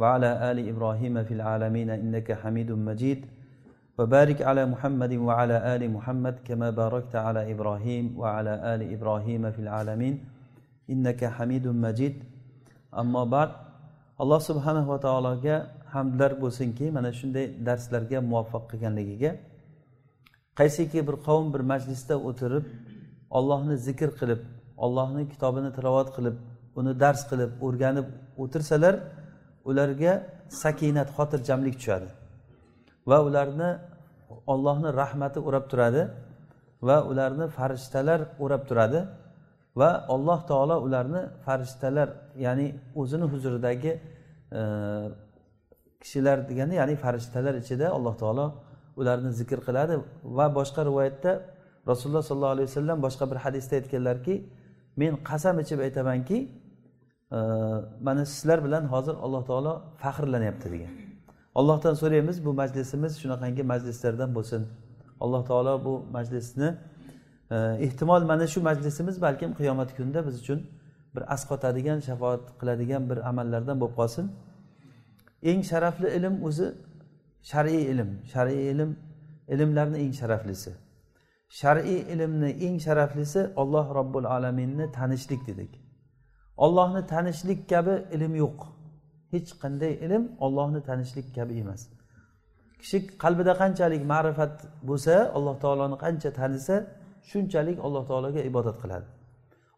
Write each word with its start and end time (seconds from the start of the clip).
وعلى 0.00 0.30
آل 0.50 0.58
إبراهيم 0.72 1.14
في 1.24 1.34
العالمين 1.38 1.90
إنك 1.90 2.28
حميد 2.32 2.70
مجيد 2.72 3.20
وبارك 3.98 4.38
على 4.42 4.62
محمد 4.72 5.12
وعلى 5.28 5.56
آل 5.74 5.82
محمد 5.96 6.34
كما 6.48 6.68
باركت 6.70 7.14
على 7.26 7.52
إبراهيم 7.52 8.04
وعلى 8.20 8.52
آل 8.74 8.80
إبراهيم 8.94 9.42
في 9.54 9.60
العالمين 9.64 10.14
إنك 10.92 11.20
حميد 11.36 11.66
مجيد 11.86 12.14
أما 13.02 13.24
بعد 13.24 13.50
alloh 14.20 14.40
subhanahu 14.48 14.88
va 14.92 14.98
taologa 15.06 15.56
hamdlar 15.94 16.32
bo'lsinki 16.42 16.86
mana 16.96 17.10
shunday 17.20 17.46
darslarga 17.68 18.18
muvaffaq 18.30 18.64
qilganligiga 18.70 19.30
qaysiki 20.58 21.00
bir 21.08 21.16
qavm 21.26 21.46
bir 21.54 21.62
majlisda 21.72 22.14
o'tirib 22.28 22.64
ollohni 23.38 23.76
zikr 23.86 24.10
qilib 24.20 24.40
ollohni 24.84 25.22
kitobini 25.32 25.70
tilovat 25.76 26.08
qilib 26.16 26.36
uni 26.80 26.92
dars 27.02 27.20
qilib 27.30 27.50
o'rganib 27.66 28.06
o'tirsalar 28.42 28.94
ularga 29.69 30.13
sakinat 30.63 31.09
xotirjamlik 31.17 31.75
tushadi. 31.79 32.09
Va 33.09 33.17
ularni 33.27 33.69
ollohni 34.53 34.89
rahmati 35.01 35.39
o'rab 35.47 35.65
turadi 35.71 36.01
va 36.87 36.97
ularni 37.11 37.45
farishtalar 37.57 38.19
o'rab 38.43 38.63
turadi 38.69 38.99
va 39.79 39.89
alloh 40.15 40.39
taolo 40.49 40.75
ularni 40.87 41.21
farishtalar 41.45 42.09
ya'ni 42.45 42.67
o'zini 43.01 43.25
huzuridagi 43.33 43.91
e, 44.59 44.61
kishilar 46.01 46.37
degani 46.49 46.73
ya'ni 46.81 46.95
farishtalar 47.03 47.53
ichida 47.61 47.87
alloh 47.97 48.15
taolo 48.21 48.45
ularni 48.99 49.31
zikr 49.39 49.59
qiladi. 49.67 49.95
Va 50.37 50.45
boshqa 50.57 50.81
rivoyatda 50.89 51.31
rasululloh 51.89 52.23
sollallohu 52.29 52.55
alayhi 52.57 52.69
vasallam 52.71 52.97
boshqa 53.05 53.25
bir 53.31 53.37
hadisda 53.45 53.73
aytganlarki 53.79 54.35
men 55.01 55.13
qasam 55.29 55.55
ichib 55.63 55.79
aytamanki 55.87 56.37
mana 57.31 58.25
sizlar 58.25 58.65
bilan 58.65 58.83
hozir 58.85 59.15
alloh 59.15 59.45
taolo 59.45 59.83
faxrlanyapti 59.97 60.71
degan. 60.71 60.93
Allohdan 61.55 61.93
so'raymiz 61.93 62.45
bu 62.45 62.53
majlisimiz 62.53 63.13
shunaqangi 63.21 63.63
majlislardan 63.63 64.35
bo'lsin. 64.35 64.67
Alloh 65.19 65.45
taolo 65.45 65.85
bu 65.85 66.05
majlisni 66.11 66.77
e, 67.51 67.55
ehtimol 67.85 68.23
mana 68.31 68.47
shu 68.47 68.61
majlisimiz 68.61 69.21
balkim 69.21 69.53
qiyomat 69.53 69.95
kunida 69.97 70.27
biz 70.27 70.41
uchun 70.41 70.59
bir 71.15 71.33
asqotadigan 71.33 71.99
shafoat 71.99 72.43
qiladigan 72.59 73.09
bir 73.09 73.17
amallardan 73.29 73.79
bo'lib 73.81 73.95
qolsin. 73.95 74.25
Eng 75.43 75.61
sharafli 75.71 76.07
ilm 76.17 76.43
o'zi 76.47 76.67
shar'iy 77.51 77.83
ilm. 77.91 78.09
Shar'iy 78.33 78.71
ilm 78.71 78.95
ilmlarni 79.53 79.97
eng 79.97 80.13
sharaflisi. 80.21 80.71
Shar'iy 81.49 81.99
ilmni 82.13 82.49
eng 82.65 82.77
sharaflisi 82.85 83.41
olloh 83.55 83.85
robbil 83.95 84.25
alaminni 84.25 84.91
tanishlik 84.91 85.47
dedik. 85.47 85.84
Ollohni 86.57 87.01
tanishlik 87.13 87.69
kabi 87.69 87.95
ilm 88.15 88.33
yo'q. 88.43 88.59
Hech 89.33 89.49
qanday 89.63 89.93
ilm 90.05 90.23
ollohni 90.45 90.81
tanishlik 90.89 91.27
kabi 91.37 91.53
emas. 91.63 91.81
Kishi 92.81 92.97
qalbida 93.23 93.53
qanchalik 93.61 94.01
ma'rifat 94.13 94.53
bo'lsa 94.89 95.13
alloh 95.37 95.55
taoloni 95.63 95.97
qancha 96.05 96.29
tanisa 96.39 96.75
shunchalik 97.29 97.77
alloh 97.85 98.03
taologa 98.09 98.41
ibodat 98.49 98.77
qiladi. 98.83 99.07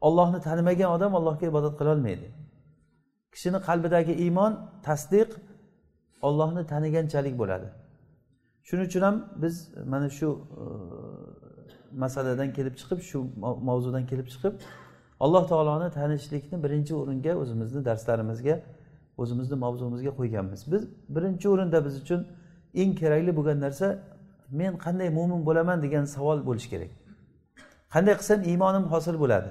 Ollohni 0.08 0.40
tanimagan 0.48 0.90
odam 0.96 1.12
allohga 1.20 1.46
ibodat 1.52 1.74
qilolmaydi 1.80 2.28
kishini 3.38 3.60
qalbidagi 3.68 4.14
iymon 4.26 4.54
tasdiq 4.88 5.30
ollohni 6.28 6.64
taniganchalik 6.74 7.36
bo'ladi. 7.42 7.68
Shuning 8.68 8.88
uchun 8.90 9.02
ham 9.08 9.16
biz 9.44 9.56
mana 9.92 10.10
shu 10.18 10.28
e, 10.62 10.66
masaladan 12.04 12.50
kelib 12.58 12.76
chiqib 12.80 13.00
shu 13.10 13.18
mavzudan 13.70 14.04
kelib 14.12 14.28
chiqib 14.34 14.54
alloh 15.24 15.44
taoloni 15.52 15.88
tanishlikni 15.98 16.58
birinchi 16.64 16.94
o'ringa 17.02 17.34
o'zimizni 17.42 17.82
darslarimizga 17.90 18.56
o'zimizni 19.22 19.56
mavzumizga 19.66 20.12
qo'yganmiz. 20.20 20.62
Biz 20.72 20.82
birinchi 21.16 21.46
o'rinda 21.54 21.78
biz 21.86 21.96
uchun 22.04 22.22
eng 22.82 22.92
kerakli 23.02 23.32
bo'lgan 23.38 23.60
narsa 23.66 23.88
men 24.60 24.74
qanday 24.86 25.10
mo'min 25.18 25.42
bo'laman 25.48 25.78
degan 25.86 26.06
savol 26.16 26.40
bo'lishi 26.48 26.70
kerak. 26.74 26.92
Qanday 27.94 28.16
qilsam 28.20 28.40
iymonim 28.52 28.86
hosil 28.94 29.16
bo'ladi? 29.24 29.50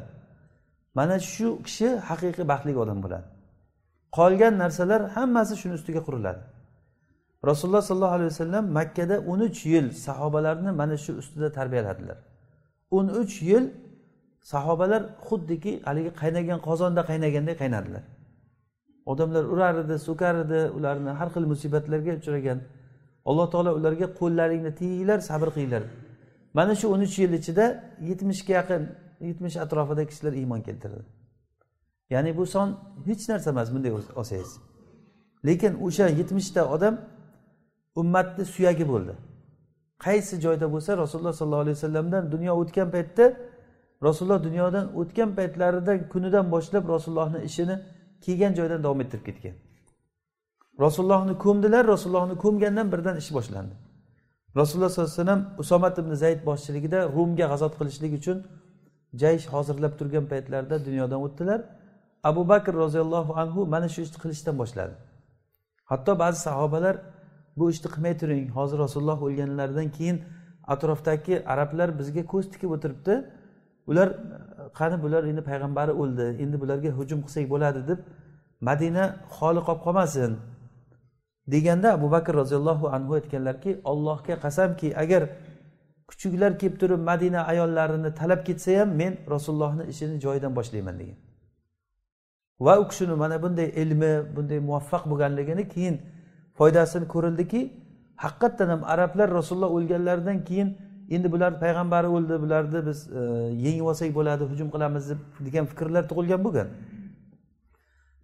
Mana 0.99 1.17
shu 1.33 1.49
kishi 1.67 1.89
haqiqiy 2.09 2.45
baxtli 2.53 2.73
odam 2.85 2.99
bo'ladi. 3.05 3.27
Qolgan 4.19 4.55
narsalar 4.63 5.01
hammasi 5.17 5.55
shuni 5.63 5.75
ustiga 5.81 6.01
quriladi. 6.09 6.43
Rasululloh 7.51 7.83
sollallohu 7.91 8.17
alayhi 8.19 8.31
vasallam 8.35 8.65
makkada 8.79 9.17
o'n 9.31 9.41
uch 9.49 9.59
yil 9.73 9.87
sahobalarni 10.07 10.71
mana 10.81 10.97
shu 11.05 11.13
ustida 11.21 11.49
tarbiyaladilar. 11.59 12.19
O'n 12.97 13.07
uch 13.23 13.35
yil 13.51 13.65
sahobalar 14.53 15.03
xuddiki 15.27 15.73
haligi 15.89 16.13
qaynagan 16.23 16.59
qozonda 16.69 17.03
qaynaganday 17.11 17.57
qaynadilar. 17.63 18.05
Odamlar 19.13 19.45
urar 19.55 19.75
edi 19.85 19.97
so'kar 20.09 20.35
edi 20.45 20.61
ularni 20.77 21.13
har 21.19 21.29
xil 21.35 21.45
musibatlarga 21.53 22.13
uchragan. 22.21 22.59
Alloh 23.29 23.47
taolo 23.53 23.71
ularga 23.79 24.07
qo'llaringni 24.21 24.73
tiyinglar 24.81 25.19
sabr 25.31 25.49
qilinglar. 25.55 25.83
Mana 26.59 26.75
shu 26.81 26.87
o'n 26.95 27.01
uch 27.07 27.17
yil 27.23 27.33
ichida 27.41 27.65
yetmishga 28.09 28.53
yaqin 28.61 28.83
yetmish 29.29 29.57
atrofida 29.65 30.03
kishilar 30.11 30.33
iymon 30.41 30.61
keltirdi. 30.67 31.03
Ya'ni 32.15 32.31
bu 32.39 32.45
son 32.55 32.69
hech 33.09 33.23
narsa 33.31 33.49
emas 33.55 33.69
bunday 33.75 33.93
olsangiz 34.21 34.51
lekin 35.49 35.73
o'sha 35.87 36.07
yetmishta 36.21 36.63
odam 36.75 36.95
ummatni 38.01 38.45
suyagi 38.55 38.85
bo'ldi. 38.93 39.15
Qaysi 40.07 40.35
joyda 40.45 40.67
bo'lsa 40.75 40.91
rasululloh 41.03 41.35
sollallohu 41.41 41.65
alayhi 41.67 41.77
vasallamdan 41.79 42.23
dunyo 42.35 42.53
o'tgan 42.61 42.89
paytda 42.95 43.25
rasululloh 44.03 44.45
dunyodan 44.45 44.87
o'tgan 45.01 45.35
paytlarida 45.39 46.09
kunidan 46.09 46.51
boshlab 46.51 46.89
rasulullohni 46.89 47.45
ishini 47.49 47.77
kelgan 48.25 48.53
joydan 48.59 48.81
davom 48.85 49.01
ettirib 49.01 49.25
ketgan. 49.29 49.55
Rasulullohni 50.81 51.39
ko'mdilar 51.45 51.85
rasulullohni 51.95 52.37
ko'mgandan 52.45 52.93
birdan 52.93 53.17
ish 53.17 53.31
boshlandi. 53.39 53.75
Rasululloh 54.57 54.91
sollallohu 54.91 55.13
alayhi 55.13 55.23
vasallam 55.23 55.43
usomat 55.59 55.99
ibn 55.99 56.15
zayd 56.15 56.41
boshchiligida 56.49 56.99
rumga 57.17 57.47
g'azot 57.53 57.75
qilishlik 57.79 58.13
uchun 58.21 58.39
jaysh 59.23 59.47
hozirlab 59.55 59.93
turgan 59.99 60.25
paytlarida 60.33 60.77
dunyodan 60.87 61.21
o'tdilar. 61.27 61.61
Abu 62.31 62.49
bakr 62.49 62.73
roziyallohu 62.75 63.33
anhu 63.43 63.61
mana 63.67 63.89
shu 63.95 64.01
ishni 64.07 64.19
qilishdan 64.25 64.55
boshladi. 64.63 64.95
Hatto 65.91 66.13
ba'zi 66.23 66.39
sahobalar 66.49 66.97
bu 67.59 67.65
ishni 67.71 67.89
qilmay 67.95 68.15
turing 68.21 68.49
hozir 68.59 68.79
rasululloh 68.85 69.19
o'lganlaridan 69.27 69.89
keyin 69.97 70.17
atrofdagi 70.75 71.35
arablar 71.53 71.89
bizga 71.99 72.23
ko'z 72.33 72.45
tikib 72.53 72.71
o'tiribdi. 72.77 73.15
Ular 73.91 74.09
qani 74.79 74.97
bular 75.05 75.23
endi 75.31 75.43
payg'ambari 75.51 75.93
o'ldi 76.03 76.27
endi 76.45 76.57
bularga 76.63 76.91
hujum 76.99 77.21
qilsak 77.27 77.47
bo'ladi 77.53 77.81
deb 77.91 77.99
madina 78.69 79.05
xoli 79.37 79.61
qolib 79.67 79.81
qolmasin 79.87 80.33
deganda 81.53 81.89
abu 81.99 82.07
bakr 82.15 82.33
roziyallohu 82.43 82.87
anhu 82.97 83.13
aytganlarki 83.19 83.71
allohga 83.91 84.35
qasamki 84.45 84.89
agar 85.03 85.23
kuchuklar 86.09 86.53
kelib 86.61 86.77
turib 86.81 87.01
madina 87.11 87.41
ayollarini 87.53 88.11
talab 88.21 88.41
ketsa 88.49 88.71
ham 88.81 88.91
men 89.01 89.13
rasulullohni 89.35 89.85
ishini 89.93 90.17
joyidan 90.25 90.53
boshlayman 90.59 90.97
degan. 91.01 91.19
Va 92.61 92.75
u 92.81 92.85
kishini 92.89 93.15
mana 93.23 93.37
bunday 93.45 93.69
ilmi 93.83 94.13
bunday 94.37 94.59
muvaffaq 94.69 95.03
bo'lganligini 95.11 95.65
keyin 95.75 95.97
foydasini 96.59 97.07
ko'rildiki 97.15 97.61
haqiqatdan 98.25 98.69
ham 98.75 98.83
arablar 98.93 99.29
rasululloh 99.39 99.71
o'lganlaridan 99.77 100.39
keyin 100.49 100.69
endi 101.15 101.33
bular 101.33 101.53
payg'ambari 101.65 102.09
o'ldi 102.17 102.35
bularni 102.45 102.81
biz 102.89 102.99
e, 103.11 103.21
yengib 103.67 103.87
olsak 103.91 104.11
bo'ladi 104.19 104.45
hujum 104.51 104.69
qilamiz 104.75 105.11
deb 105.11 105.21
degan 105.47 105.65
fikrlar 105.73 106.03
tug'ilgan 106.11 106.41
bo'lgan 106.47 106.69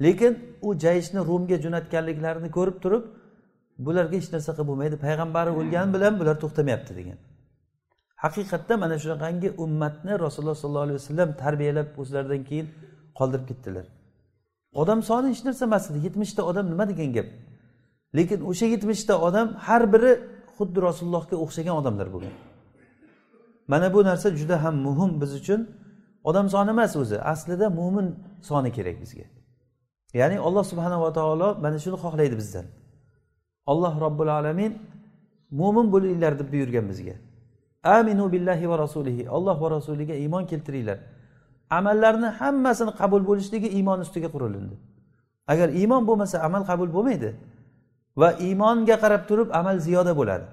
lekin 0.04 0.32
u 0.62 0.68
jayishni 0.84 1.20
rumga 1.30 1.56
jo'natganliklarini 1.64 2.50
ko'rib 2.56 2.78
turib 2.84 3.04
bularga 3.86 4.16
hech 4.20 4.30
narsa 4.34 4.50
qilib 4.56 4.68
bo'lmaydi 4.70 4.96
payg'ambari 5.06 5.50
o'lgani 5.60 5.90
bilan 5.96 6.14
bular 6.20 6.36
to'xtamayapti 6.42 6.92
degan. 6.98 7.18
Haqiqatda 8.24 8.74
mana 8.82 8.96
shunaqangi 9.02 9.48
ummatni 9.64 10.12
rasululloh 10.24 10.58
sollallohu 10.62 10.86
alayhi 10.86 10.98
vasallam 11.00 11.30
tarbiyalab 11.42 11.88
o'zlaridan 12.02 12.42
keyin 12.48 12.66
qoldirib 13.18 13.46
ketdilar. 13.50 13.86
Odam 14.82 15.00
soni 15.08 15.26
hech 15.32 15.42
narsa 15.46 15.62
emas 15.70 15.84
edi 15.90 15.98
yetmishta 16.06 16.42
odam 16.50 16.66
nima 16.72 16.84
degan 16.92 17.10
gap? 17.16 17.28
Lekin 18.18 18.40
o'sha 18.50 18.66
yetmishta 18.74 19.14
odam 19.28 19.48
har 19.66 19.82
biri 19.94 20.12
xuddi 20.56 20.78
rasulullohga 20.88 21.36
o'xshagan 21.44 21.74
odamlar 21.80 22.08
bo'lgan 22.14 22.34
mana 23.68 23.94
bu 23.94 24.04
narsa 24.04 24.28
juda 24.30 24.64
ham 24.64 24.74
muhim 24.86 25.20
biz 25.20 25.34
uchun. 25.34 25.60
Odam 26.24 26.48
soni 26.48 26.70
emas 26.70 26.96
o'zi. 26.96 27.16
Aslida 27.32 27.70
mo'min 27.70 28.06
soni 28.48 28.72
kerak 28.72 28.96
bizga. 29.02 29.26
Ya'ni 30.14 30.36
alloh 30.46 30.64
subhanava 30.64 31.12
taolo 31.12 31.48
mana 31.64 31.78
shuni 31.84 31.96
xohlaydi 32.04 32.36
bizdan. 32.40 32.66
Alloh 33.66 34.00
robbil 34.04 34.30
alamin 34.38 34.72
mo'min 35.50 35.86
bo'linglar 35.94 36.32
deb 36.38 36.48
buyurgan 36.52 36.88
bizga. 36.88 37.14
Aminu 37.96 38.32
billahi 38.32 38.68
va 38.70 38.76
rasulihi. 38.78 39.22
Alloh 39.36 39.56
va 39.62 39.68
rasuliga 39.70 40.14
iymon 40.14 40.44
keltiringlar. 40.50 40.98
Amallarni 41.70 42.26
hammasini 42.38 42.92
qabul 43.00 43.22
bo'lishligi 43.28 43.68
iymon 43.78 43.98
ustiga 44.04 44.28
qurilindi. 44.34 44.76
Agar 45.52 45.68
iymon 45.80 46.02
bo'lmasa 46.08 46.36
amal 46.46 46.62
qabul 46.70 46.88
bo'lmaydi. 46.96 47.30
Va 48.20 48.28
iymonga 48.46 48.96
qarab 49.02 49.22
turib 49.28 49.48
amal 49.60 49.76
ziyoda 49.86 50.12
bo'ladi. 50.20 50.46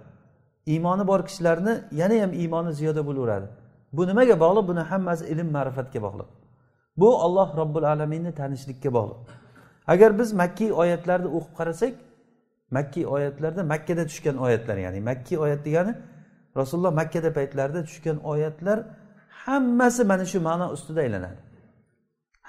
Iymoni 0.73 1.03
bor 1.11 1.19
kishilarni 1.27 1.73
yana 2.01 2.15
ham 2.23 2.31
iymoni 2.41 2.71
ziyoda 2.79 3.01
bo'laveradi. 3.07 3.47
Bu 3.97 4.01
nimaga 4.09 4.35
bog'liq? 4.43 4.63
Buni 4.69 4.83
hammasi 4.91 5.23
ilm 5.33 5.47
ma'rifatga 5.57 5.99
bog'liq. 6.05 6.29
Bu 7.01 7.09
olloh 7.25 7.49
robbil 7.61 7.85
alaminni 7.93 8.31
tanishlikka 8.39 8.89
bog'liq. 8.97 9.19
Agar 9.93 10.11
biz 10.19 10.29
makkiy 10.41 10.71
oyatlarni 10.81 11.29
o'qib 11.37 11.53
qarasak 11.59 11.93
makkiy 12.77 13.05
oyatlarda 13.15 13.61
makkada 13.73 14.03
tushgan 14.09 14.35
oyatlar 14.45 14.77
ya'ni 14.85 14.99
makkiy 15.09 15.37
oyat 15.45 15.61
degani 15.67 15.93
rasululloh 16.59 16.93
makkada 17.01 17.29
paytlarida 17.37 17.81
tushgan 17.87 18.17
oyatlar 18.31 18.77
hammasi 19.45 20.03
mana 20.11 20.25
shu 20.31 20.39
ma'no 20.47 20.65
ustida 20.75 20.99
aylanadi. 21.05 21.39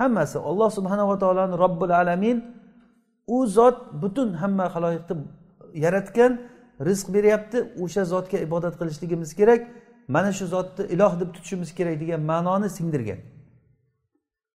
Hammasi 0.01 0.39
olloh 0.51 0.71
subhanava 0.79 1.15
taoloni 1.23 1.57
robbil 1.65 1.93
alamin 2.03 2.39
u 3.27 3.47
zot 3.57 3.79
butun 4.03 4.29
hamma 4.43 4.67
haloyiqni 4.75 5.17
yaratgan 5.85 6.33
rizq 6.81 7.15
beryapti 7.15 7.59
o'sha 7.83 8.05
zotga 8.05 8.39
ibodat 8.39 8.79
qilishligimiz 8.79 9.35
kerak 9.35 9.69
mana 10.09 10.33
shu 10.33 10.47
zotni 10.47 10.85
iloh 10.95 11.21
deb 11.21 11.35
tutishimiz 11.35 11.75
kerak 11.75 12.01
degan 12.01 12.21
ma'noni 12.21 12.69
singdirgan. 12.71 13.19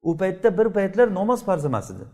U 0.02 0.18
paytda 0.18 0.58
bir 0.58 0.68
paytlar 0.78 1.14
namoz 1.14 1.46
farz 1.46 1.66
emas 1.66 1.92
edi 1.92 2.06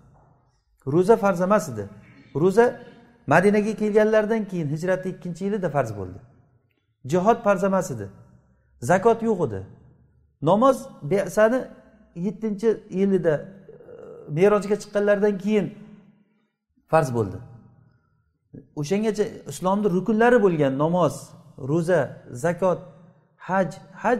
ro'za 0.87 1.15
farz 1.17 1.41
emas 1.41 1.69
edi. 1.69 1.89
Ro'za 2.35 2.81
madinaga 3.27 3.75
kelganlaridan 3.75 4.47
keyin 4.47 4.67
hijratni 4.67 5.11
ikkinchi 5.11 5.45
yilida 5.45 5.69
farz 5.69 5.97
bo'ldi. 5.97 6.19
Jihod 7.05 7.43
farz 7.43 7.63
emas 7.63 7.91
edi 7.91 8.09
zakot 8.81 9.23
yo'q 9.23 9.47
edi. 9.47 9.63
Namoz 10.41 10.77
besani 11.01 11.67
yettinchi 12.15 12.83
yilida 12.89 13.33
e, 13.33 13.43
merojga 14.29 14.75
chiqqanlaridan 14.75 15.37
keyin 15.37 15.73
farz 16.87 17.13
bo'ldi. 17.13 17.37
O'shangacha 18.79 19.25
islomni 19.51 19.87
rukunlari 19.95 20.37
bo'lgan 20.45 20.73
namoz 20.83 21.15
ro'za 21.69 21.99
zakot 22.43 22.79
haj 23.47 23.69
haj 24.03 24.19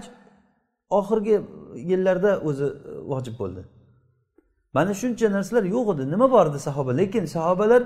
oxirgi 1.00 1.36
yillarda 1.90 2.32
o'zi 2.48 2.66
e, 2.66 2.72
vojib 3.12 3.36
bo'ldi. 3.42 3.62
Mana 4.74 4.94
shuncha 5.02 5.28
narsalar 5.38 5.64
yo'q 5.76 5.88
edi 5.94 6.04
nima 6.14 6.28
bor 6.36 6.46
edi 6.52 6.60
sahoba? 6.68 6.92
Lekin 7.02 7.26
sahobalar 7.36 7.84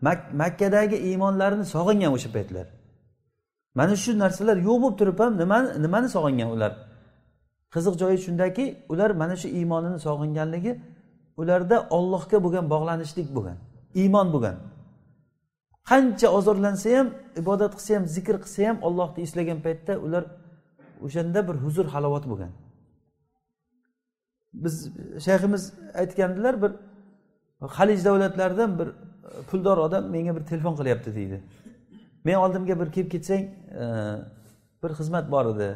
Mak 0.00 0.34
makkadagi 0.34 0.96
iymonlarini 0.96 1.64
sog'ingan 1.64 2.12
o'sha 2.12 2.30
paytlar. 2.32 2.66
Mana 3.74 3.96
shu 3.96 4.18
narsalar 4.18 4.56
yo'q 4.56 4.78
bo'lib 4.82 4.98
turib 4.98 5.18
ham 5.22 5.32
nimani 5.38 5.82
nimani 5.82 6.08
sog'ingan 6.16 6.50
ular? 6.56 6.72
Qiziq 7.74 7.94
joyi 8.02 8.18
shundaki 8.26 8.64
ular 8.92 9.10
mana 9.10 9.36
shu 9.36 9.48
iymonini 9.48 9.98
sog'inganligi 10.06 10.72
ularda 11.40 11.76
ollohga 11.96 12.38
bo'lgan 12.44 12.64
bog'lanishlik 12.74 13.28
bo'lgan 13.36 13.56
iymon 13.94 14.26
bo'lgan. 14.34 14.56
Qancha 15.88 16.28
ozorlansa 16.38 16.88
ham 16.98 17.08
ibodat 17.40 17.72
qilsa 17.78 17.90
ham 17.96 18.04
zikr 18.16 18.36
qilsa 18.44 18.60
ham 18.68 18.78
ollohni 18.88 19.20
eslagan 19.26 19.58
paytda 19.66 19.92
ular 20.06 20.24
o'shanda 21.06 21.40
bir 21.48 21.56
huzur 21.64 21.86
halovat 21.94 22.24
bo'lgan. 22.30 22.52
Biz 24.64 24.74
shayximiz 25.26 25.62
aytgandilar 26.02 26.54
bir 26.62 26.72
halij 27.78 28.04
davlatlaridan 28.04 28.78
bir 28.78 28.88
e, 28.88 28.92
puldor 29.50 29.78
odam 29.86 30.04
menga 30.14 30.36
bir 30.36 30.44
telefon 30.50 30.74
qilyapti 30.80 31.14
deydi. 31.18 31.38
Men 32.24 32.34
oldimga 32.44 32.80
bir 32.80 32.92
kelib 32.92 33.10
ketsang 33.14 33.44
e, 33.82 33.84
bir 34.82 34.90
xizmat 34.98 35.30
bor 35.34 35.46
edi. 35.54 35.70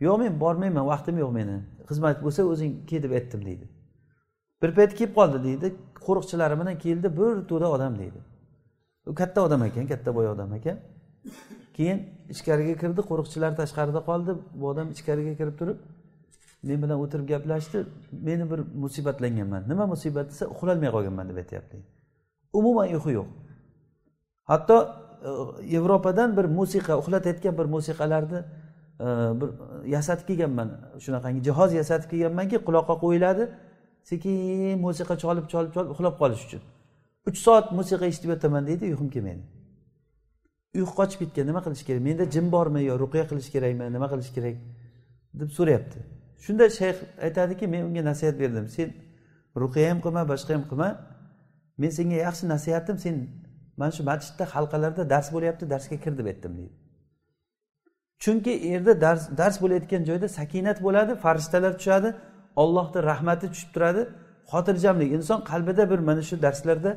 Yo'q 0.00 0.18
men 0.22 0.40
bormayman 0.40 0.86
vaqtim 0.92 1.16
yo'q 1.22 1.32
meni. 1.38 1.56
Xizmat 1.90 2.16
bo'lsa 2.24 2.42
o'zing 2.52 2.72
kel 2.90 3.02
deb 3.02 3.12
aytdim 3.18 3.44
deydi. 3.48 3.66
Bir 4.62 4.70
payt 4.78 4.92
kelib 4.98 5.14
qoldi 5.18 5.38
deydi 5.48 5.66
qo'riqchilari 6.06 6.60
bilan 6.60 6.76
keldi 6.84 7.08
bir 7.18 7.32
to'da 7.50 7.70
odam 7.76 7.98
deydi. 8.02 8.20
U 9.06 9.14
katta 9.14 9.42
odam 9.46 9.62
ekan 9.68 9.86
katta 9.86 10.14
boy 10.14 10.28
odam 10.34 10.54
ekan. 10.54 10.78
Keyin 11.76 11.98
ichkariga 12.34 12.74
kirdi 12.82 13.02
qo'riqchilar 13.10 13.52
tashqarida 13.60 14.00
qoldi. 14.08 14.32
Bu 14.60 14.68
odam 14.72 14.90
ichkariga 14.96 15.34
kirib 15.40 15.56
turib 15.60 15.78
men 16.62 16.82
bilan 16.82 16.98
o'tirib 17.04 17.28
gaplashdi. 17.28 17.84
Meni 18.28 18.50
bir 18.50 18.60
musibatlanganman. 18.82 19.62
Nima 19.68 19.86
musibat 19.94 20.26
desa 20.30 20.46
uxlolmay 20.54 20.90
qolganman 20.96 21.28
deb 21.30 21.36
aytyapti. 21.42 21.76
Umuman 22.58 22.86
uyqu 22.94 23.10
yo'q. 23.18 23.28
Hatto 24.50 24.76
e, 25.28 25.30
yevropadan 25.74 26.36
bir 26.36 26.44
musiqa 26.58 26.98
uxlatayotgan 27.02 27.58
bir 27.58 27.66
musiqalarni 27.74 28.40
e, 29.00 29.06
bir 29.40 29.48
yasatib 29.94 30.26
kelganman. 30.30 30.68
Shunaqangi 31.04 31.40
jihoz 31.48 31.70
yasatib 31.80 32.08
kelganmanki 32.12 32.56
quloqqa 32.66 32.94
qo'yiladi. 33.04 33.44
Sekin 34.10 34.78
musiqa 34.86 35.14
cholib 35.22 35.46
cholib 35.52 35.72
cholib 35.74 35.90
uxlab 35.94 36.14
qolish 36.22 36.42
uchun. 36.46 36.62
Uch 37.28 37.38
soat 37.46 37.66
musiqa 37.78 38.06
eshitib 38.10 38.30
yotaman 38.34 38.66
deydi 38.66 38.84
uyqum 38.92 39.08
kelmaydi 39.14 39.44
uyqu 40.78 40.92
qochib 40.98 41.18
ketgan 41.22 41.46
nima 41.50 41.60
qilish 41.66 41.84
kerak? 41.86 42.02
Menda 42.08 42.24
jin 42.34 42.46
bormi 42.54 42.80
yo 42.90 42.94
ruqya 43.02 43.24
qilish 43.30 43.50
kerakmi 43.54 43.84
nima 43.96 44.06
qilish 44.12 44.30
kerak? 44.36 44.56
deb 45.40 45.50
so'rayapti. 45.58 45.98
Shunda 46.44 46.64
shayx 46.78 46.96
aytadiki 47.26 47.66
men 47.74 47.82
unga 47.88 48.02
nasihat 48.10 48.36
berdim. 48.42 48.66
Sen 48.76 48.88
ruqiya 49.62 49.90
ham 49.90 50.00
qilma 50.04 50.22
boshqa 50.32 50.52
ham 50.56 50.64
qilma. 50.70 50.88
Men 51.80 51.90
senga 51.98 52.18
yaxshi 52.26 52.44
nasihatim 52.54 52.96
sen 53.04 53.14
mana 53.80 53.92
shu 53.96 54.02
masjidda 54.10 54.44
halqalarda 54.54 55.02
dars 55.12 55.28
bo'lyapti 55.34 55.64
darsga 55.74 55.96
kir 56.04 56.12
deb 56.18 56.26
aytdim 56.32 56.52
deydi. 56.58 56.74
Chunki 58.22 58.52
yerda 58.72 58.92
dars 59.04 59.22
dars 59.40 59.56
bo'layotgan 59.62 60.02
joyda 60.08 60.28
sakinat 60.38 60.78
bo'ladi 60.86 61.12
farishtalar 61.24 61.72
tushadi 61.78 62.10
ollohni 62.62 63.00
rahmati 63.10 63.46
tushib 63.52 63.70
turadi 63.74 64.02
xotirjamlik. 64.52 65.08
Inson 65.16 65.40
qalbida 65.50 65.84
bir 65.92 66.00
mana 66.08 66.22
shu 66.28 66.34
darslarda 66.46 66.90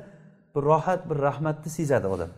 bir 0.56 0.62
rohat 0.62 1.10
bir 1.10 1.16
rahmatni 1.16 1.70
sezadi 1.72 2.08
odam. 2.08 2.30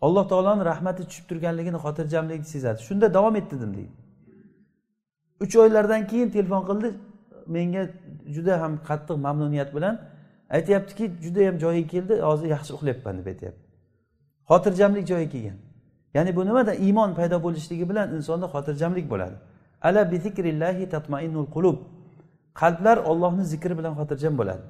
Alloh 0.00 0.28
taoloni 0.28 0.64
rahmati 0.64 1.02
tushib 1.08 1.28
turganligini 1.28 1.76
xotirjamlikni 1.76 2.44
sezadi. 2.44 2.82
Shunda 2.82 3.14
davom 3.14 3.36
ettirdim 3.36 3.74
deydi. 3.74 3.92
Uch 5.40 5.56
oylardan 5.56 6.06
keyin 6.06 6.30
telefon 6.30 6.62
qildi. 6.70 6.94
Menga 7.46 7.82
juda 8.34 8.60
ham 8.62 8.72
qattiq 8.88 9.16
mamnuniyat 9.26 9.74
bilan 9.76 10.00
aytyaptiki 10.50 11.04
judayam 11.24 11.58
joyiga 11.58 11.88
keldi 11.88 12.14
hozir 12.20 12.48
yaxshi 12.54 12.72
uxlayapman 12.76 13.18
deb 13.18 13.26
aytyapti. 13.26 13.64
Xotirjamlik 14.50 15.06
joyiga 15.08 15.30
kelgan. 15.30 15.58
Ya'ni 16.14 16.36
bu 16.36 16.46
nimada? 16.46 16.74
Iymon 16.74 17.14
paydo 17.14 17.42
bo'lishligi 17.42 17.88
bilan 17.90 18.06
insonda 18.16 18.46
xotirjamlik 18.54 19.10
bo'ladi. 19.10 19.36
Ala 19.82 20.10
bi 20.10 20.16
zikrillahi 20.18 20.88
tatmainnul 20.88 21.48
qulub. 21.54 21.78
Qalblar 22.60 22.96
ollohni 23.10 23.44
zikri 23.44 23.78
bilan 23.78 23.94
xotirjam 24.00 24.34
bo'ladi. 24.40 24.62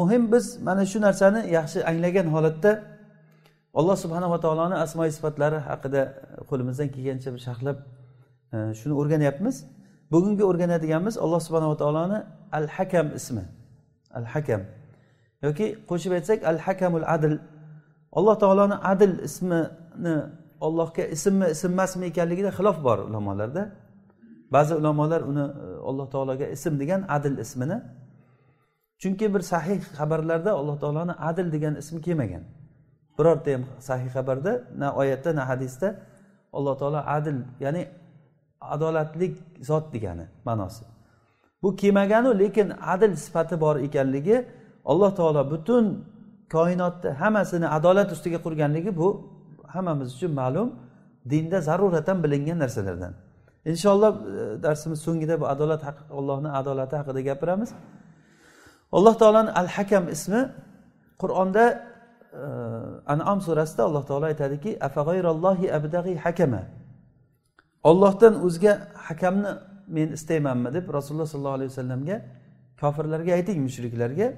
Muhim 0.00 0.32
biz 0.32 0.62
mana 0.62 0.86
shu 0.86 1.00
narsani 1.00 1.40
yaxshi 1.50 1.78
anglagan 1.90 2.26
holatda 2.26 2.70
alloh 3.74 3.96
subhanava 3.96 4.40
taoloni 4.40 4.74
asmoi 4.74 5.10
sifatlari 5.16 5.58
haqida 5.68 6.02
qo'limizdan 6.50 6.88
kelgancha 6.94 7.28
bir 7.34 7.38
sharhlab 7.46 7.76
e, 8.54 8.56
shuni 8.80 8.94
o'rganyapmiz. 9.00 9.56
Bugungi 10.12 10.44
o'rganadiganimiz 10.50 11.18
alloh 11.24 11.40
subhanava 11.46 11.76
taoloni 11.82 12.18
al 12.52 12.66
hakam 12.76 13.06
ismi. 13.18 13.44
Al 14.18 14.26
hakam 14.32 14.62
yoki 15.42 15.66
qo'shib 15.90 16.12
aytsak 16.18 16.38
al 16.50 16.58
hakamul 16.66 17.06
adl. 17.16 17.32
Alloh 18.18 18.36
taoloni 18.42 18.76
adl 18.92 19.12
ismini 19.28 20.14
ollohga 20.66 21.02
ismmi 21.16 21.46
ism 21.54 21.72
emasmi 21.72 22.04
ekanligida 22.10 22.50
xilof 22.58 22.76
bor 22.86 22.98
ulamolarda. 23.08 23.62
Ba'zi 24.54 24.74
ulamolar 24.80 25.20
uni 25.30 25.44
e, 25.64 25.66
alloh 25.88 26.06
taologa 26.14 26.46
ism 26.56 26.72
degan 26.82 27.00
adl 27.16 27.34
ismini 27.44 27.76
chunki 29.00 29.34
bir 29.34 29.40
sahih 29.52 29.80
xabarlarda 29.98 30.50
alloh 30.52 30.76
taoloni 30.82 31.12
adil 31.12 31.52
degan 31.52 31.74
ismi 31.82 32.00
kelmagan. 32.06 32.44
Birorta 33.18 33.50
ham 33.54 33.62
sahih 33.88 34.10
xabarda 34.16 34.52
na 34.80 34.88
oyatda 35.00 35.30
na 35.38 35.42
hadisda 35.50 35.88
alloh 36.52 36.74
taolo 36.80 37.00
adil 37.16 37.38
ya'ni 37.64 37.82
adolatlik 38.60 39.34
zot 39.68 39.84
degani 39.94 40.26
ma'nosi. 40.44 40.84
Bu 41.62 41.76
kelmaganu 41.76 42.38
lekin 42.38 42.68
adil 42.94 43.12
sifati 43.24 43.60
bor 43.60 43.76
ekanligi 43.86 44.36
alloh 44.90 45.10
taolo 45.18 45.42
butun 45.52 45.84
koinotni 46.54 47.10
hammasini 47.20 47.66
adolat 47.78 48.08
ustiga 48.16 48.38
qurganligi 48.46 48.90
bu 49.00 49.08
hammamiz 49.74 50.08
uchun 50.16 50.32
ma'lum. 50.40 50.68
Dinda 51.30 51.58
zaruratan 51.68 52.16
bilingan 52.24 52.58
narsalardan. 52.64 53.12
Inshaalloh 53.70 54.12
e, 54.12 54.62
darsimiz 54.62 54.98
so'ngida 55.06 55.34
bu 55.40 55.46
adolat 55.54 55.82
allohni 56.18 56.50
adolati 56.60 56.94
haqida 57.00 57.20
gapiramiz. 57.28 57.70
Alloh 58.96 59.14
taoloni 59.22 59.50
al 59.60 59.68
hakam 59.76 60.04
ismi 60.14 60.42
qur'onda 61.22 61.64
e, 62.42 62.44
anom 63.14 63.38
surasida 63.46 63.82
alloh 63.88 64.04
taolo 64.10 64.26
aytadiki 64.32 64.70
hakama? 66.26 66.62
Ollohdan 67.90 68.34
o'zga 68.46 68.72
hakamni 69.08 69.52
men 69.96 70.08
istaymanmi? 70.16 70.68
deb 70.76 70.86
rasululloh 70.96 71.28
sollallohu 71.32 71.58
alayhi 71.58 71.70
vasallamga 71.72 72.16
kofirlarga 72.80 73.32
ayting 73.38 73.58
mushriklarga 73.66 74.28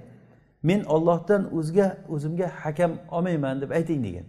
men 0.68 0.80
ollohdan 0.94 1.42
o'zga 1.59 1.87
o'zimga 2.14 2.47
hakam 2.62 2.92
olmayman 3.16 3.61
deb 3.62 3.71
ayting 3.78 4.00
degan. 4.06 4.26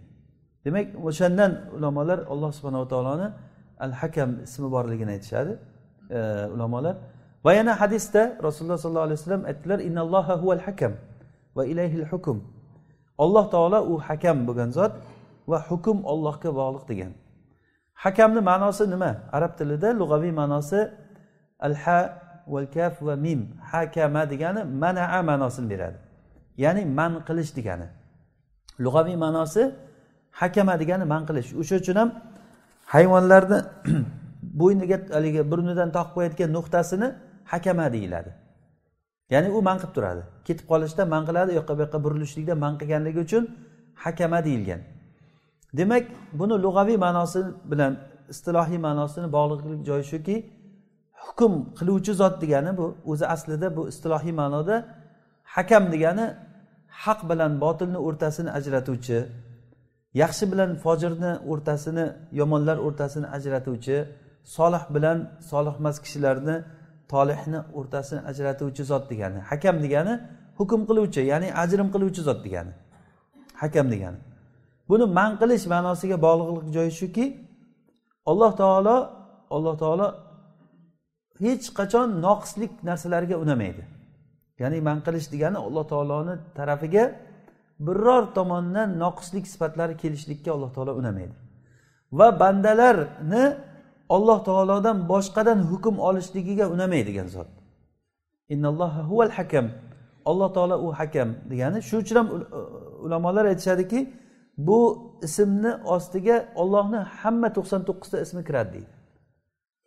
Demak 0.64 0.86
o'shandan 1.08 1.52
ulamolar 1.76 2.18
alloh 2.32 2.50
subhanava 2.56 2.86
taoloni 2.92 3.28
al 3.84 3.92
hakam 4.00 4.30
ismi 4.46 4.68
borligini 4.74 5.10
aytishadi 5.16 5.52
e, 6.10 6.18
ulamolar. 6.54 6.96
Va 7.44 7.52
yana 7.58 7.72
hadisda 7.80 8.22
rasululloh 8.46 8.78
sollallohu 8.84 9.06
alayhi 9.08 9.20
vasallam 9.20 9.44
aytdilar 9.50 9.78
innalloha 9.88 10.34
huval 10.40 10.62
hakam 10.66 10.92
va 11.56 11.62
ilayhil 11.72 12.06
hukm. 12.12 12.36
Alloh 13.24 13.44
taolo 13.54 13.78
u 13.92 13.94
hakam 14.08 14.36
bo'lgan 14.48 14.70
zot 14.78 14.92
va 15.50 15.58
hukm 15.68 15.96
ollohga 16.12 16.50
bog'liq 16.60 16.84
degan. 16.90 17.12
Hakamni 18.04 18.40
ma'nosi 18.50 18.84
nima? 18.94 19.10
Arab 19.36 19.52
tilida 19.58 19.88
lug'aviy 20.00 20.32
ma'nosi 20.40 20.80
al 21.66 21.74
ha 21.82 21.98
val 22.52 22.66
kaf 22.76 22.94
va 23.06 23.14
mim 23.16 23.40
hakama 23.72 24.22
degani 24.32 24.60
manaa 24.82 25.20
ma'nosini 25.30 25.66
beradi. 25.72 25.98
Ya'ni 26.64 26.82
man 26.98 27.12
qilish 27.28 27.52
degani. 27.58 27.86
Lug'aviy 28.84 29.16
ma'nosi 29.24 29.62
hakama 30.40 30.74
degani 30.82 31.04
man 31.12 31.22
qilish. 31.28 31.48
O'sha 31.60 31.76
uchun 31.82 31.96
ham 32.00 32.10
hayvonlarni 32.94 33.58
bo'yniga 34.60 34.98
haligi 35.16 35.42
burnidan 35.50 35.88
toqib 35.96 36.12
qo'yayotgan 36.16 36.50
nuqtasini 36.56 37.08
hakama 37.52 37.92
deyiladi. 37.92 38.30
Ya'ni 39.30 39.48
u 39.56 39.62
man 39.68 39.76
qilib 39.78 39.94
turadi. 39.96 40.22
Ketib 40.46 40.66
qolishda 40.72 41.02
man 41.14 41.22
qiladi 41.28 41.50
u 41.52 41.54
yoqqa 41.60 41.72
bu 41.76 41.80
yoqqa 41.84 41.98
burilishlikda 42.04 42.54
man 42.64 42.72
qilganligi 42.80 43.20
uchun 43.26 43.44
hakama 44.04 44.38
deyilgan. 44.46 44.80
Demak 45.78 46.04
buni 46.40 46.56
lug'aviy 46.64 46.98
ma'nosi 47.06 47.40
bilan 47.70 47.92
istilohiy 48.32 48.78
ma'nosini 48.86 49.28
bog'liqlik 49.36 49.80
joyi 49.88 50.04
shuki 50.12 50.36
hukm 51.24 51.52
qiluvchi 51.78 52.12
zot 52.20 52.34
degani 52.42 52.70
bu 52.78 52.86
o'zi 53.10 53.26
aslida 53.34 53.68
bu 53.76 53.82
istilohiy 53.92 54.34
ma'noda 54.40 54.76
hakam 55.54 55.84
degani 55.94 56.26
haq 57.04 57.20
bilan 57.30 57.52
botilni 57.64 57.98
o'rtasini 58.06 58.50
ajratuvchi 58.58 59.18
yaxshi 60.22 60.44
bilan 60.52 60.70
fojirni 60.84 61.32
o'rtasini 61.50 62.06
yomonlar 62.40 62.76
o'rtasini 62.86 63.26
ajratuvchi 63.36 63.96
solih 64.56 64.84
bilan 64.94 65.18
solihmas 65.50 65.96
kishilarni 66.04 66.56
tolihni 67.14 67.58
o'rtasini 67.78 68.20
ajratuvchi 68.30 68.82
zot 68.90 69.04
degani. 69.10 69.38
Hakam 69.50 69.76
degani 69.84 70.14
hukm 70.58 70.80
qiluvchi 70.88 71.20
ya'ni 71.32 71.48
ajrim 71.62 71.88
qiluvchi 71.94 72.22
zot 72.28 72.40
degani. 72.46 72.72
Hakam 73.62 73.86
degani. 73.94 74.18
Buni 74.88 75.04
man 75.18 75.30
qilish 75.40 75.64
ma'nosiga 75.74 76.16
bog'liqlik 76.26 76.68
joyi 76.76 76.92
shuki 77.00 77.24
alloh 78.30 78.52
taolo 78.60 78.96
alloh 79.56 79.74
taolo 79.82 80.06
hech 81.42 81.66
qachon 81.78 82.08
noqislik 82.26 82.72
narsalarga 82.88 83.36
unamaydi. 83.44 83.82
Ya'ni 84.62 84.78
man 84.88 84.98
qilish 85.06 85.26
degani 85.34 85.58
alloh 85.66 85.84
taoloni 85.92 86.34
tarafiga 86.58 87.04
biror 87.86 88.24
tomondan 88.36 88.88
noqislik 89.04 89.44
sifatlari 89.52 89.94
kelishlikka 90.02 90.50
alloh 90.56 90.70
taolo 90.76 90.92
unamaydi. 91.00 91.34
Va 92.18 92.28
bandalarni 92.40 93.44
olloh 94.08 94.44
taolodan 94.44 95.08
boshqadan 95.08 95.58
hukm 95.70 95.98
olishligiga 95.98 96.68
unamaydigan 96.74 97.26
zot. 97.26 97.46
Innalloha 98.48 99.02
huval 99.10 99.30
hakam. 99.30 99.66
Alloh 100.24 100.52
taolo 100.54 100.76
u 100.86 100.92
hakam 100.92 101.28
degani 101.50 101.82
shuning 101.82 102.04
uchun 102.04 102.16
ham 102.16 102.28
ulamolar 103.04 103.44
aytishadiki 103.44 104.00
bu 104.58 104.78
ismni 105.22 105.72
ostiga 105.94 106.36
ollohni 106.54 106.96
hamma 106.96 107.48
to'qson 107.56 107.82
to'qqizta 107.88 108.20
ismi 108.24 108.42
kiradi 108.48 108.72
deydi. 108.74 108.92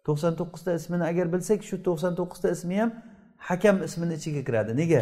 To'qson 0.07 0.33
to'qqizta 0.39 0.71
ismini 0.79 1.03
agar 1.11 1.25
bilsak 1.33 1.59
shu 1.69 1.75
to'qson 1.87 2.13
to'qqizta 2.19 2.47
ismi 2.55 2.75
ham 2.81 2.91
hakam 3.49 3.75
ismini 3.87 4.13
ichiga 4.19 4.41
kiradi. 4.47 4.71
Nega? 4.81 5.01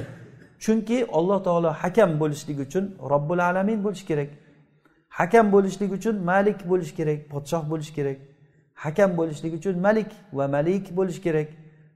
Chunki 0.64 0.98
alloh 1.18 1.40
taolo 1.48 1.70
hakam 1.84 2.10
bo'lishligi 2.22 2.62
uchun 2.68 2.86
robbil 3.12 3.40
alamin 3.50 3.80
bo'lishi 3.86 4.06
kerak. 4.12 4.30
Hakam 5.20 5.46
bo'lishlik 5.56 5.92
uchun 5.98 6.16
malik 6.32 6.60
bo'lishi 6.72 6.94
kerak 7.00 7.20
podshoh 7.34 7.64
bo'lishi 7.72 7.94
kerak. 7.98 8.18
Hakam 8.76 9.18
bo'lishlik 9.18 9.54
uchun 9.60 9.76
malik 9.80 10.12
va 10.34 10.48
malik 10.48 10.86
bo'lishi 10.98 11.22
kerak. 11.22 11.50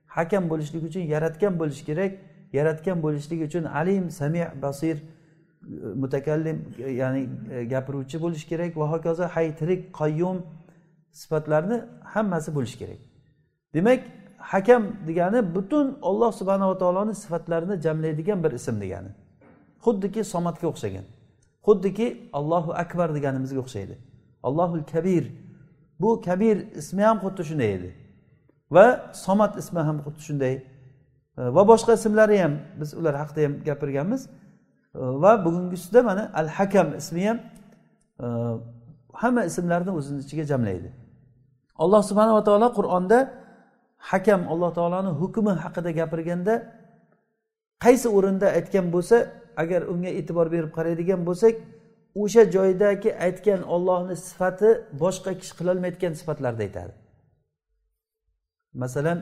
Hakam 0.08 0.50
bo'lishlik 0.52 0.84
uchun 0.90 1.04
yaratgan 1.14 1.54
bo'lishi 1.60 1.86
kerak. 1.90 2.12
Yaratgan 2.54 2.98
bo'lishlik 3.06 3.40
uchun 3.48 3.64
alim 3.64 4.10
sami 4.10 4.42
basir 4.62 4.98
mutakallim 5.96 6.58
ya'ni 7.02 7.30
e, 7.52 7.64
gapiruvchi 7.64 8.22
bo'lishi 8.22 8.48
kerak 8.52 8.78
va 8.78 8.86
hokazo 8.94 9.24
hay 9.36 9.56
tirik 9.60 9.82
qayyum 10.00 10.38
sifatlarni 11.12 11.78
hammasi 12.04 12.56
bo'lishi 12.56 12.78
kerak. 12.82 13.00
Demak 13.74 14.00
hakam 14.38 14.84
degani 15.08 15.56
butun 15.56 15.98
olloh 16.02 16.32
subhanava 16.32 16.78
taoloni 16.78 17.16
sifatlarini 17.16 17.82
jamlaydigan 17.82 18.44
bir 18.44 18.52
ism 18.52 18.82
degani. 18.82 19.10
Xuddiki 19.86 20.24
somatga 20.24 20.68
o'xshagan. 20.68 21.06
Xuddiki 21.68 22.08
allohu 22.34 22.72
akbar 22.84 23.16
deganimizga 23.16 23.60
o'xshaydi. 23.60 23.96
Allohul 24.44 24.84
kabir 24.94 25.24
bu 26.00 26.22
kabir 26.22 26.58
ismi 26.76 27.04
ham 27.04 27.18
xuddi 27.24 27.44
shunday 27.50 27.72
edi. 27.78 27.90
Va 28.72 28.86
somat 29.14 29.58
ismi 29.62 29.80
ham 29.80 29.98
xuddi 30.06 30.22
shunday. 30.28 30.56
Va 31.38 31.64
boshqa 31.72 31.94
ismlari 32.00 32.38
ham 32.44 32.54
biz 32.80 32.94
ular 33.00 33.16
haqida 33.22 33.42
ham 33.46 33.54
gapirganmiz. 33.68 34.22
Va 34.96 35.46
bugungisida 35.46 36.04
mana 36.04 36.32
al 36.40 36.48
hakam 36.58 36.88
ismi 37.02 37.22
ham 37.28 37.40
hamma 39.22 39.42
ismlarni 39.50 39.92
o'zini 40.00 40.20
ichiga 40.26 40.44
jamlaydi. 40.52 40.90
Alloh 41.84 42.02
subhanava 42.10 42.42
taolo 42.48 42.68
qur'onda 42.80 43.18
hakam 44.12 44.42
alloh 44.52 44.72
taoloni 44.78 45.12
hukmi 45.22 45.52
haqida 45.64 45.92
gapirganda 46.00 46.54
qaysi 47.84 48.08
o'rinda 48.18 48.48
aytgan 48.58 48.86
bo'lsa 48.96 49.18
agar 49.64 49.82
unga 49.94 50.12
e'tibor 50.20 50.48
berib 50.56 50.72
qaraydigan 50.78 51.22
bo'lsak 51.30 51.56
o'sha 52.23 52.43
joydagi 52.55 53.11
aytgan 53.27 53.61
ollohni 53.75 54.17
sifati 54.27 54.69
boshqa 55.03 55.31
kishi 55.41 55.53
qilolmayotgan 55.59 56.13
sifatlarni 56.21 56.63
aytadi 56.67 56.93
masalan 58.83 59.19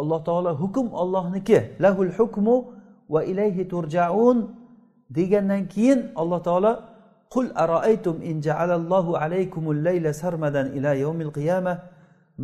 alloh 0.00 0.20
taolo 0.28 0.50
hukm 0.62 0.86
ollohniki 1.02 1.58
lahul 1.84 2.12
hukmu 2.18 2.56
va 3.14 3.20
ilayhi 3.32 3.68
turjaun 3.72 4.38
degandan 5.16 5.62
keyin 5.74 6.00
alloh 6.22 6.40
taolo 6.48 6.72
qul 7.34 7.46
aroaytum 7.62 8.16
in 8.30 8.36
jaalallohu 8.46 9.16
alaykumul 9.24 9.80
layla 9.88 10.12
sarmadan 10.22 10.66
ila 10.76 10.90
yawmil 11.04 11.32
qiyamah 11.38 11.76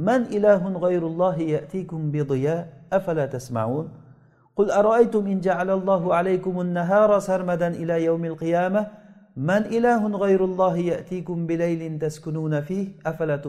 man 0.06 0.20
ilahun 0.36 0.74
g'ayrullohi 0.84 1.50
yatikum 1.56 2.00
bidiya 2.14 2.56
afala 2.90 3.24
tasmaun 3.36 3.86
قل 4.60 4.70
أرأيتم 4.70 5.26
إن 5.26 5.40
جعل 5.40 5.70
الله 5.70 6.02
عليكم 6.14 6.60
النهار 6.60 7.10
سرمدا 7.18 7.68
إلى 7.80 8.04
يوم 8.04 8.24
القيامة 8.24 8.82
man 9.35 9.63
ilahun 9.65 10.13
g'ayrullohi 10.23 10.83
yatikum 10.91 11.47
bilaylin 11.49 11.99
taskununa 11.99 12.61
fih 12.61 12.87
afala 13.05 13.41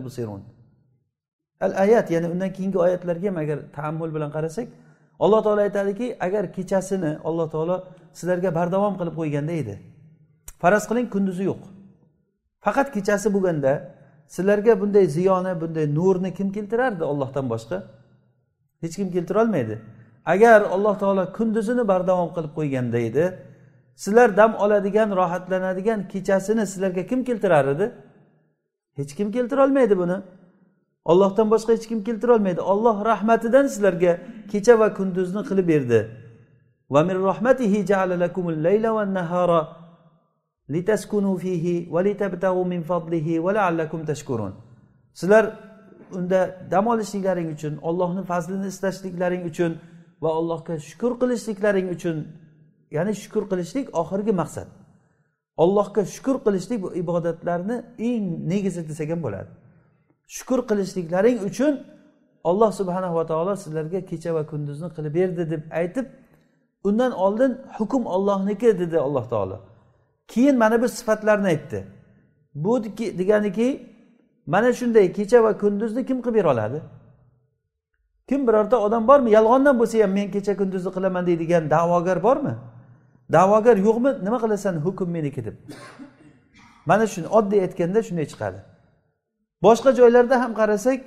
al 1.60 1.72
ayat 1.84 2.10
ya'ni 2.10 2.28
undan 2.28 2.52
keyingi 2.52 2.78
oyatlarga 2.78 3.28
ham 3.28 3.36
agar 3.36 3.58
taammul 3.76 4.14
bilan 4.14 4.30
qarasak 4.36 4.68
alloh 5.24 5.42
taolo 5.42 5.60
aytadiki 5.60 6.16
agar 6.20 6.52
kechasini 6.52 7.12
alloh 7.24 7.50
taolo 7.54 7.76
sizlarga 8.18 8.50
bardavom 8.58 8.94
qilib 9.00 9.14
qo'yganda 9.20 9.52
edi. 9.62 9.74
Faraz 10.62 10.84
qiling 10.90 11.08
kunduzi 11.14 11.44
yo'q. 11.50 11.62
Faqat 12.64 12.88
kechasi 12.96 13.28
bo'lganda 13.34 13.72
sizlarga 14.34 14.72
bunday 14.80 15.06
ziyoni 15.16 15.52
bunday 15.62 15.86
nurni 15.98 16.30
kim 16.38 16.48
keltirardi 16.56 17.04
ollohdan 17.12 17.46
boshqa? 17.52 17.76
Hech 18.82 18.94
kim 18.98 19.08
keltirolmaydi. 19.16 19.76
Agar 20.32 20.60
alloh 20.74 20.94
taolo 21.02 21.24
kunduzini 21.38 21.84
bardavom 21.92 22.30
qilib 22.36 22.52
qo'yganda 22.58 22.98
edi 23.08 23.24
sizlar 23.96 24.36
dam 24.36 24.52
oladigan 24.64 25.10
rohatlanadigan 25.20 26.08
kechasini 26.12 26.64
sizlarga 26.66 27.02
kim 27.10 27.20
keltirar 27.28 27.66
edi? 27.74 27.86
Hech 28.98 29.12
kim 29.18 29.28
keltirolmaydi 29.36 29.94
buni. 30.02 30.18
Ollohdan 31.04 31.46
boshqa 31.50 31.72
hech 31.76 31.86
kim 31.90 32.00
keltirolmaydi. 32.04 32.60
Olloh 32.60 32.96
rahmatidan 33.04 33.66
sizlarga 33.66 34.12
kecha 34.52 34.74
va 34.80 34.88
kunduzni 34.98 35.42
qilib 35.48 35.68
berdi. 35.72 36.00
Va 36.94 37.00
min 37.08 37.16
rahmatihi 37.30 37.78
ja'alalakumul 37.90 38.58
layla 38.66 38.90
wan 38.96 39.10
nahara 39.18 39.60
litaskunu 40.74 41.32
fihi 41.44 41.76
va 41.94 42.00
litabtaghu 42.08 42.62
min 42.72 42.82
fadlihi 42.90 43.44
va 43.44 43.50
la'allakum 43.56 44.00
tashkurun. 44.10 44.52
Sizlar 45.20 45.44
unda 46.18 46.40
dam 46.70 46.86
olishliklaring 46.86 47.48
uchun 47.56 47.74
ollohni 47.88 48.22
fazlini 48.30 48.66
istashliklaring 48.66 49.42
uchun 49.50 49.72
va 50.22 50.30
allohga 50.38 50.74
shukur 50.88 51.12
qilishliklaring 51.20 51.88
uchun 51.96 52.16
ya'ni 52.96 53.12
shukur 53.22 53.44
qilishlik 53.50 53.86
oxirgi 54.00 54.32
maqsad. 54.42 54.68
Allohga 55.62 56.02
shukur 56.14 56.36
qilishlik 56.46 56.78
bu 56.84 56.88
ibodatlarni 57.02 57.76
eng 58.08 58.24
negizi 58.52 58.82
desak 58.88 59.08
ham 59.12 59.20
bo'ladi. 59.26 59.50
Shukur 60.36 60.60
qilishliklaring 60.70 61.38
uchun 61.48 61.74
olloh 62.48 62.70
subhanahu 62.80 63.14
va 63.18 63.24
taolo 63.30 63.52
sizlarga 63.64 64.00
kecha 64.10 64.30
va 64.36 64.42
kunduzni 64.52 64.88
qilib 64.96 65.14
berdi 65.18 65.42
deb 65.52 65.62
aytib 65.80 66.06
undan 66.88 67.12
oldin 67.24 67.52
hukm 67.78 68.02
ollohniki 68.14 68.68
dedi 68.80 68.96
alloh 69.06 69.24
taolo. 69.32 69.58
Keyin 70.32 70.56
mana 70.62 70.76
bu 70.82 70.88
sifatlarni 70.88 71.46
aytdi. 71.46 71.78
Bu 72.54 72.84
deganiki 73.20 73.68
mana 74.46 74.72
shunday 74.72 75.12
kecha 75.12 75.38
va 75.44 75.52
kunduzni 75.62 76.06
kim 76.08 76.18
qilib 76.22 76.34
bera 76.34 76.52
oladi? 76.54 76.78
Kim 78.28 78.40
birorta 78.48 78.76
odam 78.86 79.08
bormi? 79.08 79.30
Yolg'ondan 79.36 79.74
bo'lsa 79.80 80.02
ham 80.02 80.12
men 80.18 80.30
kecha 80.30 80.52
kunduzni 80.60 80.90
qilaman 80.96 81.26
deydigan 81.26 81.64
da'vogar 81.74 82.18
bormi? 82.22 82.54
Da'vogar 83.33 83.76
yo'qmi? 83.76 84.11
Nima 84.26 84.38
qilasan 84.45 84.75
hukm 84.87 85.09
meniki 85.16 85.45
deb. 85.45 85.56
Mana 86.87 87.06
shuni 87.06 87.28
oddiy 87.38 87.61
aytganda 87.66 88.00
shunday 88.02 88.26
chiqadi. 88.33 88.59
Boshqa 89.62 89.90
joylarda 89.99 90.40
ham 90.42 90.52
qarasak 90.61 90.99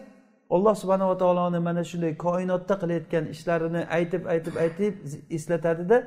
alloh 0.56 0.76
subhanava 0.82 1.18
taoloni 1.18 1.60
mana 1.60 1.84
shunday 1.92 2.18
koinotda 2.26 2.76
qilayotgan 2.82 3.26
ishlarini 3.34 3.82
aytib 3.98 4.24
aytib 4.34 4.56
aytib 4.64 4.94
eslatadida 5.38 5.98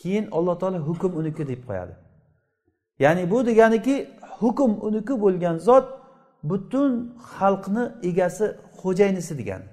keyin 0.00 0.24
alloh 0.36 0.54
taolo 0.60 0.78
hukm 0.88 1.12
uniki 1.20 1.48
deb 1.48 1.60
qo'yadi. 1.68 1.94
Ya'ni 3.04 3.30
bu 3.30 3.46
deganiki 3.46 3.96
hukm 4.40 4.70
uniki 4.86 5.14
bo'lgan 5.24 5.56
zot 5.68 5.86
butun 6.50 6.90
xalqni 7.36 7.84
egasi 8.10 8.46
xo'jayinisi 8.80 9.34
degani 9.40 9.68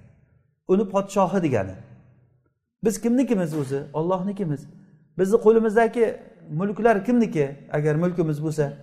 uni 0.67 0.89
podshohi 0.89 1.43
degani. 1.43 1.75
Biz 2.83 3.01
kimnikimiz 3.01 3.53
o'zi? 3.53 3.83
Ollohnikimiz 3.93 4.61
bizni 5.17 5.37
qo'limizdagi 5.45 6.05
mulklar 6.59 7.05
kimniki? 7.05 7.45
Agar 7.71 7.95
mulkimiz 7.95 8.43
bo'lsa 8.43 8.73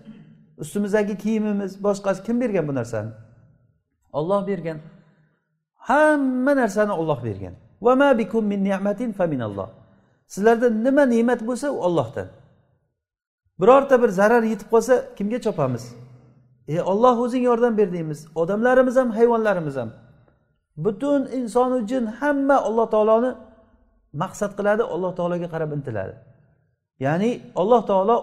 ustimizdagi 0.62 1.14
kiyimimiz 1.18 1.84
boshqasi 1.84 2.22
kim 2.26 2.40
bergan 2.40 2.68
bu 2.68 2.74
narsani? 2.74 3.10
Olloh 4.12 4.46
bergan. 4.46 4.78
Hamma 5.74 6.56
narsani 6.56 6.92
olloh 6.92 7.24
bergan. 7.24 7.54
Sizlarda 10.26 10.70
nima 10.70 11.02
ne'mat 11.02 11.40
bo'lsa 11.48 11.70
u 11.70 11.78
ollohdan 11.86 12.28
birorta 13.62 14.02
bir 14.02 14.08
zarar 14.08 14.42
yetib 14.42 14.68
qolsa 14.70 14.94
kimga 15.16 15.40
chopamiz? 15.40 15.94
Ey 16.68 16.80
olloh 16.80 17.20
o'zing 17.20 17.44
yordam 17.44 17.78
ber 17.78 17.92
deymiz. 17.92 18.26
Odamlarimiz 18.34 18.96
ham 18.96 19.10
hayvonlarimiz 19.10 19.76
ham. 19.76 19.90
Butun 20.76 21.28
insonu 21.38 21.86
jin 21.86 22.06
hamma 22.06 22.56
alloh 22.56 22.90
taoloni 22.90 23.34
maqsad 24.22 24.52
qiladi 24.58 24.82
alloh 24.94 25.12
taologa 25.18 25.48
qarab 25.54 25.70
intiladi. 25.76 26.14
Ya'ni 27.04 27.30
alloh 27.60 27.80
taolo 27.90 28.16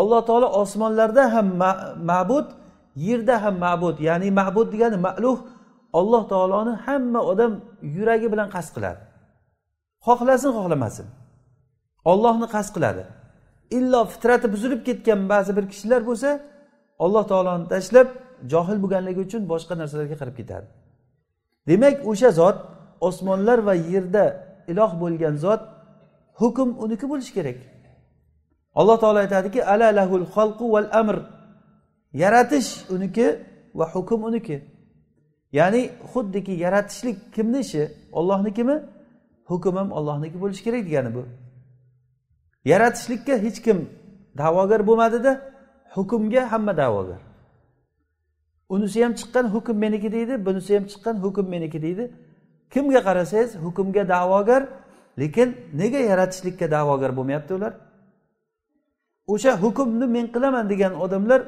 alloh 0.00 0.20
taolo 0.28 0.48
osmonlarda 0.62 1.24
ham 1.34 1.46
ma'bud 2.10 2.46
yerda 3.08 3.36
ham 3.44 3.54
ma'bud. 3.66 3.96
Ya'ni 4.08 4.28
ma'bud 4.40 4.68
degani 4.74 4.98
ma'luh 5.06 5.38
alloh 6.00 6.22
taoloni 6.32 6.74
hamma 6.86 7.20
odam 7.32 7.52
yuragi 7.96 8.26
bilan 8.32 8.48
qasd 8.54 8.70
qiladi. 8.76 9.00
Xohlasin 10.06 10.50
xohlamasin. 10.58 11.06
Ollohni 12.12 12.46
qasd 12.54 12.70
qiladi. 12.76 13.02
Illo 13.78 14.00
fitrati 14.12 14.46
buzilib 14.54 14.80
ketgan 14.88 15.20
ba'zi 15.32 15.50
bir 15.56 15.64
kishilar 15.72 16.00
bo'lsa 16.08 16.30
alloh 17.04 17.24
taoloni 17.32 17.64
tashlab 17.72 18.08
johil 18.52 18.78
bo'lganligi 18.84 19.20
uchun 19.26 19.42
boshqa 19.52 19.74
narsalarga 19.80 20.16
qarab 20.20 20.36
ketadi. 20.40 20.66
Demak 21.68 21.96
o'sha 22.10 22.30
zot 22.40 22.56
osmonlar 23.08 23.58
va 23.68 23.74
yerda 23.92 24.24
iloh 24.70 24.92
bo'lgan 25.02 25.34
zot 25.44 25.62
hukm 26.40 26.68
uniki 26.84 27.06
bo'lishi 27.12 27.32
kerak. 27.38 27.58
Alloh 28.80 28.96
taolo 29.02 29.18
aytadiki 29.24 29.60
ala 29.72 29.88
lahul 29.98 30.26
xalqu 30.34 30.64
val 30.74 30.88
amr. 31.00 31.16
Yaratish 32.22 32.70
uniki 32.94 33.26
va 33.78 33.84
hukm 33.94 34.20
uniki. 34.28 34.56
Ya'ni 35.58 35.82
xuddiki 36.12 36.52
yaratishlik 36.64 37.16
kimni 37.34 37.58
ishi? 37.64 37.82
Ollohnikimi 38.18 38.76
hukm 39.50 39.74
ham 39.80 39.88
ollohniki 39.98 40.40
bo'lishi 40.42 40.62
kerak 40.66 40.82
degani 40.88 41.10
bu. 41.16 41.22
Yaratishlikka 42.72 43.34
hech 43.44 43.58
kim 43.66 43.78
da'vogar 44.40 44.80
bo'lmadida 44.88 45.32
hukmga 45.94 46.42
hamma 46.52 46.72
da'vogar. 46.82 47.31
Unisi 48.74 48.98
ham 49.04 49.12
chiqqan 49.20 49.46
hukm 49.54 49.76
meniki 49.84 50.08
deydi 50.16 50.34
bunisi 50.46 50.70
ham 50.76 50.84
chiqqan 50.90 51.16
hukm 51.24 51.46
meniki 51.54 51.78
deydi. 51.86 52.04
Kimga 52.72 53.00
qarasangiz 53.08 53.50
hukmga 53.64 54.02
da'vogar 54.14 54.62
lekin 55.20 55.48
nega 55.80 56.00
yaratishlikka 56.10 56.66
da'vogar 56.76 57.10
bo'lmayapti 57.16 57.52
ular? 57.58 57.72
O'sha 59.32 59.52
hukmni 59.62 60.06
men 60.16 60.26
qilaman 60.34 60.64
degan 60.72 60.92
odamlar 61.04 61.40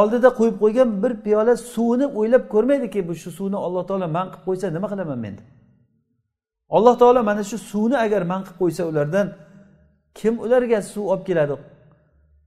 oldida 0.00 0.28
qo'yib 0.38 0.56
qo'ygan 0.62 0.88
bir 1.02 1.12
piyola 1.24 1.54
suvni 1.74 2.06
o'ylab 2.18 2.44
ko'rmaydiki 2.54 3.00
bu 3.08 3.14
shu 3.22 3.30
suvni 3.38 3.58
alloh 3.66 3.82
taolo 3.88 4.06
man 4.16 4.26
qilib 4.32 4.44
qo'ysa 4.48 4.66
nima 4.76 4.86
qilaman 4.92 5.18
men 5.24 5.34
deb 5.38 5.46
alloh 6.76 6.94
taolo 7.02 7.20
mana 7.30 7.42
shu 7.50 7.58
suvni 7.70 7.96
agar 8.04 8.22
man 8.32 8.40
qilib 8.44 8.58
qo'ysa 8.62 8.82
ulardan 8.90 9.26
kim 10.18 10.34
ularga 10.44 10.78
suv 10.92 11.04
olib 11.12 11.24
keladi? 11.28 11.54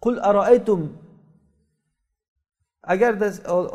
Qul 0.03 0.15
aroaytum 0.29 0.81
agarda 2.93 3.27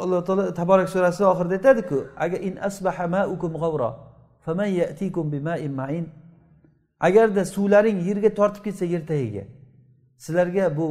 alloh 0.04 0.20
taolo 0.28 0.54
taborak 0.60 0.88
surasini 0.94 1.26
oxirida 1.32 1.54
aytadiku 1.58 1.98
agar 2.24 2.40
in 2.48 2.54
asbaha 2.68 3.06
maukum 3.16 3.52
g'avro 3.62 3.90
faman 4.44 4.68
yatikum 4.80 5.26
bima'in 5.32 5.72
ma'in? 5.80 6.06
Agarda 7.00 7.42
suvlaring 7.54 7.98
yerga 8.08 8.30
tortib 8.38 8.62
ketsa 8.66 8.84
yer 8.94 9.02
tagiga 9.10 9.44
sizlarga 10.24 10.64
bu 10.78 10.86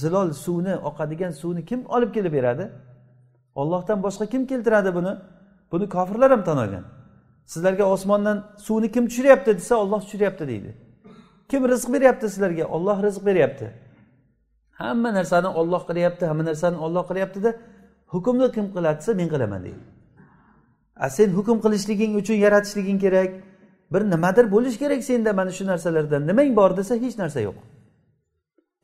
zilol 0.00 0.28
suvni 0.44 0.74
oqadigan 0.88 1.32
suvni 1.40 1.62
kim 1.70 1.80
olib 1.96 2.10
kelib 2.16 2.32
beradi 2.38 2.64
ollohdan 3.60 3.98
boshqa 4.06 4.26
kim 4.32 4.42
keltiradi 4.50 4.90
buni? 4.98 5.12
Buni 5.72 5.86
kofirlar 5.88 6.30
ham 6.30 6.42
tan 6.48 6.58
olgan 6.64 6.84
sizlarga 7.52 7.84
osmondan 7.94 8.38
suvni 8.66 8.88
kim 8.94 9.04
tushiryapti 9.08 9.50
desa 9.58 9.74
olloh 9.82 10.00
tushiryapti 10.00 10.44
deydi. 10.48 10.70
Kim 11.50 11.68
rizq 11.68 11.88
beryapti 11.94 12.26
sizlarga? 12.28 12.64
Olloh 12.76 13.02
rizq 13.02 13.26
beryapti. 13.26 13.68
Hamma 14.80 15.10
narsani 15.18 15.48
olloh 15.60 15.82
qilyapti 15.88 16.24
hamma 16.30 16.44
narsani 16.50 16.76
olloh 16.86 17.04
qilyaptida 17.10 17.50
hukmni 18.12 18.52
kim 18.56 18.66
qiladi 18.74 18.98
desa 19.00 19.14
men 19.20 19.28
qilaman 19.34 19.60
deydi. 19.66 19.82
A 21.04 21.10
sen 21.16 21.28
hukm 21.38 21.58
qilishliging 21.64 22.12
uchun 22.20 22.34
yaratishliging 22.44 22.98
kerak 23.04 23.30
bir 23.92 24.02
nimadir 24.12 24.44
bo'lishi 24.54 24.78
kerak 24.78 25.00
senda 25.10 25.32
mana 25.32 25.52
shu 25.58 25.64
narsalardan. 25.66 26.22
Nimang 26.30 26.50
bor 26.56 26.70
desa 26.76 26.94
hech 27.04 27.16
narsa 27.22 27.40
yo'q. 27.48 27.56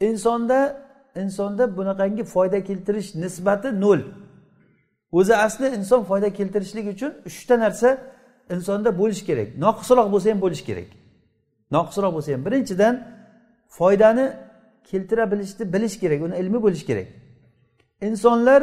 Insonda 0.08 0.58
insonda 1.22 1.64
bunaqangi 1.78 2.24
foyda 2.34 2.58
keltirish 2.68 3.14
nisbati 3.24 3.68
nol 3.84 4.00
o'zi 5.18 5.34
asli 5.46 5.66
inson 5.78 6.02
foyda 6.10 6.28
keltirishlik 6.38 6.86
uchun 6.94 7.12
uchta 7.28 7.54
narsa 7.64 7.88
insonda 8.54 8.90
bo'lishi 9.00 9.24
kerak. 9.28 9.48
Noqisroq 9.64 10.06
bo'lsa 10.14 10.26
ham 10.32 10.40
bo'lishi 10.44 10.64
kerak. 10.70 10.88
Noqisroq 11.76 12.12
bo'lsa 12.16 12.28
ham. 12.34 12.42
Birinchidan 12.46 12.94
foydani 13.78 14.26
keltira 14.90 15.30
bilishni 15.32 15.72
bilish 15.72 16.00
kerak 16.00 16.22
uni 16.22 16.34
ilmi 16.38 16.62
bo'lishi 16.62 16.86
kerak. 16.86 17.06
Insonlar 18.00 18.62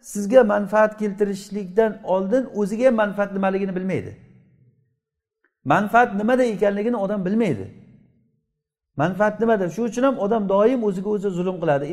sizga 0.00 0.44
manfaat 0.44 0.98
keltirishlikdan 0.98 1.98
oldin 2.04 2.46
o'ziga 2.54 2.86
ham 2.86 2.94
manfaat 2.94 3.32
nimaligini 3.32 3.76
bilmaydi. 3.76 4.16
Manfaat 5.64 6.14
nimada 6.14 6.44
ekanligini 6.44 6.96
odam 6.96 7.24
bilmaydi. 7.24 7.66
Manfaat 8.96 9.40
nimada? 9.40 9.70
Shu 9.70 9.82
uchun 9.82 10.02
ham 10.02 10.18
odam 10.18 10.48
doim 10.48 10.84
o'ziga 10.84 11.10
o'zi 11.10 11.30
zulm 11.30 11.56
qiladi. 11.62 11.84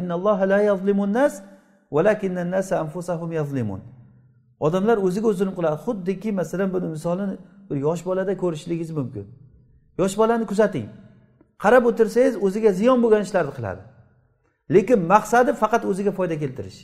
Odamlar 4.60 4.98
o'ziga 4.98 5.28
o'zi 5.28 5.38
zulm 5.38 5.56
qiladi. 5.56 5.78
Xuddiki 5.86 6.32
masalan 6.32 6.74
buni 6.74 6.88
misolini 6.96 7.38
bir 7.70 7.78
yosh 7.88 8.06
bolada 8.06 8.38
ko'rishligingiz 8.38 8.92
mumkin. 8.92 9.26
Yosh 9.98 10.18
bolani 10.18 10.46
kuzating. 10.46 10.88
Qarab 11.63 11.84
o'tirsangiz 11.89 12.36
o'ziga 12.46 12.72
ziyon 12.80 12.98
bo'lgan 13.04 13.22
ishlarni 13.28 13.54
qiladi. 13.58 13.82
Lekin 14.76 15.00
maqsadi 15.13 15.52
faqat 15.62 15.84
o'ziga 15.91 16.12
foyda 16.18 16.36
keltirish. 16.44 16.80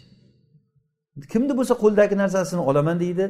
Kimni 1.31 1.53
bo'lsa 1.59 1.73
qo'lidagi 1.83 2.15
narsasini 2.23 2.61
olaman 2.69 2.97
deydi 3.03 3.25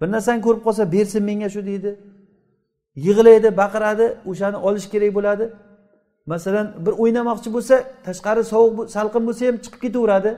bir 0.00 0.08
narsani 0.14 0.40
ko'rib 0.46 0.62
qolsa 0.66 0.82
bersin 0.94 1.22
menga 1.28 1.48
shu 1.54 1.60
deydi. 1.70 1.90
Yig'laydi 3.06 3.48
baqiradi 3.62 4.06
o'shani 4.30 4.58
olish 4.68 4.86
kerak 4.92 5.10
bo'ladi. 5.18 5.44
Masalan 6.32 6.66
bir 6.86 6.94
o'ynamoqchi 7.02 7.48
bo'lsa 7.56 7.74
tashqari 8.06 8.42
sovuq 8.52 8.76
salqin 8.96 9.22
bo'lsa 9.28 9.42
ham 9.48 9.56
chiqib 9.64 9.80
ketaveradi. 9.84 10.30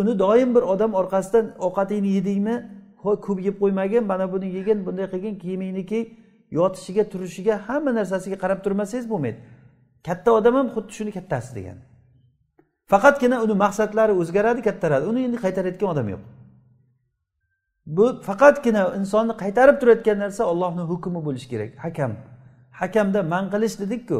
Uni 0.00 0.14
doim 0.24 0.50
bir 0.56 0.62
odam 0.72 0.90
orqasidan 1.00 1.44
ovqatingni 1.66 2.10
yedingmi 2.18 2.56
hoy 3.04 3.16
ko'p 3.26 3.38
yeb 3.46 3.56
qo'ymagin 3.62 4.04
mana 4.10 4.26
buni 4.32 4.48
yegin 4.56 4.78
bunday 4.86 5.06
qilgin 5.12 5.34
kiyimingni 5.42 5.82
kiy 5.90 6.02
yotishiga 6.58 7.04
turishiga 7.12 7.54
hamma 7.66 7.90
narsasiga 7.98 8.36
qarab 8.42 8.58
turmasangiz 8.64 9.06
bo'lmaydi. 9.12 9.38
Katta 10.06 10.30
odam 10.38 10.54
ham 10.58 10.68
xuddi 10.74 10.92
shuni 10.98 11.12
kattasi 11.18 11.50
degani 11.58 11.82
faqatgina 12.92 13.36
uni 13.44 13.54
maqsadlari 13.64 14.12
o'zgaradi 14.22 14.60
kattaradi 14.68 15.04
uni 15.10 15.20
endi 15.26 15.38
qaytarayotgan 15.44 15.88
odam 15.94 16.06
yo'q. 16.14 16.22
Bu 17.96 18.06
faqatgina 18.28 18.82
insonni 19.00 19.34
qaytarib 19.42 19.76
turayotgan 19.80 20.18
narsa 20.24 20.42
ollohni 20.52 20.84
hukmi 20.90 21.20
bo'lishi 21.26 21.48
kerak. 21.52 21.70
Hakam. 21.84 22.12
Hakamda 22.80 23.20
man 23.32 23.44
qilish 23.54 23.76
dedikku 23.82 24.18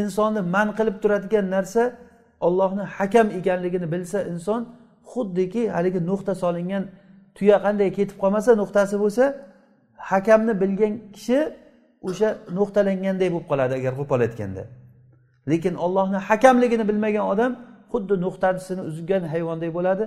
insonni 0.00 0.40
man 0.54 0.68
qilib 0.78 0.96
turadigan 1.02 1.46
narsa 1.56 1.82
ollohni 2.46 2.84
hakam 2.96 3.26
ekanligini 3.38 3.86
bilsa 3.94 4.18
inson 4.32 4.60
xuddiki 5.12 5.62
haligi 5.76 6.00
nuqta 6.10 6.32
solingan 6.42 6.84
tuya 7.36 7.56
qanday 7.64 7.88
ketib 7.98 8.16
qolmasa 8.22 8.50
nuqtasi 8.62 8.96
bo'lsa 9.02 9.24
hakamni 10.10 10.52
bilgan 10.62 10.92
kishi 11.16 11.38
o'sha 12.08 12.28
nuqtalanganday 12.58 13.28
bo'lib 13.34 13.46
qoladi 13.50 13.72
agar 13.80 13.92
qo'pol 14.00 14.20
aytganda. 14.26 14.62
Lekin 15.50 15.74
ollohni 15.84 16.18
hakamligini 16.28 16.84
bilmagan 16.90 17.24
odam 17.32 17.52
xuddi 17.92 18.14
nuqtasini 18.24 18.82
uzgan 18.90 19.22
hayvonday 19.32 19.70
bo'ladi 19.78 20.04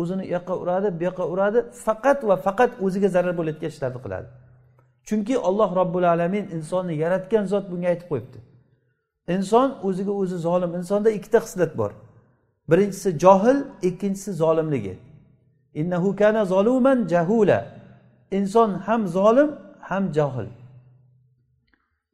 o'zini 0.00 0.22
u 0.26 0.30
yoqqa 0.36 0.54
uradi 0.62 0.88
bu 0.98 1.02
yoqqa 1.08 1.24
uradi 1.32 1.58
faqat 1.86 2.18
va 2.28 2.36
faqat 2.46 2.70
o'ziga 2.84 3.08
zarar 3.14 3.34
bo'layotgan 3.38 3.70
ishlarni 3.74 4.00
qiladi. 4.04 4.28
Chunki 5.08 5.34
olloh 5.48 5.70
robbil 5.80 6.06
alamin 6.14 6.44
insonni 6.56 6.94
yaratgan 7.04 7.44
zot 7.52 7.64
bunga 7.72 7.88
aytib 7.92 8.08
qo'yibdi. 8.12 8.38
Inson 9.34 9.68
o'ziga 9.88 10.12
o'zi 10.22 10.36
zolim 10.46 10.72
insonda 10.80 11.10
ikkita 11.18 11.38
xislat 11.46 11.72
bor. 11.80 11.92
Birinchisi 12.70 13.18
johil 13.24 13.58
ikkinchisi 13.88 14.32
zolimligi. 14.42 14.94
Innahu 15.80 16.16
kana 16.16 16.44
zoluman 16.44 16.98
jahula. 17.12 17.60
Inson 18.38 18.70
ham 18.86 19.02
zolim 19.16 19.50
ham 19.80 20.04
johil. 20.12 20.48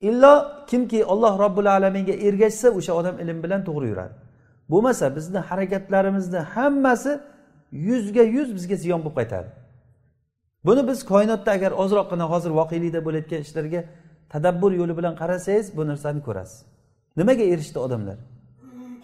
Illo 0.01 0.65
kimki 0.67 1.05
olloh 1.05 1.39
robbil 1.39 1.67
alaminga 1.77 2.13
ergashsa 2.13 2.69
o'sha 2.79 2.93
odam 3.01 3.15
ilm 3.23 3.43
bilan 3.45 3.61
to'g'ri 3.69 3.87
yuradi 3.93 4.15
bo'lmasa 4.71 5.17
bizni 5.17 5.39
harakatlarimizni 5.39 6.39
hammasi 6.39 7.21
yuzga 7.73 8.23
yuz 8.23 8.55
bizga 8.55 8.77
ziyon 8.77 9.01
bo'lib 9.05 9.17
qaytadi. 9.21 9.49
Buni 10.67 10.89
biz 10.89 11.05
koinotda 11.05 11.51
agar 11.51 11.73
ozroqgina 11.83 12.25
hozir 12.33 12.51
voqelikda 12.61 13.01
bo'layotgan 13.07 13.41
ishlarga 13.47 13.81
tadabbur 14.33 14.73
yo'li 14.81 14.95
bilan 14.99 15.15
qarasangiz 15.21 15.67
bu 15.77 15.83
narsani 15.91 16.21
ko'rasiz. 16.27 16.59
Nimaga 17.17 17.45
erishdi 17.53 17.79
odamlar? 17.87 18.19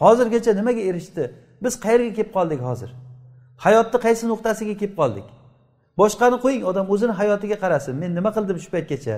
Hozirgacha 0.05 0.53
nimaga 0.61 0.83
erishdi? 0.91 1.25
Biz 1.65 1.75
qayerga 1.85 2.13
kelib 2.19 2.33
qoldik 2.37 2.61
hozir? 2.69 2.91
Hayotni 3.65 3.99
qaysi 4.07 4.25
nuqtasiga 4.33 4.75
kelib 4.81 4.97
qoldik? 5.01 5.27
Boshqani 6.01 6.37
qo'ying 6.45 6.65
odam 6.71 6.87
o'zini 6.95 7.15
hayotiga 7.21 7.57
qarasin. 7.65 7.95
Men 8.03 8.11
nima 8.19 8.31
qildim 8.37 8.59
shu 8.65 8.71
paytgacha? 8.75 9.17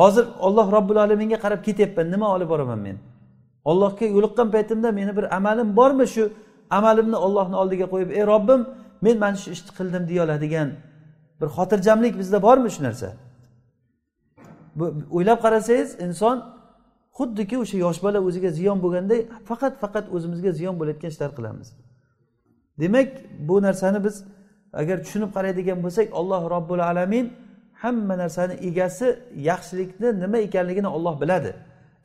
Hozir 0.00 0.24
olloh 0.46 0.66
robbil 0.76 0.96
alaminga 1.04 1.38
qarab 1.44 1.60
ketyapman 1.66 2.06
nima 2.14 2.26
olib 2.34 2.48
boraman 2.52 2.80
men? 2.86 2.96
Ollohga 3.70 4.06
yo'liqqan 4.16 4.48
paytimda 4.54 4.88
meni 4.98 5.12
bir 5.18 5.36
amalim 5.36 5.68
bormi 5.76 6.06
shu 6.14 6.24
amalimni 6.78 7.16
ollohni 7.26 7.56
oldiga 7.62 7.86
qo'yib 7.92 8.10
ey 8.18 8.24
robbim 8.32 8.60
men 9.04 9.16
mana 9.24 9.36
shu 9.42 9.48
ishni 9.54 9.70
qildim 9.78 10.02
deya 10.10 10.20
oladigan 10.26 10.68
bir 11.40 11.48
xotirjamlik 11.56 12.14
bizda 12.20 12.38
bormi 12.46 12.70
shu 12.74 12.80
narsa? 12.88 13.08
Bu 14.78 14.84
o'ylab 15.16 15.38
qarasangiz 15.44 15.90
inson 16.06 16.36
xuddiki 17.18 17.56
o'sha 17.62 17.76
yosh 17.84 17.98
bola 18.06 18.18
o'ziga 18.28 18.50
ziyon 18.58 18.78
bo'lganday 18.84 19.20
faqat 19.48 19.74
faqat 19.82 20.06
o'zimizga 20.14 20.50
ziyon 20.58 20.74
bo'layotgan 20.80 21.10
ishlar 21.14 21.30
qilamiz. 21.38 21.68
Demak 22.80 23.08
bu 23.48 23.54
narsani 23.66 23.98
biz 24.06 24.16
agar 24.80 24.96
tushunib 25.04 25.30
qaraydigan 25.36 25.78
bo'lsak 25.84 26.06
alloh 26.20 26.42
robbil 26.54 26.82
alamin 26.90 27.26
hamma 27.82 28.18
narsani 28.18 28.54
egasi 28.68 29.18
yaxshilikni 29.36 30.20
nima 30.20 30.38
ekanligini 30.38 30.86
olloh 30.86 31.20
biladi. 31.20 31.54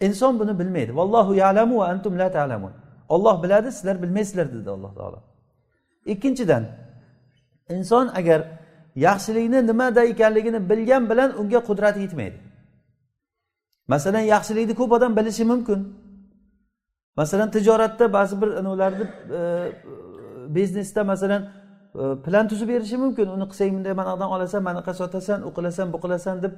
Inson 0.02 0.40
buni 0.40 0.60
bilmaydi. 0.60 0.96
Vallohu 0.96 1.36
yalamu 1.36 1.78
va 1.78 1.86
antum 1.88 2.18
la 2.20 2.32
ta'lamun. 2.32 2.74
Olloh 3.10 3.44
biladi 3.44 3.72
sizlar 3.72 4.04
bilmaysizlar 4.04 4.54
dedi 4.54 4.70
alloh 4.70 4.96
taolo. 4.96 5.20
Ikkinchidan 6.06 6.64
inson 7.70 8.08
agar 8.08 8.42
yaxshilikni 8.96 9.68
nimada 9.68 10.04
ekanligini 10.04 10.70
bilgan 10.70 11.10
bilan 11.10 11.40
unga 11.40 11.60
qudrati 11.60 12.00
yetmaydi. 12.00 12.38
Masalan 13.88 14.20
yaxshilikni 14.34 14.76
ko'p 14.76 14.92
odam 14.92 15.18
bilishi 15.18 15.44
mumkin. 15.44 15.80
Masalan 17.16 17.52
tijoratda 17.52 18.14
ba'zi 18.14 18.42
bir 18.42 18.48
anavilarni 18.48 19.06
e, 19.40 19.42
biznesda 20.56 21.04
masalan 21.04 21.61
plan 21.94 22.48
tuzib 22.48 22.68
berishi 22.70 22.98
mumkin. 22.98 23.28
Uni 23.28 23.46
qilsang 23.52 23.72
bunday 23.76 23.94
manadan 23.94 24.30
olasan 24.36 24.64
manaqa 24.64 24.94
sotasan 24.94 25.40
u 25.48 25.50
qilasan 25.58 25.94
bu 25.94 25.98
qilasan 26.04 26.44
deb 26.44 26.54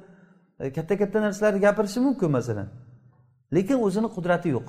e, 0.60 0.72
katta 0.72 0.98
katta 0.98 1.20
narsalarni 1.20 1.60
gapirishi 1.60 2.00
mumkin 2.00 2.30
masalan. 2.30 2.68
Lekin 3.54 3.78
o'zini 3.86 4.08
qudrati 4.16 4.48
yo'q. 4.56 4.66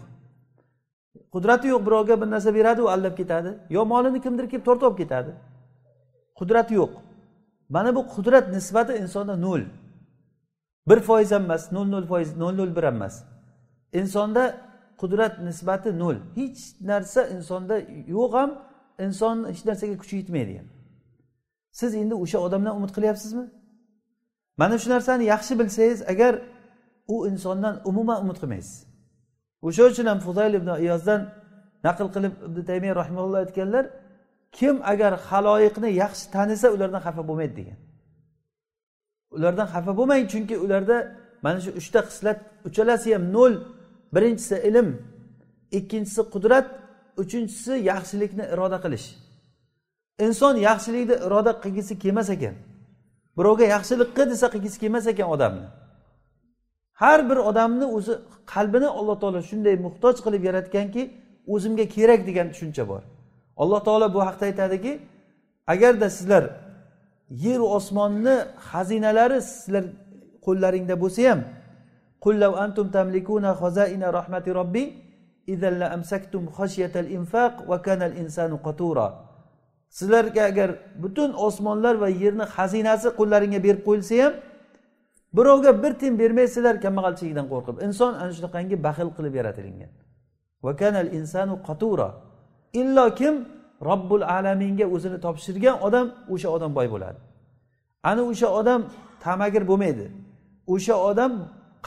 Qudrati 1.33 1.67
yo'q 1.73 1.81
birovga 1.87 2.21
bir 2.21 2.27
narsa 2.33 2.55
beradi 2.55 2.81
u 2.81 2.87
aldab 2.95 3.17
ketadi. 3.17 3.51
Yo 3.69 3.85
molini 3.85 4.21
kimdir 4.21 4.45
kelib 4.49 4.65
tortib 4.65 4.87
olib 4.87 4.97
ketadi. 4.97 5.31
Qudrati 6.39 6.73
yo'q. 6.81 6.93
Mana 7.69 7.95
bu 7.95 8.01
qudrat 8.15 8.45
nisbati 8.55 8.93
insonda 9.03 9.35
nol. 9.35 9.61
Bir 10.89 10.99
foiz 10.99 11.31
ham 11.31 11.43
emas 11.43 11.71
nol 11.71 11.87
nol 11.93 12.05
foiz 12.11 12.37
nol 12.37 12.53
nol 12.59 12.75
bir 12.75 12.83
ham 12.83 12.95
emas. 12.95 13.23
Insonda 13.93 14.43
qudrat 15.01 15.33
nisbati 15.47 15.99
nol. 15.99 16.15
Hech 16.35 16.59
narsa 16.81 17.21
insonda 17.35 17.75
yo'q 18.07 18.33
ham 18.39 18.51
inson 19.05 19.37
hech 19.49 19.61
narsaga 19.65 19.95
kuchi 20.01 20.15
yetmaydi 20.21 20.51
yani 20.59 20.71
siz 21.79 21.95
endi 21.95 22.15
o'sha 22.23 22.37
odamdan 22.39 22.75
umid 22.79 22.91
qilyapsizmi? 22.97 23.45
Mana 24.57 24.75
shu 24.81 24.89
narsani 24.89 25.23
yaxshi 25.33 25.53
bilsangiz 25.59 25.99
agar 26.13 26.33
u 27.07 27.27
insondan 27.27 27.75
umuman 27.89 28.17
umid 28.23 28.37
qilmaysiz. 28.41 28.77
O'sha 29.67 29.83
uchun 29.91 30.05
ham 30.11 30.19
fuzayl 30.27 30.53
ibn 30.59 30.69
iyozdan 30.83 31.21
naql 31.87 32.07
qilib 32.15 32.33
ibn 32.47 32.59
taymiya 32.69 32.93
rahimalloh 33.01 33.39
aytganlar 33.43 33.85
kim 34.57 34.75
agar 34.91 35.11
haloyiqni 35.29 35.89
yaxshi 36.03 36.25
tanisa 36.35 36.67
ulardan 36.75 37.01
xafa 37.07 37.21
bo'lmaydi 37.29 37.55
degan. 37.59 37.77
Ulardan 39.35 39.67
xafa 39.73 39.91
bo'lmang 39.99 40.23
chunki 40.31 40.55
ularda 40.65 40.97
mana 41.45 41.59
shu 41.65 41.71
uchta 41.79 41.99
xislat 42.07 42.39
uchalasi 42.67 43.09
ham 43.15 43.25
nol. 43.37 43.53
Birinchisi 44.15 44.55
ilm 44.69 44.87
ikkinchisi 45.77 46.21
qudrat 46.33 46.67
uchinchisi 47.21 47.73
yaxshilikni 47.91 48.43
iroda 48.53 48.77
qilish. 48.85 49.07
Inson 50.25 50.55
yaxshilikni 50.67 51.15
iroda 51.25 51.51
qilgisi 51.63 51.93
kelmas 52.03 52.29
ekan. 52.35 52.55
Birovga 53.37 53.65
yaxshilik 53.75 54.09
qil 54.17 54.27
desa 54.33 54.47
qilgisi 54.53 54.77
kelmas 54.83 55.05
ekan 55.13 55.27
odamni. 55.35 55.67
Har 57.01 57.19
bir 57.29 57.37
odamni 57.49 57.85
o'zi 57.97 58.13
qalbini 58.53 58.87
alloh 58.99 59.15
taolo 59.21 59.41
shunday 59.49 59.75
muhtoj 59.85 60.15
qilib 60.25 60.43
yaratganki 60.49 61.03
o'zimga 61.53 61.85
kerak 61.95 62.21
degan 62.27 62.47
tushuncha 62.53 62.83
bor. 62.91 63.01
Alloh 63.61 63.79
taolo 63.87 64.07
bu 64.15 64.19
haqda 64.27 64.45
aytadiki 64.51 64.91
agarda 65.73 66.07
sizlar 66.17 66.43
yeru 67.29 67.65
osmonni 67.77 68.35
xazinalari 68.69 69.39
sizlar 69.41 69.83
qo'llaringda 70.45 70.95
bo'lsa 71.03 71.21
ham 71.29 71.39
qullav 72.25 72.53
antum 72.63 72.87
tamlikuna 72.95 73.51
xozaina 73.61 74.07
rahmati 74.17 74.49
robbiy 74.59 74.87
idalla 75.53 75.85
amsaktum 75.95 76.43
khashyatal 76.57 77.09
infaq 77.17 77.53
va 77.69 77.77
kanal 77.87 78.13
insanu 78.23 78.55
qatura 78.67 79.07
sizlarga 79.97 80.41
agar 80.51 80.69
butun 81.03 81.31
osmonlar 81.47 81.95
va 82.03 82.09
yerni 82.23 82.45
xazinasi 82.55 83.07
qo'llaringga 83.19 83.59
berib 83.65 83.81
qo'yilsa 83.87 84.15
ham 84.23 84.33
birovga 85.37 85.83
bir 85.83 85.93
tiyin 85.99 86.15
bermaysizlar 86.21 86.75
kambag'alchilikdan 86.85 87.47
qo'rqib. 87.53 87.75
Inson 87.87 88.11
ana 88.21 88.31
shunaqangi 88.37 88.75
baxil 88.87 89.09
qilib 89.17 89.33
yaratilgan 89.39 89.91
va 90.65 90.71
kanal 90.81 91.09
insanu 91.19 91.53
qatura. 91.67 92.09
Illo 92.81 93.05
kim? 93.19 93.35
Robbul 93.89 94.23
alaminga 94.37 94.85
o'zini 94.95 95.17
topshirgan 95.25 95.75
odam 95.87 96.05
o'sha 96.33 96.49
odam 96.55 96.71
boy 96.77 96.87
bo'ladi. 96.93 97.19
Ana 98.09 98.21
o'sha 98.31 98.47
odam 98.59 98.81
tamagir 99.25 99.63
bo'lmaydi. 99.69 100.05
O'sha 100.73 100.95
odam 101.09 101.31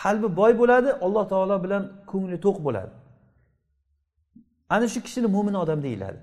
qalbi 0.03 0.29
boy 0.41 0.53
bo'ladi 0.61 0.91
alloh 1.05 1.25
taolo 1.33 1.57
bilan 1.65 1.83
ko'ngli 2.11 2.37
to'q 2.45 2.57
bo'ladi. 2.67 2.93
Ana 4.75 4.89
shu 4.89 5.01
kishini 5.07 5.27
mo'min 5.27 5.55
odam 5.55 5.83
deyiladi. 5.83 6.19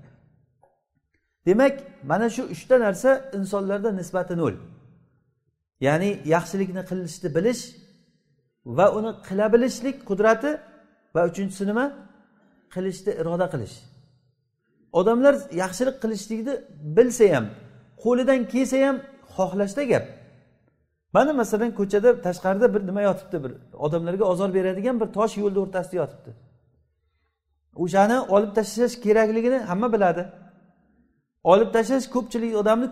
Demak 1.46 1.74
mana 2.10 2.30
shu 2.30 2.42
uchta 2.54 2.76
narsa 2.80 3.10
insonlarda 3.38 3.90
nisbati 4.00 4.34
nol 4.42 4.54
ya'ni 5.86 6.10
yaxshilikni 6.34 6.82
qilishni 6.90 7.28
bilish 7.36 7.62
va 8.78 8.86
uni 8.98 9.10
qila 9.28 9.46
bilishlik 9.54 9.96
qudrati 10.10 10.50
va 11.14 11.22
uchinchisi 11.30 11.64
nima? 11.70 11.86
Qilishni 12.74 13.12
iroda 13.20 13.46
qilish. 13.54 13.76
Odamlar 15.00 15.34
yaxshilik 15.62 15.96
qilishlikni 16.02 16.54
bilsa 16.96 17.24
ham 17.34 17.46
qo'lidan 18.04 18.40
kelsa 18.52 18.76
ham 18.86 18.96
xohlashda 19.36 19.82
gap. 19.92 20.04
Mana 21.16 21.32
masalan 21.40 21.70
ko'chada 21.78 22.10
tashqarida 22.26 22.66
bir 22.74 22.82
nima 22.88 23.02
yotibdi 23.08 23.38
bir 23.44 23.52
odamlarga 23.86 24.24
ozor 24.32 24.50
beradigan 24.56 24.96
bir 25.00 25.08
tosh 25.18 25.34
yo'lni 25.42 25.58
o'rtasida 25.64 25.96
yotibdi. 26.02 26.30
O'shani 27.82 28.20
olib 28.34 28.52
tashlash 28.54 28.94
kerakligini 29.04 29.58
hamma 29.58 29.92
biladi. 29.92 30.22
Olib 31.44 31.70
tashlash 31.76 32.06
ko'pchilik 32.14 32.52
odamni 32.62 32.86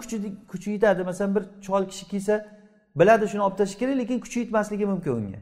kuchi 0.51 0.71
yetadi. 0.71 1.03
Masalan 1.03 1.35
bir 1.37 1.45
chol 1.67 1.83
kishi 1.91 2.05
kelsa 2.13 2.35
biladi 3.01 3.25
shuni 3.31 3.43
olib 3.47 3.57
tashlash 3.61 3.79
kerak 3.79 3.97
lekin 4.03 4.19
kuchi 4.25 4.41
yetmasligi 4.41 4.87
mumkin 4.93 5.13
unga. 5.19 5.41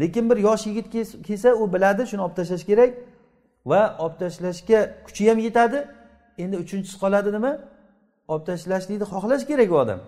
Lekin 0.00 0.30
bir 0.30 0.36
yosh 0.36 0.66
yigit 0.66 0.86
kelsa 1.26 1.54
u 1.54 1.72
biladi 1.74 2.02
shuni 2.10 2.22
olib 2.26 2.36
tashlash 2.40 2.64
kerak 2.70 2.90
va 3.70 3.80
olib 3.98 4.16
tashlashga 4.22 4.80
kuchi 5.06 5.30
ham 5.30 5.38
yetadi. 5.46 5.78
Endi 6.38 6.56
uchinchisi 6.64 6.96
qoladi 7.02 7.30
nima? 7.36 7.52
Olib 8.32 8.44
tashlashlikni 8.50 9.06
xohlash 9.12 9.44
kerak 9.50 9.70
u 9.74 9.76
odam. 9.84 10.00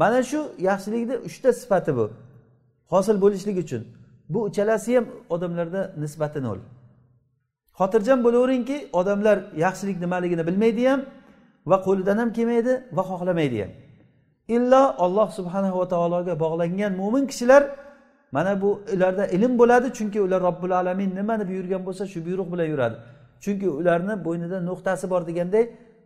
Mana 0.00 0.22
shu 0.30 0.40
yaxshilikni 0.68 1.16
uchta 1.28 1.52
sifati 1.52 1.92
bu. 1.98 2.04
Hosil 2.92 3.16
bo'lishligi 3.24 3.60
uchun. 3.66 3.82
Bu 4.28 4.38
uchalasi 4.48 4.96
ham 4.96 5.06
odamlarda 5.34 5.82
nisbati 6.02 6.42
nol. 6.42 6.58
Xotirjam 7.78 8.18
bo'laveringki 8.26 8.76
odamlar 9.00 9.38
yaxshilik 9.64 9.98
nimaligini 10.04 10.42
bilmaydi 10.48 10.82
ham 10.90 11.00
va 11.70 11.76
qo'lidan 11.86 12.16
ham 12.22 12.30
kelmaydi 12.36 12.72
va 12.96 13.02
xohlamaydi 13.10 13.58
ham. 13.62 13.70
Illo 14.56 14.82
olloh 15.04 15.28
subhanahu 15.38 15.76
va 15.80 15.86
taologa 15.94 16.34
bog'langan 16.44 16.92
mo'min 17.00 17.24
kishilar 17.30 17.62
mana 18.32 18.52
bu 18.62 18.70
ularda 18.94 19.24
ilm 19.36 19.52
bo'ladi 19.60 19.88
chunki 19.98 20.18
ular 20.26 20.40
robbil 20.48 20.72
alamin 20.80 21.10
nimani 21.18 21.44
buyurgan 21.50 21.82
bo'lsa 21.86 22.04
shu 22.12 22.18
buyruq 22.26 22.48
bilan 22.52 22.66
yuradi. 22.72 22.96
Chunki 23.44 23.68
ularni 23.80 24.14
bo'ynida 24.26 24.58
nuqtasi 24.68 25.06
bor 25.12 25.22
deganday 25.28 25.64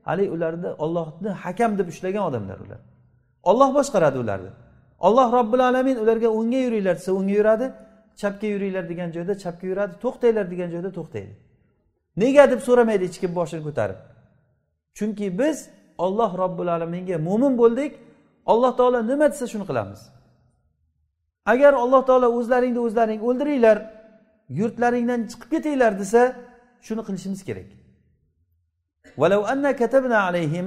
haligi 0.09 0.31
ularni 0.37 0.71
ollohni 0.85 1.31
hakam 1.45 1.79
deb 1.79 1.89
ushlagan 1.93 2.23
odamlar 2.29 2.59
ular. 2.65 2.81
Olloh 3.51 3.71
boshqaradi 3.79 4.19
ularni. 4.25 4.51
Alloh 5.07 5.29
robbil 5.39 5.63
alamin 5.71 5.97
ularga 6.03 6.29
o'ngga 6.39 6.61
yuringlar 6.67 6.95
desa 7.01 7.11
o'ngga 7.19 7.35
yuradi 7.41 7.67
chapga 8.21 8.47
yuringlar 8.55 8.85
degan 8.93 9.09
joyda 9.17 9.35
chapga 9.45 9.67
yuradi 9.73 9.95
to'xtanglar 10.05 10.47
degan 10.53 10.69
joyda 10.75 10.91
to'xtaydi. 10.99 11.33
nega 12.22 12.44
deb 12.52 12.62
so'ramaydi 12.68 13.04
hech 13.08 13.18
kim 13.24 13.32
boshini 13.40 13.62
ko'tarib 13.68 14.00
chunki 14.98 15.28
biz 15.40 15.58
olloh 16.06 16.32
robbil 16.42 16.70
alaminga 16.76 17.18
mo'min 17.28 17.54
bo'ldik 17.62 17.92
alloh 18.52 18.72
taolo 18.80 19.00
nima 19.12 19.28
desa 19.34 19.46
shuni 19.54 19.66
qilamiz 19.70 20.02
agar 21.54 21.74
alloh 21.84 22.02
taolo 22.10 22.28
o'zlaringni 22.38 22.82
o'zlaring 22.88 23.22
o'ldiringlar 23.28 23.78
yurtlaringdan 24.60 25.22
chiqib 25.32 25.50
ketinglar 25.54 25.94
desa 26.02 26.22
shuni 26.88 27.02
qilishimiz 27.08 27.42
kerak 27.50 27.70
ولو 29.22 29.42
أن 29.46 29.72
كتبنا 29.72 30.18
عليهم 30.18 30.66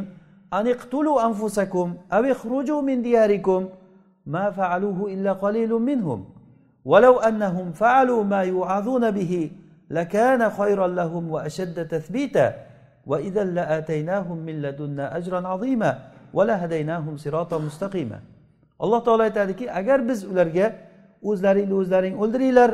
أن 0.53 0.67
اقتلوا 0.75 1.27
أنفسكم 1.27 1.87
أو 2.13 2.23
اخرجوا 2.25 2.81
من 2.83 3.03
دياركم 3.03 3.69
ما 4.27 4.51
فعلوه 4.51 4.99
إلا 5.15 5.33
قليل 5.33 5.73
منهم 5.91 6.21
ولو 6.85 7.15
أنهم 7.19 7.73
فعلوا 7.73 8.25
ما 8.25 8.41
يوعظون 8.43 9.11
به 9.11 9.51
لكان 9.91 10.51
خيرا 10.51 10.89
لهم 10.89 11.31
وأشد 11.31 11.89
تثبيتا 11.89 12.47
وإذا 13.07 13.45
لآتيناهم 13.45 14.39
من 14.39 14.63
لدنا 14.63 15.17
أجرا 15.17 15.49
عظيما 15.49 15.91
ولهديناهم 16.33 17.17
صراطا 17.17 17.59
مستقيما 17.59 18.21
alloh 18.81 19.05
taolo 19.05 19.23
aytadiki 19.23 19.73
agar 19.73 20.09
biz 20.09 20.25
ularga 20.25 20.67
o'zlaringni 21.23 21.75
o'zlaring 21.81 22.15
o'ldiringlar 22.23 22.71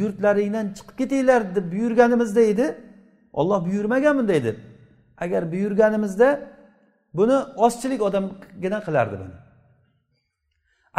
yurtlaringdan 0.00 0.66
chiqib 0.76 0.96
ketinglar 1.00 1.40
deb 1.56 1.66
buyurganimizda 1.72 2.42
edi 2.52 2.66
olloh 3.40 3.60
buyurmagan 3.66 4.14
bunday 4.18 4.40
deb 4.44 4.56
agar 5.24 5.42
buyurganimizda 5.52 6.28
buni 7.18 7.36
ozchilik 7.66 8.00
odamgina 8.08 8.78
qilardi 8.86 9.16
buni 9.22 9.36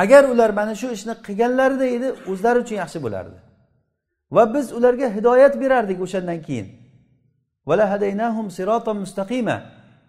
agar 0.04 0.24
ular 0.34 0.50
mana 0.60 0.74
shu 0.82 0.88
ishni 0.98 1.13
qilganlarida 1.28 1.86
edi 1.98 2.08
o'zlari 2.32 2.58
uchun 2.63 2.76
yaxshi 2.84 3.00
bo'lardi 3.06 3.38
Va 4.33 4.55
biz 4.55 4.73
ularga 4.73 5.09
hidoyat 5.16 5.61
berardik 5.61 6.01
o'shandan 6.01 6.43
keyin. 6.43 6.66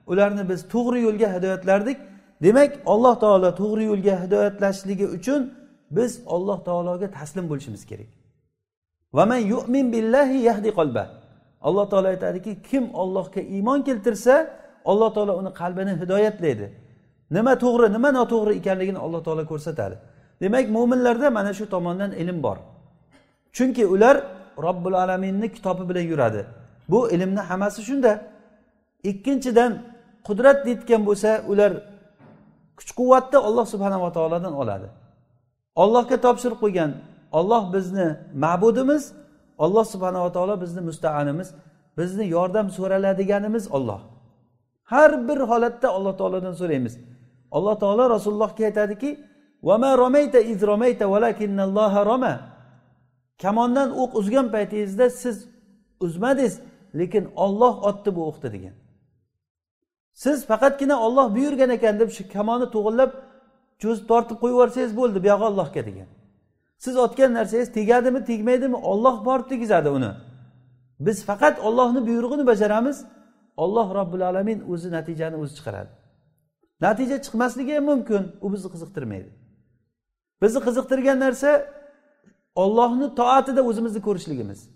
Ularni 0.07 0.49
biz 0.49 0.59
to'g'ri 0.73 0.99
yo'lga 1.07 1.27
hidoyatlardik. 1.35 1.97
Demak 2.43 2.71
alloh 2.85 3.15
taolo 3.19 3.49
to'g'ri 3.61 3.83
yo'lga 3.91 4.15
hidoyatlashligi 4.23 5.05
uchun 5.17 5.41
biz 5.91 6.11
olloh 6.25 6.59
taologa 6.67 7.11
taslim 7.11 7.49
bo'lishimiz 7.49 7.85
kerak. 7.85 8.09
Alloh 11.61 11.89
taolo 11.89 12.07
aytadiki 12.07 12.61
kim 12.69 12.83
ollohga 12.93 13.41
iymon 13.41 13.81
keltirsa 13.81 14.35
alloh 14.85 15.13
taolo 15.13 15.33
uni 15.41 15.51
qalbini 15.61 15.93
hidoyatlaydi. 16.01 16.67
Nima 17.31 17.53
to'g'ri 17.63 17.87
nima 17.95 18.09
noto'g'ri 18.19 18.53
ekanligini 18.59 18.99
alloh 19.05 19.21
taolo 19.23 19.43
ko'rsatadi. 19.51 19.95
Demak 20.41 20.65
mo'minlarda 20.69 21.29
mana 21.37 21.53
shu 21.53 21.65
tomondan 21.69 22.11
ilm 22.11 22.43
bor. 22.43 22.57
Chunki 23.55 23.85
ular 23.85 24.15
robbil 24.65 24.93
alaminni 24.93 25.51
kitobi 25.51 25.89
bilan 25.89 26.05
yuradi. 26.11 26.45
Bu 26.89 27.11
ilmni 27.11 27.39
hammasi 27.39 27.81
shunda. 27.83 28.21
Ikkinchidan 29.03 29.71
qudrat 30.27 30.65
deyotgan 30.65 31.01
bo'lsa 31.07 31.29
ular 31.51 31.71
kuch 32.77 32.91
quvvatni 32.99 33.37
olloh 33.47 33.65
subhanava 33.73 34.09
taolodan 34.17 34.53
oladi. 34.61 34.87
Ollohga 35.75 36.17
topshirib 36.25 36.59
qo'ygan 36.63 36.91
olloh 37.31 37.63
bizni 37.73 38.07
ma'budimiz 38.43 39.03
olloh 39.63 39.85
subhanava 39.93 40.29
taolo 40.35 40.61
bizni 40.63 40.81
mustaanimiz 40.89 41.49
bizni 41.97 42.25
yordam 42.35 42.67
so'raladiganimiz 42.77 43.65
olloh 43.77 44.01
har 44.91 45.27
bir 45.27 45.39
holatda 45.51 45.89
alloh 45.89 46.13
taolodan 46.17 46.53
so'raymiz. 46.61 46.93
Alloh 47.51 47.75
taolo 47.79 48.09
rasulullohga 48.15 48.63
aytadiki 48.69 49.09
kamondan 53.43 53.89
o'q 54.01 54.11
uzgan 54.19 54.47
paytingizda 54.55 55.09
siz 55.09 55.37
uzmadingiz 56.05 56.55
lekin 56.99 57.23
olloh 57.35 57.83
otdi 57.89 58.09
bu 58.15 58.21
o'qni 58.29 58.49
degan. 58.55 58.75
Siz 60.23 60.37
faqatgina 60.51 60.95
olloh 61.05 61.27
buyurgan 61.35 61.69
ekan 61.77 61.95
deb 61.99 62.09
shu 62.17 62.23
kamonni 62.35 62.67
to'g'irlab 62.75 63.11
cho'zib 63.81 64.05
tortib 64.11 64.37
qo'yib 64.41 64.55
yuborsangiz 64.55 64.93
bo'ldi 64.99 65.19
buyog'i 65.25 65.45
ollohga 65.51 65.81
degan. 65.89 66.09
Siz 66.83 66.95
otgan 67.05 67.31
narsangiz 67.37 67.69
tegadimi 67.77 68.21
tegmaydimi 68.29 68.77
olloh 68.91 69.15
borib 69.27 69.47
tegizadi 69.51 69.89
uni. 69.97 70.11
Biz 71.05 71.17
faqat 71.29 71.55
ollohni 71.67 72.01
buyrug'ini 72.07 72.45
bajaramiz 72.51 72.97
olloh 73.63 73.87
robbil 73.97 74.23
alamin 74.29 74.59
o'zi 74.71 74.89
natijani 74.97 75.35
o'zi 75.41 75.53
chiqaradi. 75.57 75.91
Natija 76.85 77.17
chiqmasligi 77.25 77.73
ham 77.77 77.85
mumkin 77.91 78.23
u 78.45 78.47
bizni 78.53 78.69
qiziqtirmaydi. 78.73 79.29
Bizni 80.41 80.59
qiziqtirgan 80.67 81.17
narsa 81.25 81.49
ollohni 82.55 83.15
toatida 83.15 83.61
o'zimizni 83.69 84.01
ko'rishligimiz. 84.01 84.69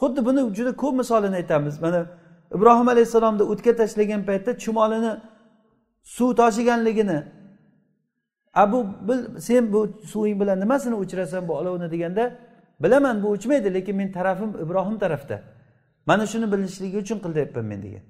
Xuddi 0.00 0.24
buni 0.26 0.54
juda 0.54 0.72
ko'p 0.76 0.94
misolini 0.96 1.36
aytamiz. 1.36 1.80
Mana 1.80 2.06
ibrohim 2.56 2.88
alayhissalomni 2.88 3.42
o'tga 3.42 3.76
tashlagan 3.76 4.22
paytda 4.28 4.58
chumolini 4.58 5.12
suv 6.02 6.36
toshiganligini 6.40 7.18
abu 8.54 8.86
bil 9.08 9.40
sen 9.40 9.72
bu 9.72 9.80
suving 10.12 10.40
bilan 10.40 10.60
nimasini 10.60 10.94
o'chirasan 10.94 11.48
bu 11.48 11.52
olovni? 11.52 11.90
deganda 11.90 12.24
bilaman 12.82 13.22
bu 13.22 13.28
o'chmaydi 13.28 13.74
lekin 13.74 13.96
men 13.96 14.12
tarafim 14.12 14.50
ibrohim 14.64 14.98
tarafda. 14.98 15.42
Mana 16.06 16.26
shuni 16.26 16.52
bilishligi 16.52 16.98
uchun 16.98 17.18
qilyapman 17.18 17.64
men 17.64 17.82
degan. 17.82 18.02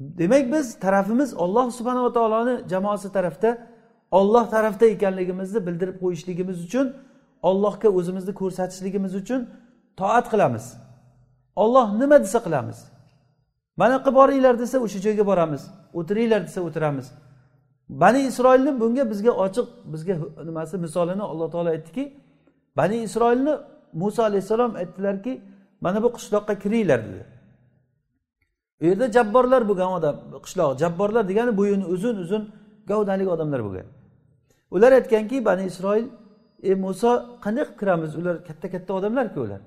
Demak 0.00 0.52
biz 0.52 0.78
tarafimiz 0.78 1.34
olloh 1.34 1.70
subhanava 1.70 2.12
taoloni 2.12 2.68
jamoasi 2.68 3.12
tarafda 3.12 3.50
olloh 4.10 4.50
tarafda 4.50 4.86
ekanligimizni 4.86 5.66
bildirib 5.66 5.96
qo'yishligimiz 6.02 6.64
uchun 6.66 6.86
ollohga 7.48 7.88
o'zimizni 7.98 8.32
ko'rsatishligimiz 8.40 9.14
uchun 9.20 9.40
toat 10.00 10.26
qilamiz. 10.32 10.64
Olloh 11.62 11.86
nima 12.00 12.16
desa 12.24 12.38
qilamiz. 12.46 12.78
Mana 13.76 13.96
qilib 14.02 14.14
boringlar 14.20 14.54
desa 14.62 14.76
o'sha 14.84 14.98
joyga 15.06 15.24
boramiz 15.30 15.62
o'tiringlar 15.98 16.40
desa 16.48 16.60
o'tiramiz. 16.68 17.06
Bani 18.02 18.20
isroilni 18.30 18.72
bunga 18.80 19.04
bizga 19.12 19.32
ochiq 19.44 19.66
bizga 19.92 20.14
nimasi 20.48 20.74
misolini 20.84 21.24
alloh 21.32 21.48
taolo 21.54 21.70
aytdiki 21.76 22.04
bani 22.78 22.96
isroilni 23.06 23.54
muso 23.92 24.20
alayhissalom 24.28 24.72
aytdilarki 24.80 25.32
mana 25.84 26.02
bu 26.02 26.08
qishloqqa 26.16 26.54
kiringlar 26.62 27.00
dedi. 27.08 27.24
U 28.80 28.84
yerda 28.86 29.06
jabborlar 29.16 29.62
bo'lgan 29.70 29.90
odam 29.98 30.16
qishloq 30.44 30.70
jabborlar 30.82 31.24
degani 31.30 31.52
bo'yini 31.60 31.84
uzun 31.94 32.16
uzun 32.24 32.42
gavdali 32.90 33.24
odamlar 33.34 33.60
bo'lgan. 33.66 33.86
Ular 34.74 34.92
aytganki 34.98 35.44
bani 35.44 35.64
isroil 35.70 36.06
ey 36.68 36.74
muso 36.84 37.10
qanday 37.44 37.64
qilib 37.64 37.78
kiramiz? 37.80 38.10
Ular 38.20 38.34
katta 38.48 38.66
katta 38.74 38.92
odamlarku 38.98 39.38
ular. 39.46 39.60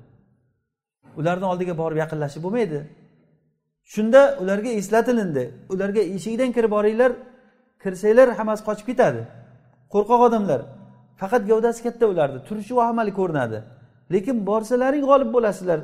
Ularni 1.20 1.46
oldiga 1.52 1.74
borib 1.82 1.98
yaqinlashib 2.04 2.42
bo'lmaydi. 2.46 2.80
Shunda 3.94 4.22
ularga 4.42 4.72
eslatilindi. 4.80 5.44
Ularga 5.74 6.02
eshikdan 6.16 6.50
kirib 6.56 6.72
boringlar 6.78 7.12
kirsanglar 7.84 8.28
hammasi 8.40 8.62
qochib 8.68 8.86
ketadi. 8.92 9.22
Qo'rqoq 9.94 10.22
odamlar. 10.28 10.62
Faqat 11.22 11.44
gavdasi 11.52 11.80
katta 11.86 12.06
ularni 12.14 12.40
turishi 12.48 12.74
va 12.80 12.86
ko'rinadi. 13.20 13.60
Lekin 14.14 14.38
borsalaring 14.50 15.04
g'olib 15.10 15.30
bo'lasizlar. 15.36 15.80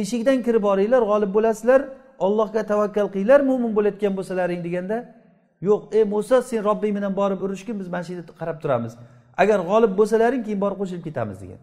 Eshikdan 0.00 0.38
kirib 0.46 0.62
boringlar 0.68 1.02
g'olib 1.10 1.30
bo'lasizlar. 1.36 1.80
Ollohga 2.18 2.62
tavakkal 2.72 3.08
qilinglar 3.14 3.40
mo'min 3.50 3.72
bo'layotgan 3.76 4.12
bo'lsalaring 4.18 4.60
deganda 4.66 4.96
yo'q 5.68 5.80
ey 5.96 6.04
muso 6.14 6.36
sen 6.42 6.60
robbing 6.68 6.92
bilan 6.96 7.12
borib 7.20 7.40
urushgin 7.46 7.76
biz 7.80 7.88
mana 7.94 8.02
shu 8.06 8.12
yerda 8.12 8.32
qarab 8.40 8.58
turamiz. 8.62 8.92
Agar 9.42 9.58
g'olib 9.68 9.92
bo'lsalaring 9.98 10.42
keyin 10.46 10.60
borib 10.64 10.78
qo'shilib 10.82 11.04
ketamiz 11.08 11.36
degan. 11.42 11.60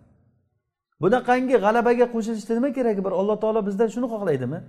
Bunaqangi 1.01 1.55
g'alabaga 1.65 2.05
qo'shilishda 2.13 2.53
nima 2.57 2.69
kerak 2.77 2.97
bir 3.05 3.13
alloh 3.19 3.37
taolo 3.43 3.59
bizdan 3.67 3.87
shuni 3.93 4.07
xohlaydimi? 4.13 4.59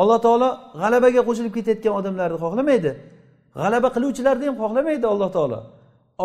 Alloh 0.00 0.18
taolo 0.26 0.48
g'alabaga 0.82 1.22
qo'shilib 1.28 1.52
ketayotgan 1.58 1.94
odamlarni 2.00 2.38
xohlamaydi. 2.44 2.90
G'alaba 3.60 3.88
qiluvchilarni 3.96 4.44
ham 4.48 4.56
xohlamaydi 4.62 5.06
alloh 5.14 5.30
taolo. 5.36 5.58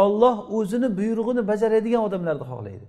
Olloh 0.03 0.35
o'zini 0.57 0.87
buyrug'ini 0.97 1.41
bajaradigan 1.51 2.01
odamlarni 2.07 2.45
xohlaydi. 2.51 2.87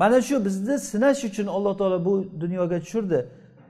Mana 0.00 0.18
shu 0.28 0.36
bizni 0.46 0.76
sinash 0.90 1.20
uchun 1.28 1.46
alloh 1.56 1.74
taolo 1.80 1.98
bu 2.08 2.12
dunyoga 2.42 2.78
tushirdi. 2.84 3.20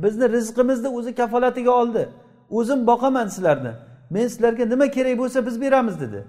Bizni 0.03 0.27
rizqimizni 0.33 0.89
o'zi 0.89 1.15
kafolatiga 1.15 1.71
oldi. 1.71 2.09
O'zim 2.51 2.87
boqaman 2.87 3.27
sizlarni. 3.27 3.73
Men 4.11 4.27
sizlarga 4.29 4.65
nima 4.67 4.87
kerak 4.91 5.19
bo'lsa 5.19 5.47
biz 5.47 5.61
beramiz 5.61 6.01
dedi. 6.01 6.25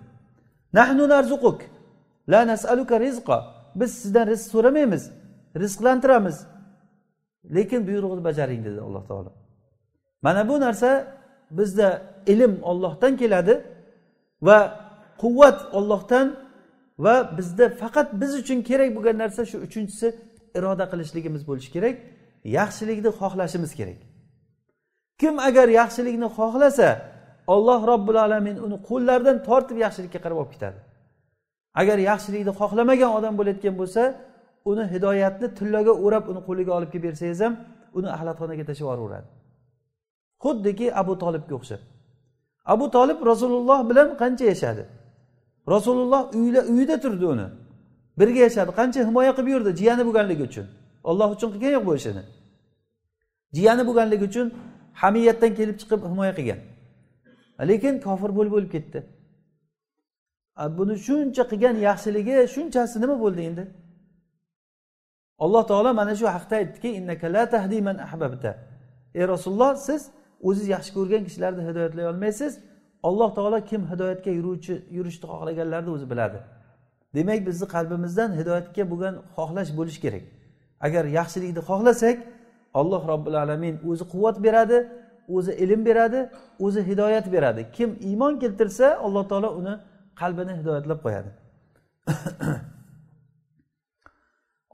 Nahnu 0.73 1.09
narzuquk. 1.09 1.61
La 2.29 2.47
nasaluka 2.47 2.99
rizqa. 2.99 3.37
Biz 3.75 3.91
sizdan 4.01 4.27
rizq 4.27 4.51
so'ramaymiz 4.51 5.03
rizqlantiramiz. 5.61 6.37
Lekin 7.55 7.87
buyrug'ini 7.87 8.23
bajaring 8.23 8.65
dedi 8.65 8.81
alloh 8.81 9.07
taolo. 9.07 9.31
Mana 10.21 10.49
bu 10.49 10.59
narsa 10.59 11.19
bizda 11.51 12.01
ilm 12.27 12.63
ollohdan 12.63 13.17
keladi 13.17 13.63
va 14.41 14.59
quvvat 15.17 15.73
ollohdan 15.73 16.35
va 16.99 17.37
bizda 17.37 17.69
faqat 17.69 18.21
biz 18.21 18.35
uchun 18.35 18.61
kerak 18.61 18.95
bo'lgan 18.95 19.17
narsa 19.17 19.45
shu 19.45 19.57
uchinchisi 19.57 20.07
iroda 20.57 20.85
qilishligimiz 20.91 21.47
bo'lishi 21.47 21.71
kerak. 21.75 21.95
Yaxshilikni 22.43 23.11
xohlashimiz 23.19 23.71
kerak. 23.79 23.99
Kim 25.21 25.39
agar 25.39 25.67
yaxshilikni 25.79 26.27
xohlasa 26.37 26.89
olloh 27.53 27.79
robbil 27.91 28.17
alamin 28.25 28.57
uni 28.65 28.77
qo'llaridan 28.89 29.37
tortib 29.47 29.77
yaxshilikka 29.85 30.19
qarab 30.23 30.37
olib 30.41 30.51
ketadi. 30.55 30.79
Agar 31.81 31.97
yaxshilikni 32.09 32.51
xohlamagan 32.59 33.11
odam 33.17 33.33
bo'layotgan 33.39 33.75
bo'lsa 33.81 34.03
uni 34.71 34.83
hidoyatni 34.93 35.47
tillaga 35.57 35.93
o'rab 36.05 36.23
uni 36.31 36.41
qo'liga 36.47 36.71
olib 36.77 36.89
kelib 36.93 37.05
bersangiz 37.07 37.39
ham 37.45 37.53
uni 37.97 38.07
axlatxonaga 38.15 38.63
tashlab 38.69 38.85
yuboraveradi. 38.85 39.27
Xuddiki 40.43 40.87
abu 41.01 41.13
tolibga 41.23 41.53
o'xshab. 41.59 41.81
Abu 42.73 42.85
tolib 42.95 43.19
rasululloh 43.31 43.79
bilan 43.89 44.07
qancha 44.21 44.45
yashadi? 44.53 44.83
Rasululloh 45.73 46.21
uyida 46.73 46.95
turdi 47.03 47.25
uni. 47.33 47.47
Birga 48.19 48.41
yashadi. 48.47 48.71
Qancha 48.79 48.99
himoya 49.07 49.31
qilib 49.37 49.49
yurdi 49.55 49.71
jiyani 49.79 50.03
bo'lganligi 50.07 50.43
uchun. 50.49 50.67
Olloh 51.03 51.29
uchun 51.35 51.49
qilgan 51.53 51.71
yo'q 51.77 51.85
bu 51.85 51.95
ishini. 51.95 52.23
Jiyani 53.55 53.83
bo'lganligi 53.87 54.23
uchun 54.29 54.47
hamiyatdan 55.01 55.51
kelib 55.59 55.77
chiqib 55.81 56.01
himoya 56.11 56.33
qilgan. 56.39 56.59
Lekin 57.69 57.93
kofir 58.05 58.31
bo'lib 58.37 58.53
o'lib 58.57 58.71
ketdi. 58.75 58.99
Buni 60.77 60.95
shuncha 61.07 61.43
qilgan 61.51 61.75
yaxshiligi 61.87 62.35
shunchasi 62.55 62.95
nima 63.03 63.15
bo'ldi 63.23 63.41
endi? 63.49 63.63
Alloh 65.43 65.63
taolo 65.71 65.91
mana 65.99 66.13
shu 66.19 66.25
haqda 66.35 66.55
aytdiki 66.61 66.89
ey 69.19 69.27
rasululloh 69.33 69.75
siz 69.75 70.01
o'ziz 70.47 70.67
yaxshi 70.75 70.91
ko'rgan 70.97 71.23
kishilarni 71.27 71.61
hidoyatlay 71.69 72.05
olmaysiz. 72.11 72.51
Alloh 73.03 73.29
taolo 73.37 73.59
kim 73.69 73.81
hidoyatga 73.91 74.31
yuruvchi 74.39 74.73
yurishni 74.97 75.25
xohlaganlarni 75.31 75.89
o'zi 75.95 76.09
biladi. 76.11 76.39
Demak 77.15 77.39
bizni 77.47 77.67
qalbimizdan 77.75 78.31
hidoyatga 78.39 78.83
bo'lgan 78.91 79.15
xohlash 79.35 79.71
bo'lishi 79.79 79.99
kerak. 80.05 80.23
Agar 80.85 81.03
yaxshilikni 81.19 81.61
xohlasak 81.69 82.17
alloh 82.79 83.01
robbil 83.11 83.35
alamin 83.43 83.75
o'zi 83.89 84.03
quvvat 84.13 84.37
beradi 84.45 84.77
o'zi 85.35 85.51
ilm 85.63 85.81
beradi 85.85 86.29
o'zi 86.59 86.81
hidoyat 86.89 87.31
beradi. 87.31 87.61
Kim 87.75 87.89
iymon 88.09 88.33
keltirsa 88.41 88.85
alloh 89.05 89.23
taolo 89.31 89.49
uni 89.59 89.73
qalbini 90.21 90.53
hidoyatlab 90.59 90.99
qo'yadi. 91.05 91.29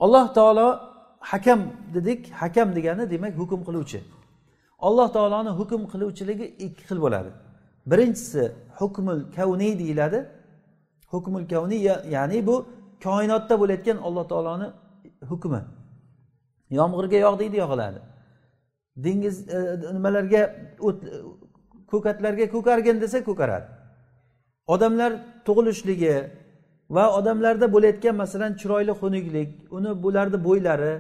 Alloh 0.04 0.34
taolo 0.34 0.68
hakam 1.20 1.60
dedik 1.94 2.32
hakam 2.42 2.76
degani 2.76 3.04
demak 3.14 3.34
hukm 3.42 3.62
qiluvchi. 3.68 4.00
Alloh 4.88 5.08
taoloni 5.16 5.52
hukm 5.60 5.82
qiluvchiligi 5.92 6.46
ikki 6.66 6.84
xil 6.90 7.00
bo'ladi. 7.06 7.30
Birinchisi 7.92 8.44
hukmul 8.80 9.22
kavniy 9.38 9.74
deyiladi. 9.82 10.20
Hukmul 11.14 11.46
kavniy 11.54 11.82
ya'ni 12.16 12.40
bu 12.48 12.56
koinotda 13.06 13.56
bo'layotgan 13.62 13.98
alloh 14.08 14.26
taoloni 14.32 14.68
hukmi. 15.32 15.62
Yomg'irga 16.70 17.18
yog' 17.26 17.40
deydi 17.40 17.58
yog'iladi 17.64 18.00
dengiz 18.98 19.50
e, 19.50 19.60
nimalarga 19.94 20.42
o't 20.80 21.04
ko'katlarga 21.92 22.46
ko'kargin 22.56 23.02
desa 23.02 23.24
ko'karadi. 23.24 23.68
Odamlar 24.68 25.12
tug'ilishligi 25.46 26.16
va 26.90 27.18
odamlarda 27.18 27.74
bo'layotgan 27.74 28.16
masalan 28.16 28.52
chiroyli 28.62 28.94
xunuklik 29.02 29.50
uni 29.78 30.04
bularni 30.04 30.38
bo'ylari 30.48 30.94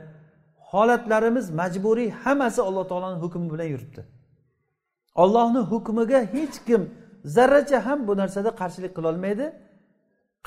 holatlarimiz 0.71 1.45
majburiy 1.61 2.09
hammasi 2.23 2.61
alloh 2.61 2.83
taoloni 2.91 3.17
hukmi 3.23 3.47
bilan 3.53 3.67
yuribdi. 3.73 4.01
Ollohni 5.23 5.61
hukmiga 5.71 6.19
hech 6.35 6.57
kim 6.67 6.81
zarracha 7.35 7.85
ham 7.85 8.07
bu 8.07 8.13
narsada 8.21 8.49
qarshilik 8.61 8.93
qilolmaydi 8.97 9.45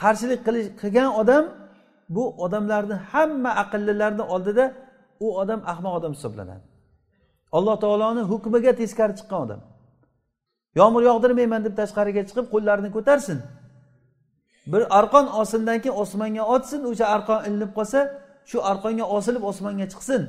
qarshilik 0.02 0.40
qilgan 0.80 1.10
odam 1.20 1.44
bu 2.08 2.24
odamlarni 2.44 2.96
hamma 3.10 3.50
aqllilarni 3.62 4.22
oldida 4.34 4.64
u 5.20 5.26
odam 5.42 5.60
ahmoq 5.72 5.92
odam 5.98 6.12
hisoblanadi. 6.16 6.64
Alloh 7.56 7.76
taoloni 7.84 8.22
hukmiga 8.30 8.72
teskari 8.80 9.14
chiqqan 9.18 9.40
odam. 9.46 9.60
Yomg'ir 10.80 11.02
yog'dirmayman 11.10 11.60
deb 11.66 11.74
tashqariga 11.80 12.22
chiqib 12.28 12.46
qo'llarini 12.54 12.90
ko'tarsin. 12.96 13.38
Bir 14.72 14.82
arqon 14.98 15.26
osindan 15.40 15.78
keyin 15.82 15.96
osmonga 16.02 16.42
otsin 16.54 16.80
o'sha 16.90 17.06
arqon 17.16 17.40
ilinib 17.48 17.72
qolsa 17.78 18.00
shu 18.50 18.58
arqonga 18.70 19.06
osilib 19.16 19.42
osmonga 19.50 19.86
chiqsin. 19.92 20.22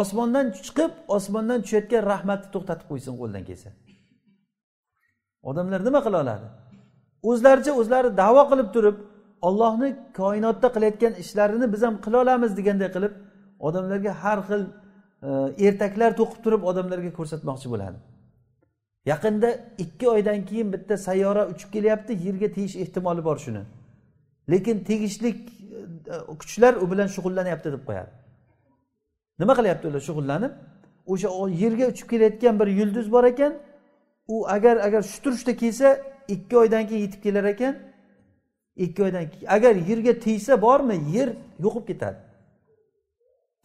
Osmondan 0.00 0.46
chiqib 0.66 0.92
osmondan 1.16 1.58
tushayotgan 1.64 2.02
rahmatni 2.12 2.48
to'xtatib 2.54 2.86
qo'ysin 2.90 3.14
qo'ldan 3.20 3.42
kelsa. 3.48 3.70
Odamlar 5.50 5.80
nima 5.86 6.00
qila 6.06 6.18
oladi? 6.24 6.46
O'zlaricha 7.30 7.72
o'zlari 7.80 8.10
davo 8.22 8.42
qilib 8.50 8.68
turib 8.76 8.96
ollohni 9.48 9.88
koinotda 10.20 10.68
qilayotgan 10.74 11.12
ishlarini 11.22 11.66
biz 11.72 11.82
ham 11.86 11.94
qila 12.04 12.16
olamiz 12.24 12.50
deganday 12.58 12.90
qilib 12.96 13.12
odamlarga 13.66 14.12
har 14.22 14.38
xil 14.48 14.62
e, 15.28 15.28
ertaklar 15.66 16.10
to'qib 16.20 16.40
turib 16.44 16.62
odamlarga 16.70 17.12
ko'rsatmoqchi 17.18 17.68
bo'ladi. 17.72 17.98
Yaqinda 19.12 19.48
ikki 19.84 20.06
oydan 20.14 20.44
keyin 20.48 20.72
bitta 20.74 20.96
sayyora 21.08 21.42
uchib 21.52 21.70
kelyapti 21.74 22.12
yerga 22.26 22.48
tegish 22.56 22.76
ehtimoli 22.84 23.24
bor 23.24 23.38
shuni. 23.44 23.62
Lekin 24.50 24.84
tegishlik 24.90 25.38
e, 26.14 26.16
kuchlar 26.40 26.74
u 26.82 26.90
bilan 26.90 27.08
shug'ullanyapti 27.14 27.72
deb 27.74 27.82
qo'yadi. 27.88 28.10
Nima 29.40 29.54
qilyapti 29.58 29.84
ular 29.90 30.02
shug'ullanib? 30.08 30.52
O'sha 31.12 31.28
yerga 31.62 31.86
uchib 31.92 32.06
kelayotgan 32.12 32.54
bir 32.60 32.68
yulduz 32.80 33.12
bor 33.12 33.24
ekan 33.32 33.52
u 34.28 34.48
agar 34.56 34.76
agar 34.86 35.02
shu 35.02 35.22
turishda 35.24 35.56
kelsa 35.62 35.88
ikki 36.34 36.54
oydan 36.62 36.86
keyin 36.88 37.02
yetib 37.06 37.22
kelar 37.22 37.44
ekan. 37.54 37.74
Ikki 38.76 39.00
oydan 39.06 39.24
keyin 39.30 39.46
agar 39.56 39.74
yerga 39.90 40.12
tegsa 40.26 40.62
bormi 40.62 40.96
yer 41.16 41.28
yo'qib 41.64 41.86
ketadi. 41.90 42.31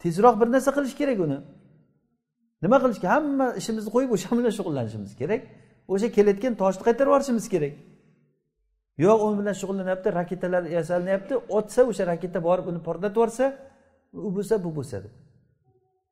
Tezroq 0.02 0.34
bir 0.40 0.48
narsa 0.54 0.70
qilish 0.76 0.94
kerak 1.00 1.18
uni. 1.26 1.38
Nima 2.62 2.76
qilish 2.82 3.00
kerak? 3.02 3.12
Hamma 3.16 3.46
ishimizni 3.60 3.90
qo'yib 3.94 4.10
o'sha 4.16 4.30
bilan 4.38 4.52
shug'ullanishimiz 4.58 5.12
kerak. 5.20 5.40
O'sha 5.92 6.08
kelayotgan 6.16 6.54
toshni 6.62 6.82
qaytarib 6.88 7.10
yuborishimiz 7.10 7.46
kerak. 7.54 7.74
Yo'q 9.04 9.18
u 9.26 9.28
bilan 9.40 9.54
shug'ullanyapti 9.60 10.08
raketalar 10.20 10.62
yasalinyapti. 10.76 11.34
Otsa 11.58 11.80
o'sha 11.90 12.04
raketa 12.12 12.38
borib 12.48 12.66
uni 12.70 12.80
portlatib 12.86 13.16
yuborsa 13.18 13.44
u 14.26 14.30
bo'lsa 14.36 14.54
bu 14.64 14.70
bo'lsa 14.78 14.96
deb. 15.04 15.12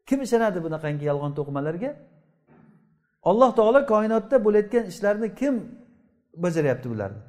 Kim 0.09 0.19
ishonadi 0.27 0.59
bunaqangi 0.67 1.05
yolg'on 1.11 1.33
to'qimalarga? 1.39 1.91
Alloh 3.31 3.51
taolo 3.59 3.81
koinotda 3.93 4.37
bo'layotgan 4.47 4.85
ishlarni 4.93 5.29
kim 5.41 5.55
bajaryapti 6.45 6.87
bularni? 6.93 7.21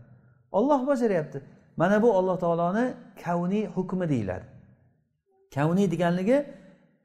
Olloh 0.57 0.81
bajaryapti. 0.91 1.37
Mana 1.81 1.97
bu 2.03 2.09
alloh 2.19 2.37
taoloni 2.43 2.85
kavniy 3.23 3.65
hukmi 3.75 4.05
deyiladi. 4.13 4.45
Kavniy 5.55 5.88
deganligi 5.93 6.38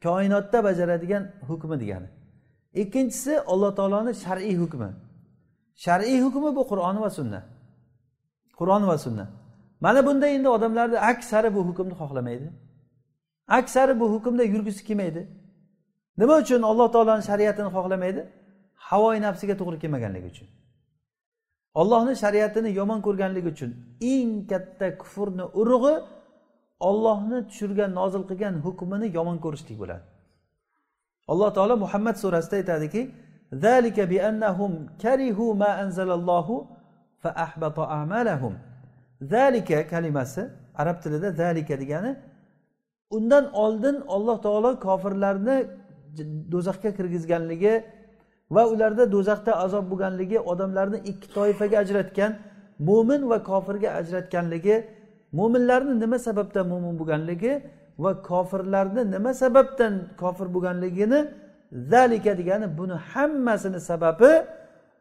koinotda 0.05 0.59
bajaradigan 0.65 1.23
hukmi 1.49 1.77
degani. 1.83 2.09
Ikkinchisi 2.83 3.33
alloh 3.53 3.71
taoloni 3.79 4.13
shar'iy 4.25 4.57
hukmi. 4.63 4.89
Shar'iy 5.85 6.21
hukmi 6.25 6.51
bu 6.57 6.63
qur'on 6.71 6.97
va 7.05 7.11
sunna. 7.19 7.41
Qur'on 8.59 8.83
va 8.91 8.99
sunna. 9.05 9.27
Mana 9.85 10.07
bunda 10.07 10.27
endi 10.27 10.49
odamlarni 10.57 10.99
aksari 11.11 11.55
bu 11.57 11.61
hukmni 11.69 11.95
xohlamaydi. 12.01 12.49
Aksari 13.49 14.01
bu 14.01 14.07
hukmda 14.15 14.43
yurgisi 14.55 14.83
kelmaydi. 14.89 15.23
Nima 16.21 16.35
uchun 16.43 16.63
alloh 16.71 16.89
taoloni 16.95 17.23
shariatini 17.31 17.71
xohlamaydi? 17.77 18.23
Havoyi 18.89 19.21
nafsiga 19.27 19.55
to'g'ri 19.61 19.79
kelmaganligi 19.83 20.27
uchun. 20.33 20.49
Ollohni 21.81 22.15
shariatini 22.23 22.71
yomon 22.81 23.01
ko'rganligi 23.07 23.49
uchun 23.55 23.71
eng 24.13 24.31
katta 24.51 24.87
kufrni 25.03 25.45
urug'i 25.61 25.95
ollohni 26.89 27.39
tushirgan 27.49 27.91
nozil 28.01 28.23
qilgan 28.31 28.55
hukmini 28.65 29.07
yomon 29.19 29.37
ko'rishlik 29.45 29.77
bo'ladi. 29.83 30.05
Alloh 31.33 31.51
taolo 31.57 31.75
muhammad 31.85 32.17
surasida 32.23 32.57
aytadiki 32.61 33.03
zalika 39.23 39.87
kalimasi 39.93 40.43
arab 40.75 40.97
tilida 41.03 41.29
zalika 41.41 41.81
degani 41.83 42.17
undan 43.17 43.45
oldin 43.65 43.97
olloh 44.15 44.43
taolo 44.43 44.71
kofirlarni 44.87 45.57
do'zaxga 46.53 46.91
kirgizganligi 46.99 47.75
va 48.55 48.63
ularda 48.73 49.05
do'zaxda 49.15 49.53
azob 49.65 49.85
bo'lganligi 49.91 50.39
odamlarni 50.53 50.99
ikki 51.11 51.29
toifaga 51.37 51.77
ajratgan 51.85 52.33
mo'min 52.89 53.23
va 53.31 53.39
kofirga 53.51 53.91
ajratganligi 54.01 54.77
mo'minlarni 55.39 55.95
nima 56.03 56.19
sababdan 56.27 56.65
mo'min 56.73 56.95
bo'lganligi 57.01 57.53
va 58.03 58.13
kofirlarni 58.31 59.03
nima 59.15 59.33
sababdan 59.43 59.95
kofir 60.23 60.49
bo'lganligini 60.55 61.21
zalika 61.93 62.33
degani 62.41 62.67
buni 62.79 62.97
hammasini 63.13 63.81
sababi 63.91 64.33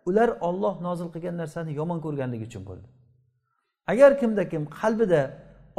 ular 0.10 0.30
olloh 0.48 0.76
nozil 0.88 1.08
qilgan 1.14 1.36
narsani 1.42 1.72
yomon 1.80 2.00
ko'rganligi 2.06 2.46
uchun 2.50 2.64
bo'ldi. 2.70 2.88
Agar 3.92 4.12
kimda 4.22 4.44
kim 4.52 4.64
qalbida 4.80 5.22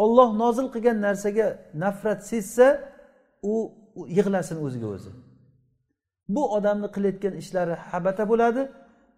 olloh 0.04 0.30
nozil 0.42 0.66
qilgan 0.74 0.98
narsaga 1.06 1.46
nafrat 1.82 2.20
sezsa 2.30 2.66
u 3.52 3.54
yig'lasin 4.18 4.56
o'ziga 4.66 4.88
o'zi. 4.96 5.10
Bu 6.34 6.42
odamni 6.56 6.88
qilayotgan 6.94 7.34
ishlari 7.42 7.74
habata 7.90 8.24
bo'ladi 8.32 8.62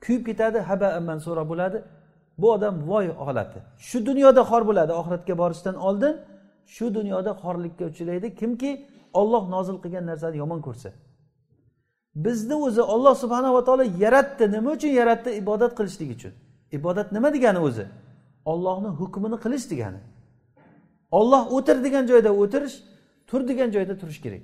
kuyib 0.05 0.23
ketadi 0.29 0.59
haba 0.69 0.89
mansura 1.09 1.45
bo'ladi. 1.51 1.79
Bu 2.39 2.53
odam 2.53 2.75
voy 2.91 3.07
holati 3.27 3.59
shu 3.89 3.99
dunyoda 4.07 4.43
xor 4.51 4.63
bo'ladi. 4.69 4.93
Oxiratga 5.01 5.35
borishdan 5.43 5.77
oldin 5.89 6.15
shu 6.75 6.95
dunyoda 6.95 7.33
xorlikka 7.43 7.85
uchraydi. 7.91 8.35
Kimki 8.41 8.71
olloh 9.21 9.45
nozil 9.55 9.77
qilgan 9.83 10.05
narsani 10.11 10.37
yomon 10.43 10.61
ko'rsa. 10.67 10.91
Bizni 12.25 12.55
o'zi 12.67 12.83
olloh 12.95 13.15
subhanava 13.23 13.61
taolo 13.65 13.85
yaratdi. 14.05 14.45
Nima 14.57 14.71
uchun 14.77 14.93
yaratdi? 15.01 15.31
Ibodat 15.43 15.73
qilishlik 15.79 16.11
uchun. 16.17 16.33
Ibodat 16.79 17.09
nima 17.17 17.29
degani 17.37 17.61
o'zi? 17.69 17.87
Ollohni 18.53 18.91
hukmini 19.01 19.37
qilish 19.45 19.67
degani. 19.73 20.01
Olloh 21.19 21.43
o'tir 21.57 21.77
degan 21.87 22.05
joyda 22.11 22.31
o'tirish 22.43 22.77
tur 23.29 23.41
degan 23.51 23.69
joyda 23.77 23.95
turish 24.01 24.21
kerak. 24.25 24.43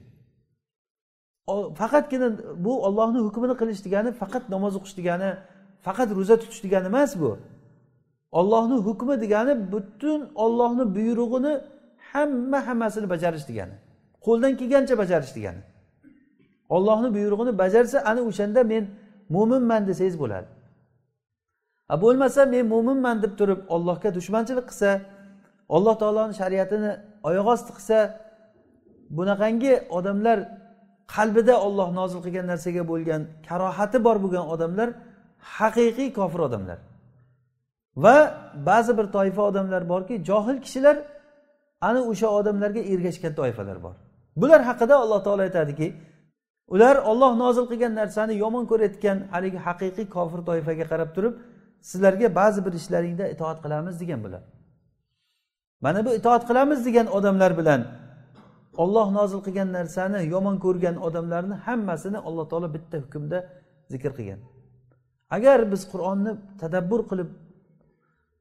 Faqatgina 1.80 2.28
bu 2.64 2.72
ollohni 2.86 3.18
hukmini 3.26 3.54
qilish 3.60 3.80
degani 3.86 4.10
faqat 4.22 4.44
namoz 4.54 4.74
o'qish 4.78 4.94
degani 5.00 5.30
faqat 5.86 6.08
ro'za 6.18 6.36
tutish 6.42 6.62
degani 6.66 6.86
emas 6.92 7.12
bu. 7.22 7.30
Ollohni 8.32 8.76
hukmi 8.86 9.20
degani 9.20 9.72
butun 9.72 10.20
ollohni 10.34 10.84
buyrug'ini 10.96 11.52
hamma 12.12 12.66
hammasini 12.66 13.10
bajarish 13.10 13.48
degani. 13.50 13.76
Qo'ldan 14.26 14.52
kelgancha 14.60 14.94
bajarish 15.02 15.32
degani. 15.36 15.62
Ollohni 16.76 17.08
buyrug'ini 17.16 17.52
bajarsa 17.62 17.98
ana 18.10 18.20
o'shanda 18.28 18.60
men 18.72 18.84
mo'minman 19.34 19.82
desangiz 19.88 20.16
bo'ladi. 20.22 20.48
A 21.92 21.94
bo'lmasa 22.02 22.40
men 22.54 22.64
mo'minman 22.72 23.16
deb 23.24 23.32
turib 23.40 23.60
ollohga 23.74 24.08
dushmanchilik 24.18 24.66
qilsa 24.70 24.90
alloh 25.76 25.94
taoloni 26.02 26.34
shariatini 26.40 26.90
oyoq 27.28 27.46
osti 27.54 27.70
qilsa 27.78 27.98
bunaqangi 29.16 29.72
odamlar 29.98 30.38
qalbida 31.14 31.54
olloh 31.66 31.88
nozil 31.98 32.20
qilgan 32.26 32.46
narsaga 32.52 32.82
bo'lgan 32.92 33.22
karohati 33.48 33.98
bor 34.06 34.16
bo'lgan 34.24 34.44
odamlar 34.54 34.88
haqiqiy 35.56 36.08
kofir 36.18 36.40
odamlar. 36.48 36.78
Va 37.96 38.16
ba'zi 38.54 38.98
bir 38.98 39.06
toifa 39.16 39.42
odamlar 39.42 39.88
borki 39.88 40.24
johil 40.24 40.58
kishilar 40.64 40.96
ana 41.80 42.00
o'sha 42.10 42.28
odamlarga 42.38 42.80
ergashgan 42.92 43.34
toifalar 43.34 43.82
bor. 43.82 43.94
Bular 44.36 44.60
haqida 44.68 44.94
alloh 44.96 45.20
taolo 45.24 45.42
aytadiki 45.48 45.94
ular 46.74 46.96
olloh 47.10 47.32
nozil 47.42 47.64
qilgan 47.70 47.92
narsani 48.00 48.34
yomon 48.44 48.64
ko'rayotgan 48.70 49.18
haligi 49.32 49.58
haqiqiy 49.66 50.06
kofir 50.16 50.40
toifaga 50.48 50.84
qarab 50.92 51.10
turib 51.16 51.34
sizlarga 51.90 52.28
ba'zi 52.40 52.60
bir 52.66 52.72
ishlaringda 52.80 53.24
itoat 53.34 53.58
qilamiz 53.64 53.94
degan 54.02 54.20
bular. 54.24 54.42
Mana 55.84 56.00
bu 56.06 56.10
itoat 56.20 56.42
qilamiz 56.48 56.80
degan 56.88 57.06
odamlar 57.16 57.52
bilan 57.60 57.80
olloh 58.82 59.06
nozil 59.18 59.40
qilgan 59.46 59.68
narsani 59.78 60.18
yomon 60.34 60.56
ko'rgan 60.64 60.96
odamlarni 61.06 61.54
hammasini 61.66 62.18
alloh 62.28 62.46
taolo 62.50 62.68
bitta 62.76 62.96
hukmda 63.04 63.38
zikr 63.92 64.10
qilgan. 64.18 64.40
Agar 65.36 65.58
biz 65.72 65.82
qur'onni 65.92 66.32
tadabbur 66.60 67.00
qilib 67.10 67.30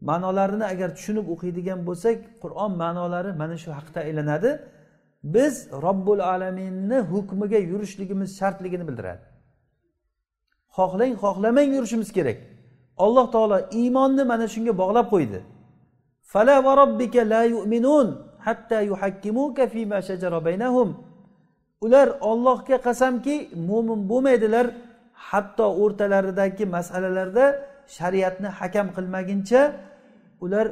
ma'nolarini 0.02 0.66
agar 0.74 0.89
tushunib 0.97 1.26
o'qiydigan 1.34 1.80
bo'lsak 1.88 2.18
qur'on 2.43 2.72
ma'nolari 2.84 3.32
mana 3.41 3.56
shu 3.64 3.70
haqda 3.78 4.00
aylanadi. 4.08 4.52
Biz 5.24 5.54
robbul 5.86 6.20
alaminni 6.34 7.00
hukmiga 7.12 7.60
yurishligimiz 7.72 8.30
shartligini 8.39 8.88
bildiradi. 8.89 9.26
Xohlang 10.78 11.14
xohlamang 11.24 11.70
yurishimiz 11.76 12.10
kerak. 12.18 12.38
Alloh 13.06 13.26
taolo 13.36 13.58
iymonni 13.80 14.24
mana 14.32 14.45
shunga 14.54 14.74
bog'lab 14.82 15.08
qo'ydi. 15.14 15.39
Fala 16.32 16.56
va 16.66 16.72
robbika 16.82 17.22
la 17.34 17.43
yu'minun 17.54 18.08
hatta 18.45 18.78
yuhakkimuka 18.89 19.64
fima 19.74 20.00
shajara 20.08 20.39
baynahum. 20.47 20.89
Ular 21.86 22.08
ollohga 22.32 22.78
qasamki 22.88 23.36
mo'min 23.70 24.00
bo'lmaydilar 24.12 24.66
hatto 25.30 25.66
o'rtalaridagi 25.84 26.66
masalalarda 26.76 27.45
shariatni 27.97 28.50
hakam 28.60 28.88
qilmaguncha 28.95 29.62
ular 30.46 30.68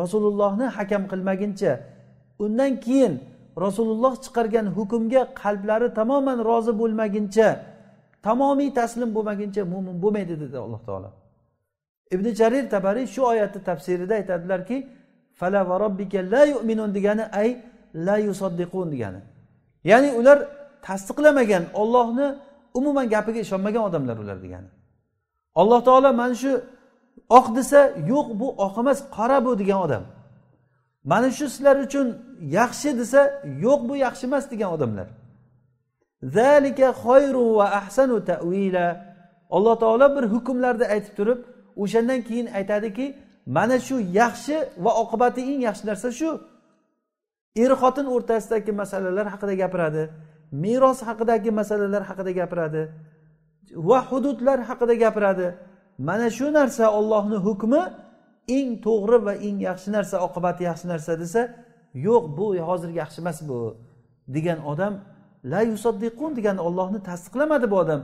rasulullohni 0.00 0.66
hakam 0.76 1.02
qilmaguncha 1.12 1.72
undan 2.44 2.72
keyin 2.84 3.12
rasululloh 3.64 4.12
chiqargan 4.24 4.66
hukmga 4.76 5.22
qalblari 5.42 5.88
tamoman 5.98 6.38
rozi 6.50 6.72
bo'lmaguncha 6.80 7.48
tamomiy 8.26 8.70
taslim 8.80 9.10
bo'lmaguncha 9.16 9.62
mo'min 9.72 9.96
bo'lmaydi 10.02 10.34
dedi 10.42 10.56
alloh 10.64 10.80
taolo. 10.88 11.10
Ibn 12.14 12.26
jarir 12.40 12.64
tabariy 12.74 13.06
shu 13.14 13.20
oyatni 13.32 13.60
tafsirida 13.68 14.14
aytadilarki 14.20 14.76
fala 15.40 15.60
va 15.68 15.74
robbika 15.84 16.18
la 16.32 16.42
yu'minun 16.52 16.90
degani 16.96 17.24
ay 17.40 17.48
la 18.06 18.16
yusaddiqun 18.28 18.86
degani. 18.94 19.20
Ya'ni 19.90 20.10
ular 20.20 20.38
tasdiqlamagan 20.86 21.64
ollohni 21.82 22.26
umuman 22.78 23.06
gapiga 23.14 23.40
ishonmagan 23.46 23.82
odamlar 23.88 24.16
ular 24.24 24.38
degani. 24.44 24.68
Alloh 25.60 25.80
taolo 25.88 26.10
mana 26.20 26.34
shu 26.42 26.52
oq 27.38 27.46
desa 27.56 27.80
yo'q 28.12 28.28
bu 28.40 28.48
oq 28.66 28.74
emas 28.82 28.98
qora 29.16 29.38
bu 29.44 29.52
degan 29.60 29.80
odam. 29.86 30.04
Mana 31.10 31.30
shu 31.38 31.46
sizlar 31.48 31.76
uchun 31.86 32.06
yaxshi 32.58 32.90
desa 33.00 33.20
yo'q 33.64 33.80
bu 33.88 33.94
yaxshi 34.06 34.24
emas 34.30 34.44
degan 34.52 34.70
odamlar. 34.76 35.08
Zalika 36.36 36.88
va 37.58 37.66
ahsanu 37.80 38.16
tavila 38.30 38.86
alloh 39.56 39.74
taolo 39.82 40.06
bir 40.16 40.24
hukmlarni 40.34 40.86
aytib 40.94 41.14
turib 41.18 41.40
o'shandan 41.82 42.20
keyin 42.28 42.46
aytadiki 42.58 43.06
mana 43.56 43.76
shu 43.86 43.96
yaxshi 44.20 44.56
va 44.84 44.90
oqibati 45.02 45.40
eng 45.52 45.60
yaxshi 45.68 45.84
narsa 45.90 46.10
shu. 46.20 46.30
Er 47.62 47.72
xotin 47.80 48.06
o'rtasidagi 48.14 48.72
masalalar 48.82 49.26
haqida 49.32 49.54
gapiradi 49.62 50.02
meros 50.62 51.00
haqidagi 51.08 51.50
masalalar 51.60 52.02
haqida 52.10 52.32
gapiradi 52.40 52.82
va 53.88 53.98
hududlar 54.10 54.58
haqida 54.68 54.94
gapiradi. 55.04 55.48
Mana 56.08 56.26
shu 56.36 56.46
narsa 56.58 56.84
ollohni 56.98 57.38
hukmi 57.46 57.82
eng 58.56 58.68
to'g'ri 58.86 59.18
va 59.26 59.34
eng 59.46 59.58
yaxshi 59.68 59.88
narsa 59.96 60.16
oqibati 60.26 60.62
yaxshi 60.70 60.86
narsa 60.92 61.12
desa 61.22 61.42
yo'q 62.06 62.24
bu 62.36 62.46
hozir 62.68 62.90
yaxshi 63.00 63.18
emas 63.22 63.38
bu 63.48 63.58
degan 64.34 64.58
odam 64.72 64.94
la 65.44 65.60
yusaddiqun 65.62 66.36
degan 66.36 66.56
ollohni 66.66 67.02
tasdiqlamadi 67.02 67.70
bu 67.70 67.76
odam. 67.84 68.02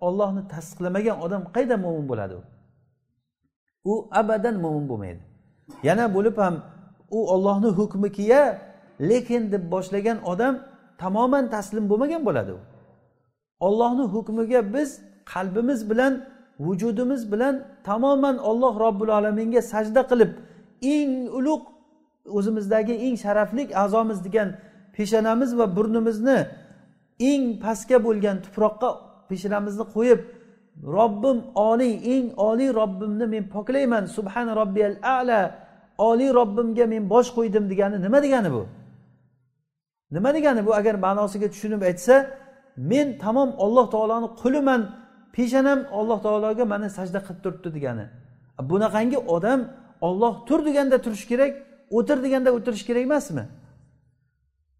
Ollohni 0.00 0.42
tasdiqlamagan 0.54 1.16
odam 1.24 1.42
qaydan 1.56 1.80
mo'min 1.84 2.08
bo'ladi 2.10 2.34
u? 2.40 2.42
U 3.90 4.08
abadan 4.20 4.56
mo'min 4.64 4.84
bo'lmaydi. 4.90 5.22
Yana 5.88 6.14
bo'lib 6.14 6.36
ham 6.42 6.54
u 7.10 7.20
ollohni 7.34 7.70
hukmikiya 7.78 8.42
lekin 9.10 9.42
deb 9.52 9.64
boshlagan 9.72 10.18
odam 10.32 10.54
tamoman 11.02 11.44
taslim 11.54 11.84
bo'lmagan 11.90 12.22
bo'ladi 12.28 12.52
u. 12.58 12.60
Ollohni 13.66 14.04
hukmiga 14.14 14.60
biz 14.74 14.90
qalbimiz 15.32 15.80
bilan 15.90 16.12
vujudimiz 16.64 17.32
bilan 17.32 17.54
tamoman 17.84 18.36
olloh 18.38 18.74
robbil 18.84 19.10
alaminga 19.18 19.62
sajda 19.72 20.02
qilib 20.10 20.32
eng 20.94 21.12
ulug' 21.38 21.66
o'zimizdagi 22.36 22.94
eng 23.06 23.16
sharafli 23.24 23.62
a'zomiz 23.82 24.18
degan 24.26 24.48
peshonamiz 24.96 25.50
va 25.58 25.66
burnimizni 25.76 26.38
eng 27.30 27.44
pastga 27.64 27.98
bo'lgan 28.06 28.36
tuproqqa 28.44 28.90
peshonamizni 29.28 29.84
qo'yib 29.94 30.20
robbim 30.96 31.38
oliy 31.54 31.94
eng 32.14 32.26
oliy 32.48 32.70
robbimni 32.80 33.26
men 33.34 33.44
poklayman 33.54 34.04
subhana 34.16 34.52
robbiyal 34.60 34.94
ala 35.02 35.40
oliy 35.98 36.30
robbimga 36.38 36.86
men 36.92 37.10
bosh 37.12 37.28
qo'ydim 37.36 37.64
degani 37.70 37.96
nima 38.06 38.18
degani 38.22 38.50
bu? 38.56 38.62
Nima 40.16 40.30
degani 40.36 40.66
bu? 40.66 40.70
Agar 40.80 40.94
ma'nosiga 41.06 41.48
tushunib 41.52 41.82
aytsa 41.90 42.14
men 42.90 43.06
tamom 43.24 43.50
olloh 43.64 43.86
taoloni 43.94 44.28
quliman 44.42 44.80
peshonam 45.38 45.80
olloh 45.98 46.18
taologa 46.26 46.64
mana 46.72 46.88
sajda 46.98 47.20
qilib 47.26 47.40
turibdi 47.44 47.70
degani. 47.76 48.06
Bunaqangi 48.70 49.18
odam 49.36 49.60
olloh 50.08 50.34
tur 50.48 50.60
deganda 50.68 50.96
turishi 51.04 51.26
kerak 51.32 51.52
o'tir 51.98 52.18
deganda 52.24 52.50
o'tirish 52.56 52.84
kerak 52.88 53.02
emasmi? 53.08 53.44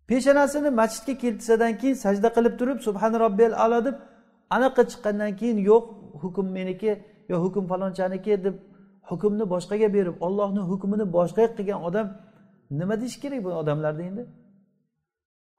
Peshonasini 0.08 0.70
masjidga 0.80 1.14
keltirsadan 1.22 1.72
keyin 1.80 1.96
sajda 2.04 2.28
qilib 2.36 2.54
turib 2.60 2.78
subhana 2.86 3.16
robbiyal 3.24 3.54
alo 3.64 3.78
deb 3.86 3.96
anaqa 4.56 4.82
chiqqandan 4.90 5.32
keyin 5.40 5.58
yo'q 5.70 5.84
hukm 6.22 6.46
meniki 6.56 6.90
yo 7.30 7.36
hukm 7.44 7.64
falonchaniki 7.72 8.32
deb 8.46 8.54
hukmni 9.10 9.44
boshqaga 9.52 9.88
berib 9.96 10.16
ollohni 10.26 10.62
hukmini 10.70 11.04
boshqaga 11.16 11.50
qilgan 11.58 11.80
odam 11.88 12.06
nima 12.78 12.94
deyish 13.00 13.16
kerak 13.22 13.40
bu 13.44 13.50
odamlarni 13.62 14.02
endi? 14.10 14.22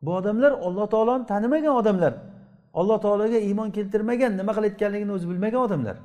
Bu 0.06 0.12
odamlar 0.20 0.52
olloh 0.66 0.88
taoloni 0.94 1.26
tanimagan 1.32 1.76
odamlar. 1.82 2.14
Alloh 2.74 3.02
taologa 3.02 3.38
iymon 3.38 3.72
keltirmagan 3.72 4.38
nima 4.38 4.52
qilayotganligini 4.58 5.12
o'zi 5.12 5.30
bilmagan 5.30 5.62
odamlar. 5.68 5.98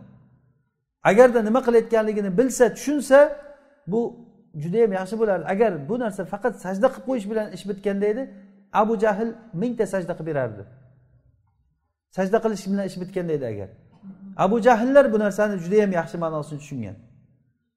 Agarda 1.10 1.42
nima 1.42 1.60
qilayotganligini 1.66 2.38
bilsa 2.38 2.74
tushunsa 2.74 3.18
bu 3.86 4.00
judayam 4.62 4.92
yaxshi 4.92 5.18
bo'lardi. 5.20 5.44
Agar 5.54 5.88
bu 5.88 5.94
narsa 5.98 6.22
faqat 6.32 6.54
sajda 6.64 6.88
qilib 6.92 7.04
qo'yish 7.08 7.26
bilan 7.30 7.46
ish 7.56 7.64
bitganda 7.70 8.06
edi 8.12 8.22
abu 8.72 8.94
jahl 9.04 9.28
mingta 9.60 9.86
sajda 9.92 10.12
qilib 10.18 10.26
berardi. 10.30 10.62
Sajda 12.16 12.38
qilish 12.44 12.64
bilan 12.70 12.86
ish 12.90 12.96
bitganda 13.02 13.32
edi 13.38 13.46
agar. 13.52 13.68
Abu 14.36 14.56
jahllar 14.66 15.12
bu 15.12 15.18
narsani 15.24 15.54
judayam 15.64 15.92
yaxshi 15.98 16.16
ma'nosini 16.24 16.58
tushungan. 16.62 16.96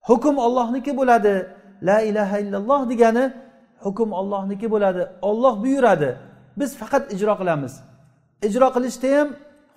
Hukm 0.09 0.35
ollohniki 0.45 0.91
bo'ladi 0.99 1.33
la 1.89 1.97
ilaha 2.09 2.37
illalloh 2.43 2.81
degani 2.89 3.33
hukm 3.85 4.09
ollohniki 4.19 4.67
bo'ladi. 4.73 5.03
Olloh 5.21 5.63
buyuradi 5.63 6.09
biz 6.59 6.77
faqat 6.81 7.03
ijro 7.15 7.33
qilamiz. 7.41 7.73
Ijro 8.47 8.67
qilishda 8.75 9.07
ham 9.17 9.29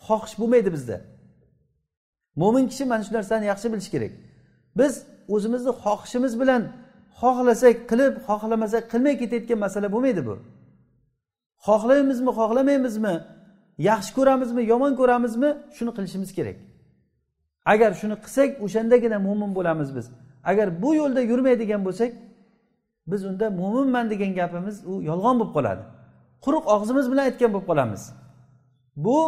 xohish 0.07 0.35
bo'lmaydi 0.41 0.71
bizda. 0.77 0.97
Mo'min 2.41 2.65
kishi 2.71 2.85
mana 2.93 3.03
shu 3.07 3.13
narsani 3.19 3.45
yaxshi 3.53 3.67
bilishi 3.73 3.91
kerak. 3.95 4.13
Biz 4.79 4.93
o'zimizni 5.35 5.73
xohishimiz 5.85 6.33
bilan 6.41 6.63
xohlasak 7.21 7.77
qilib 7.91 8.15
xohlamasak 8.29 8.83
qilmay 8.93 9.15
ketayotgan 9.21 9.59
masala 9.65 9.89
bo'lmaydi 9.95 10.23
bu. 10.29 10.35
Xohlaymizmi 11.67 12.31
xohlamaymizmi 12.39 13.15
yaxshi 13.91 14.13
ko'ramizmi 14.19 14.63
yomon 14.73 14.93
ko'ramizmi 15.01 15.51
shuni 15.77 15.93
qilishimiz 15.97 16.31
kerak. 16.39 16.57
Agar 17.73 17.91
shuni 18.01 18.17
qilsak 18.25 18.51
o'shandagina 18.65 19.19
mo'min 19.27 19.51
bo'lamiz 19.59 19.89
biz. 19.97 20.07
Agar 20.51 20.67
bu 20.83 20.91
yo'lda 21.01 21.21
yurmaydigan 21.31 21.81
bo'lsak 21.87 22.11
biz 23.11 23.21
unda 23.31 23.47
mo'minman 23.61 24.07
degan 24.13 24.33
gapimiz 24.41 24.77
u 24.91 24.93
yolg'on 25.11 25.37
bo'lib 25.41 25.53
qoladi. 25.57 25.83
Quruq 26.45 26.65
og'zimiz 26.75 27.07
bilan 27.13 27.25
aytgan 27.29 27.51
bo'lib 27.55 27.67
qolamiz. 27.71 28.03
Bu 28.97 29.19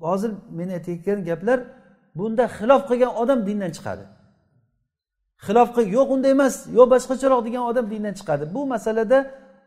hozir 0.00 0.32
men 0.50 0.68
aytayotgan 0.68 1.24
gaplar 1.24 1.60
bunda 2.14 2.44
xilof 2.46 2.82
qilgan 2.88 3.12
odam 3.22 3.46
dindan 3.46 3.70
chiqadi. 3.76 4.04
Xilof 5.46 5.68
qil 5.76 5.86
yo'q 5.96 6.08
unday 6.14 6.30
emas 6.36 6.54
yo 6.76 6.82
boshqacharoq 6.92 7.40
degan 7.46 7.62
odam 7.70 7.86
dindan 7.92 8.14
chiqadi. 8.20 8.44
Bu 8.54 8.60
masalada 8.74 9.18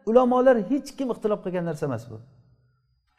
ulamolar 0.10 0.58
hech 0.72 0.90
kim 0.98 1.08
ixtilof 1.14 1.40
qilgan 1.46 1.66
narsa 1.70 1.86
emas 1.90 2.04
bu. 2.12 2.18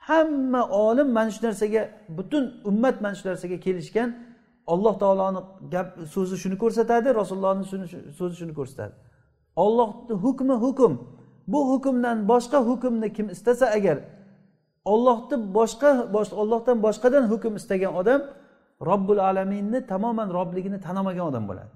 Hamma 0.08 0.62
olim 0.68 1.08
mana 1.16 1.30
shu 1.34 1.40
narsaga 1.46 1.82
butun 2.18 2.44
ummat 2.70 2.96
mana 3.04 3.14
shu 3.18 3.24
narsaga 3.28 3.56
kelishgan 3.66 4.08
alloh 4.72 4.94
taoloni 5.02 5.40
gap 5.74 5.88
so'zi 6.14 6.36
shuni 6.42 6.56
ko'rsatadi 6.62 7.08
rasulullohni 7.20 7.64
so'zi 8.18 8.34
shuni 8.40 8.54
ko'rsatadi. 8.58 8.94
Ollohni 9.64 10.14
hukmi 10.24 10.54
hukm 10.64 10.92
bu 11.52 11.60
hukmdan 11.72 12.16
boshqa 12.32 12.58
hukmni 12.68 13.08
kim 13.16 13.26
istasa 13.34 13.66
agar 13.66 13.96
ollohni 14.93 15.35
boshqa 15.57 15.89
ollohdan 16.41 16.77
boshqadan 16.85 17.23
hukm 17.31 17.53
istagan 17.59 17.93
odam 18.01 18.21
robbul 18.89 19.19
alaminni 19.29 19.79
tamoman 19.91 20.29
robligini 20.37 20.79
tanamagan 20.87 21.25
odam 21.31 21.43
bo'ladi 21.49 21.71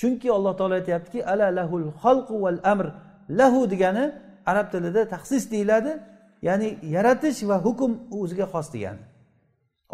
chunki 0.00 0.28
alloh 0.36 0.52
taolo 0.58 0.74
aytyaptiki 0.80 1.20
ala 1.32 1.46
lahul 1.58 1.86
xalqu 2.02 2.34
val 2.44 2.58
amr 2.72 2.86
lahu 3.38 3.60
degani 3.72 4.04
arab 4.50 4.66
tilida 4.72 5.02
taxsis 5.14 5.44
deyiladi 5.52 5.92
ya'ni 6.48 6.68
yaratish 6.94 7.40
va 7.50 7.56
hukm 7.66 7.90
o'ziga 8.20 8.46
xos 8.52 8.66
degani 8.74 9.02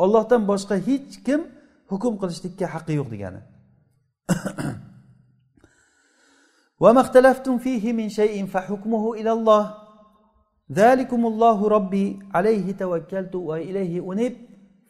ollohdan 0.02 0.42
boshqa 0.50 0.76
hech 0.88 1.12
kim 1.26 1.40
hukm 1.92 2.12
qilishlikka 2.20 2.66
haqqi 2.74 2.92
yo'q 3.00 3.08
degani 3.14 3.40
وما 6.80 7.00
اختلفتم 7.00 7.58
فيه 7.58 7.92
من 7.92 8.08
شيء 8.08 8.46
فحكمه 8.46 9.14
إلى 9.14 9.32
الله 9.32 9.83
ذلكم 10.71 11.25
الله 11.25 11.67
ربي 11.67 12.19
عليه 12.33 12.71
توكلت 12.71 13.35
وإليه 13.35 14.13
أنب 14.13 14.33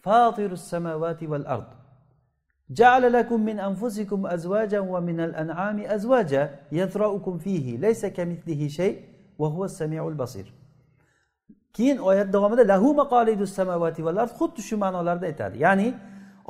فاطر 0.04 0.52
السماوات 0.52 1.24
والأرض 1.24 1.68
جعل 2.70 3.14
لكم 3.14 3.46
من 3.46 3.60
أنفسكم 3.60 4.28
أزواجا 4.28 4.80
ومن 4.80 5.20
الأنعام 5.20 5.80
أزواجا 5.80 6.60
يثرأكم 6.72 7.38
فيه 7.38 7.78
ليس 7.78 8.06
كمثله 8.06 8.68
شيء 8.68 9.02
وهو 9.40 9.66
السميع 9.66 10.08
البصير 10.08 10.54
keyin 11.76 11.98
oyat 11.98 12.34
davomida 12.34 12.68
lahu 12.68 12.94
maqolidus 12.94 13.52
samavati 13.54 14.06
val 14.06 14.18
ard 14.18 14.32
xuddi 14.40 14.62
shu 14.62 14.78
ma'nolarda 14.78 15.26
aytadi 15.32 15.58
ya'ni 15.66 15.94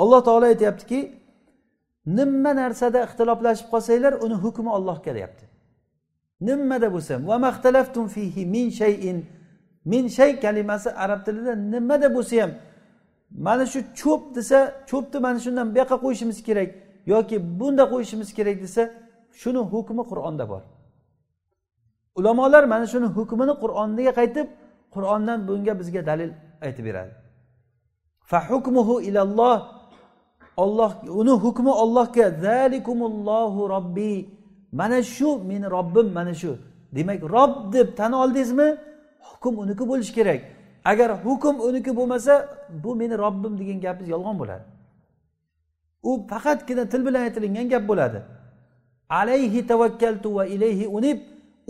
alloh 0.01 0.21
taolo 0.27 0.45
aytyaptiki 0.45 0.99
nima 2.05 2.51
narsada 2.61 2.99
ixtiloflashib 3.07 3.67
qolsanglar 3.73 4.13
uni 4.25 4.35
hukmi 4.43 4.69
ollohga 4.77 5.11
deyapti 5.17 5.45
nimada 6.41 6.87
bo'lsa 6.95 7.27
va 7.27 7.37
maxtalaftum 7.45 8.05
fihi 8.07 8.45
min 8.45 8.69
shayin. 8.69 9.25
Min 9.85 10.07
shay 10.07 10.39
kalimasi 10.39 10.89
arab 11.03 11.25
tilida 11.25 11.53
nimada 11.55 12.07
bo'lsa 12.15 12.35
ham 12.41 12.51
mana 13.45 13.65
shu 13.65 13.79
cho'p 14.01 14.35
desa 14.35 14.59
cho'pni 14.89 15.19
mana 15.25 15.39
shundan 15.45 15.67
bu 15.73 15.77
yoqqa 15.81 15.97
qo'yishimiz 16.03 16.37
kerak 16.47 16.69
yoki 17.13 17.35
bunda 17.59 17.83
qo'yishimiz 17.93 18.29
kerak 18.37 18.57
desa 18.65 18.83
shuni 19.41 19.61
hukmi 19.73 20.03
qur'onda 20.11 20.45
bor. 20.51 20.61
Ulamolar 22.19 22.63
mana 22.73 22.85
shuni 22.93 23.07
hukmini 23.17 23.53
qur'onga 23.63 24.11
qaytib 24.19 24.47
qur'ondan 24.95 25.39
bunga 25.47 25.73
bizga 25.79 26.01
dalil 26.09 26.31
aytib 26.65 26.85
beradi. 26.87 27.13
Fa 28.29 28.39
hukmuhu 28.49 28.95
ilalloh 29.09 29.57
olloh 30.63 30.91
uni 31.19 31.33
hukmi 31.43 31.71
ollohga 31.83 32.25
zalikumullohu 32.45 33.61
robbiy 33.75 34.17
mana 34.79 34.99
shu 35.03 35.29
meni 35.49 35.67
robbim 35.75 36.07
mana 36.17 36.33
shu. 36.41 36.51
Demak 36.95 37.21
rob 37.35 37.73
deb 37.73 37.87
tan 37.97 38.11
oldingizmi? 38.11 38.67
Hukm 39.27 39.53
uniki 39.63 39.83
bo'lishi 39.89 40.13
kerak. 40.17 40.41
Agar 40.91 41.09
hukm 41.25 41.55
uniki 41.67 41.91
bo'lmasa 41.97 42.33
bu 42.83 42.95
meni 42.95 43.15
robbim 43.23 43.53
degan 43.59 43.79
gapingiz 43.85 44.09
yolg'on 44.15 44.35
bo'ladi. 44.41 44.63
U 46.09 46.11
faqatgina 46.31 46.83
til 46.91 47.01
bilan 47.05 47.21
aytilingan 47.27 47.67
gap 47.73 47.83
bo'ladi. 47.91 48.19
Alayhi 49.09 49.67
tavakkaltu 49.71 50.35
va 50.37 50.43
ilayhi 50.55 50.85
unib 50.97 51.19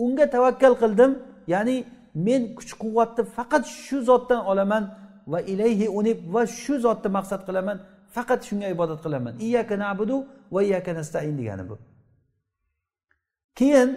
unga 0.04 0.26
tavakkal 0.36 0.74
qildim. 0.82 1.10
Ya'ni 1.54 1.76
men 2.26 2.42
kuch 2.58 2.72
quvvatni 2.82 3.22
faqat 3.36 3.64
shu 3.84 3.96
zotdan 4.08 4.40
olaman 4.50 4.84
va 5.32 5.40
ilayhi 5.52 5.86
unib 5.98 6.18
va 6.34 6.42
shu 6.60 6.74
zotni 6.84 7.08
maqsad 7.18 7.40
qilaman. 7.48 7.76
Faqat 8.14 8.40
shunga 8.48 8.68
ibodat 8.74 8.98
qilaman. 9.04 9.34
Iyaka 9.46 9.74
nabudu 9.84 10.16
va 10.54 10.60
iyaka 10.68 10.90
nastain 10.98 11.34
degani 11.38 11.64
bu. 11.70 11.76
Keyin 13.58 13.88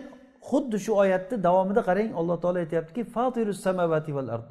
xuddi 0.50 0.78
shu 0.86 0.92
oyatni 1.04 1.38
davomida 1.48 1.82
qarang 1.90 2.10
alloh 2.20 2.38
taolo 2.44 2.60
aytyaptiki 2.64 3.02
fatirus 3.16 3.60
samavati 3.66 4.12
val 4.18 4.30
ard. 4.36 4.48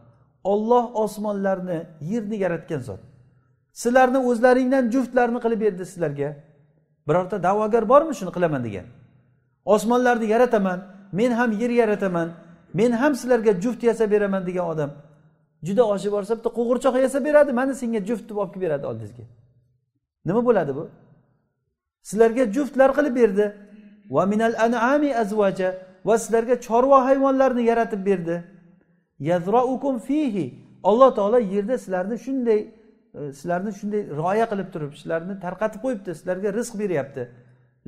Olloh 0.53 0.85
osmonlarni 1.05 1.79
yerni 2.11 2.37
yaratgan 2.45 2.81
zot. 2.89 3.01
Sizlarni 3.83 4.19
o'zlaringdan 4.31 4.85
juftlarni 4.95 5.39
qilib 5.45 5.61
berdi 5.65 5.85
sizlarga. 5.93 6.29
Birorta 7.09 7.37
da'vogar 7.47 7.85
bormi 7.93 8.15
shuni 8.19 8.33
qilaman 8.37 8.63
degan. 8.67 8.87
Osmonlarni 9.75 10.27
yarataman 10.35 10.79
men 11.19 11.31
ham 11.39 11.51
yer 11.63 11.71
yarataman 11.83 12.29
men 12.79 12.93
ham 13.01 13.13
sizlarga 13.21 13.53
juft 13.65 13.83
yasab 13.89 14.11
beraman 14.15 14.43
degan 14.49 14.67
odam. 14.73 14.91
Juda 15.67 15.85
oshib 15.95 16.13
borsa 16.17 16.33
bitta 16.39 16.51
qo'g'irchoq 16.59 16.95
yasab 17.05 17.23
beradi 17.29 17.53
mana 17.61 17.75
senga 17.81 18.01
juft 18.09 18.25
deb 18.31 18.37
olib 18.41 18.53
kelib 18.55 18.65
beradi 18.67 18.85
oldingizga. 18.91 19.25
Nima 20.29 20.41
bo'ladi 20.49 20.73
bu? 20.79 20.85
Sizlarga 22.09 22.45
juftlar 22.57 22.91
qilib 22.99 23.15
berdi 23.21 23.45
va 24.11 24.27
minal 24.27 24.55
an'ami 24.67 25.11
azvaja 25.23 25.71
va 26.05 26.15
sizlarga 26.19 26.57
chorva 26.67 26.99
hayvonlarni 27.09 27.63
yaratib 27.71 28.07
berdi. 28.07 28.37
Yazroukum 29.19 29.99
fihi. 29.99 30.47
Alloh 30.91 31.11
taolo 31.19 31.39
yerda 31.55 31.79
sizlarni 31.79 32.17
shunday 32.27 32.61
e, 33.19 33.33
sizlarni 33.39 33.73
shunday 33.81 34.03
rioya 34.19 34.47
qilib 34.53 34.69
turib 34.75 34.93
sizlarni 35.01 35.35
tarqatib 35.45 35.81
qo'yibdi 35.85 36.11
sizlarga 36.19 36.49
rizq 36.59 36.75
beryapti. 36.83 37.23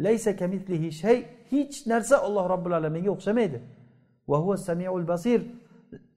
Laysa 0.04 0.36
kamitlihi 0.40 0.88
shay. 1.02 1.18
Hech 1.52 1.76
narsa 1.92 2.16
alloh 2.26 2.44
robbil 2.52 2.72
alaminga 2.80 3.10
o'xshamaydi. 3.16 3.58
Va 4.30 4.36
huva 4.42 4.56
samiul 4.56 5.04
basir. 5.12 5.40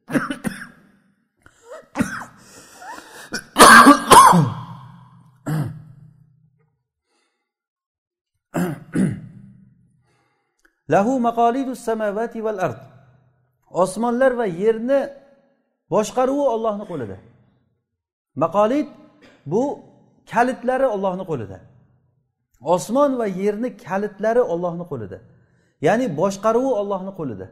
lahu 10.94 11.14
maqolidus 11.28 11.80
samavati 11.88 12.40
val 12.46 12.60
ard. 12.68 12.82
Osmonlar 13.84 14.32
va 14.40 14.46
yerni 14.62 15.00
boshqaruvi 15.94 16.46
ollohni 16.56 16.86
qo'lida. 16.92 17.18
Maqolid 18.44 18.88
bu 19.52 19.64
kalitlari 20.32 20.88
ollohni 20.96 21.24
qo'lida. 21.32 21.58
Osmon 22.74 23.12
va 23.20 23.28
yerni 23.42 23.70
kalitlari 23.86 24.42
ollohni 24.54 24.86
qo'lida. 24.92 25.18
Ya'ni 25.88 26.06
boshqaruvi 26.22 26.72
ollohni 26.82 27.12
qo'lida. 27.20 27.48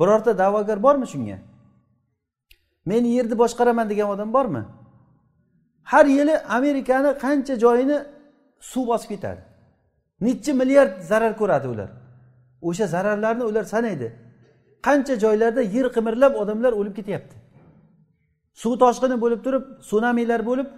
Birorta 0.00 0.32
da'vogar 0.42 0.78
bormi 0.86 1.06
shunga? 1.12 1.38
Men 2.90 3.02
yerni 3.16 3.34
boshqaraman 3.42 3.86
degan 3.92 4.08
odam 4.14 4.30
bormi? 4.36 4.62
Har 5.92 6.06
yili 6.16 6.34
amerikani 6.58 7.10
qancha 7.24 7.54
joyini 7.64 7.98
suv 8.70 8.84
bosib 8.90 9.08
ketadi. 9.12 9.40
Nechi 10.26 10.52
milliard 10.60 10.94
zarar 11.10 11.32
ko'radi 11.40 11.66
ular. 11.74 11.90
O'sha 12.68 12.86
zararlarni 12.94 13.44
ular 13.50 13.64
sanaydi. 13.74 14.08
Qancha 14.86 15.14
joylarda 15.24 15.62
yer 15.76 15.86
qimirlab 15.96 16.34
odamlar 16.42 16.72
o'lib 16.80 16.94
ketyapti. 16.98 17.36
Suv 18.62 18.72
toshqini 18.82 19.16
bo'lib 19.24 19.40
turib 19.46 19.64
sunamilar 19.90 20.40
bo'lib 20.50 20.68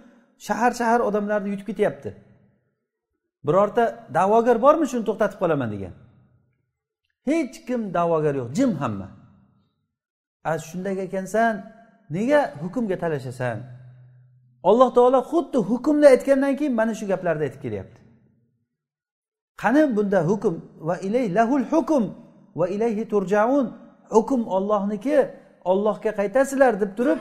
shahar 0.47 0.71
shahar 0.79 0.99
odamlarni 1.09 1.49
yutib 1.53 1.67
ketyapti. 1.71 2.09
Birorta 3.47 3.83
da'vogar 4.17 4.57
bormi 4.65 4.85
shuni 4.91 5.03
to'xtatib 5.09 5.39
qolaman 5.43 5.69
degan. 5.75 5.93
Hech 7.29 7.55
kim 7.67 7.81
da'vogar 7.97 8.33
yo'q 8.41 8.49
jim 8.57 8.71
hamma. 8.81 9.07
A 10.51 10.53
shunday 10.67 10.95
ekansan 11.07 11.53
nega 12.15 12.41
hukmga 12.61 12.97
talashasan? 13.03 13.57
Alloh 14.69 14.89
taolo 14.97 15.19
xuddi 15.31 15.59
hukmni 15.69 16.07
aytgandan 16.13 16.53
keyin 16.59 16.73
mana 16.79 16.93
shu 16.99 17.05
gaplarni 17.11 17.43
aytib 17.47 17.61
kelyapti. 17.65 17.99
Qani 19.61 19.95
bunda 19.95 20.19
hukm? 20.29 20.55
Va 20.87 20.95
ilay 21.07 21.25
lahul 21.37 21.65
hukm. 21.73 22.03
Va 22.55 22.67
ilayhi 22.67 23.03
turjaun. 23.13 23.67
Hukm 24.15 24.41
ollohniki 24.47 25.17
ollohga 25.71 26.11
qaytasizlar 26.19 26.73
deb 26.81 26.91
turib 26.97 27.19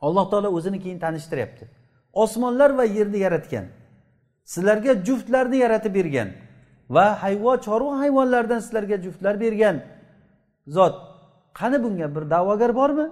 alloh 0.00 0.30
taolo 0.30 0.48
o'zini 0.56 0.78
keyin 0.84 0.98
tanishtiryapti. 1.04 1.64
Osmonlar 2.12 2.70
va 2.78 2.84
yerni 2.84 3.18
yaratgan. 3.26 3.64
Sizlarga 4.52 4.92
juftlarni 5.06 5.56
yaratib 5.64 5.94
bergan. 5.94 6.28
Va 6.90 7.06
hayvon 7.22 7.58
chorva 7.66 7.92
hayvonlardan 8.02 8.60
sizlarga 8.64 8.96
juftlar 9.04 9.40
bergan 9.40 9.76
zot. 10.66 10.94
Qani 11.58 11.78
bunga? 11.84 12.06
Bir 12.14 12.24
da'vogar 12.30 12.72
bormi? 12.80 13.06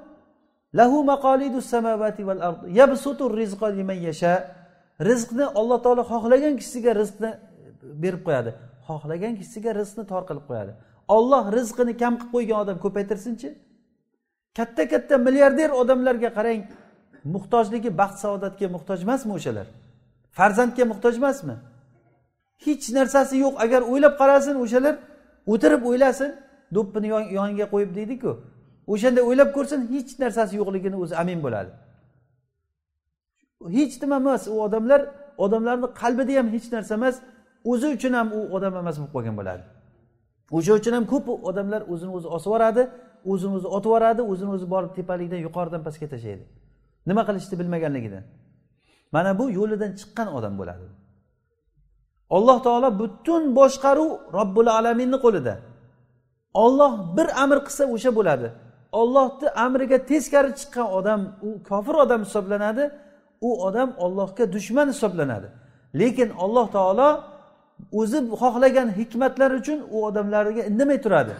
Lahu 0.78 1.04
maqalidus 1.04 1.66
samawati 1.74 2.26
val 2.28 2.40
ard. 2.48 2.60
Yabsutu 2.80 3.24
rizqa 3.40 3.68
liman 3.76 3.98
yasha. 4.08 4.34
Rizqni 5.08 5.46
alloh 5.60 5.78
taolo 5.84 6.02
xohlagan 6.12 6.54
kishiga 6.60 6.92
rizqni 7.02 7.30
berib 7.82 8.22
qo'yadi. 8.26 8.50
Xohlagan 8.86 9.34
kishiga 9.40 9.70
rizqni 9.80 10.04
tor 10.10 10.22
qilib 10.28 10.44
qo'yadi. 10.50 10.72
Olloh 11.16 11.44
rizqini 11.56 11.94
kam 12.02 12.14
qilib 12.20 12.32
qo'ygan 12.34 12.58
odam 12.64 12.78
ko'paytirsinchi. 12.84 13.48
Katta 14.58 14.82
katta 14.92 15.14
milliarder 15.26 15.70
odamlarga 15.80 16.30
qarang 16.38 16.62
muhtojligi 17.34 17.90
baxt 18.00 18.18
saodatga 18.24 18.66
muhtoj 18.76 18.98
emasmi 19.06 19.32
o'shalar? 19.38 19.66
Farzandga 20.36 20.84
muhtoj 20.92 21.14
emasmi? 21.20 21.54
Hech 22.64 22.84
narsasi 22.98 23.34
yo'q. 23.44 23.54
Agar 23.64 23.82
o'ylab 23.92 24.14
qarasin 24.20 24.56
o'shalar 24.64 24.94
o'tirib 25.52 25.82
o'ylasin 25.90 26.30
do'ppini 26.76 27.08
yoniga 27.38 27.66
qo'yib 27.72 27.90
deydiku. 27.98 28.30
O'shanda 28.92 29.20
o'ylab 29.28 29.50
ko'rsin 29.56 29.80
hech 29.92 30.10
narsasi 30.22 30.52
yo'qligini 30.60 30.96
o'zi 31.02 31.14
amin 31.22 31.38
bo'ladi. 31.44 31.70
Hech 33.76 33.94
nima 34.02 34.16
emas. 34.22 34.42
U 34.52 34.54
odamlar 34.66 35.00
odamlarni 35.44 35.88
qalbida 36.00 36.32
ham 36.38 36.48
hech 36.54 36.66
narsa 36.74 36.92
emas. 37.00 37.16
O'zi 37.64 37.86
uchun 37.96 38.12
ham 38.18 38.28
u 38.38 38.40
odam 38.56 38.72
emas 38.82 38.96
bo'lib 38.98 39.12
qolgan 39.16 39.34
bo'ladi. 39.40 39.62
O'sha 40.56 40.72
uchun 40.80 40.92
ham 40.96 41.04
ko'p 41.12 41.26
odamlar 41.48 41.82
o'zini 41.92 42.12
o'zi 42.18 42.28
osib 42.36 42.48
yuboradi 42.50 42.82
o'zini 43.30 43.52
o'zi 43.58 43.68
otib 43.76 43.90
yuboradi 43.90 44.22
o'zini 44.32 44.50
o'zi 44.56 44.66
borib 44.74 44.92
tepalikdan 44.98 45.40
yuqoridan 45.46 45.80
pastga 45.86 46.06
tashlaydi. 46.14 46.44
Nima 47.08 47.22
qilishni 47.28 47.54
bilmaganligidan 47.60 48.24
mana 49.14 49.30
bu 49.38 49.44
yo'lidan 49.58 49.90
chiqqan 50.00 50.28
odam 50.38 50.54
bo'ladi. 50.60 50.86
Alloh 52.36 52.58
taolo 52.66 52.88
butun 53.02 53.42
boshqaruv 53.58 54.10
robbil 54.38 54.68
alaminni 54.78 55.18
qo'lida. 55.24 55.54
Olloh 56.64 56.92
bir 57.16 57.28
amr 57.42 57.58
qilsa 57.66 57.84
o'sha 57.94 58.10
bo'ladi. 58.18 58.48
Ollohni 59.00 59.48
amriga 59.66 59.98
teskari 60.10 60.50
chiqqan 60.60 60.86
odam 60.98 61.20
u 61.48 61.50
kofir 61.68 61.94
odam 62.04 62.20
hisoblanadi 62.26 62.84
u 63.48 63.50
odam 63.66 63.88
ollohga 64.04 64.44
dushman 64.54 64.88
hisoblanadi. 64.94 65.48
Lekin 66.00 66.28
alloh 66.44 66.66
taolo 66.76 67.08
o'zi 67.92 68.18
xohlagan 68.42 68.88
hikmatlar 68.98 69.50
uchun 69.60 69.78
u 69.90 69.96
odamlarga 70.06 70.62
indamay 70.70 70.98
turadi. 71.04 71.32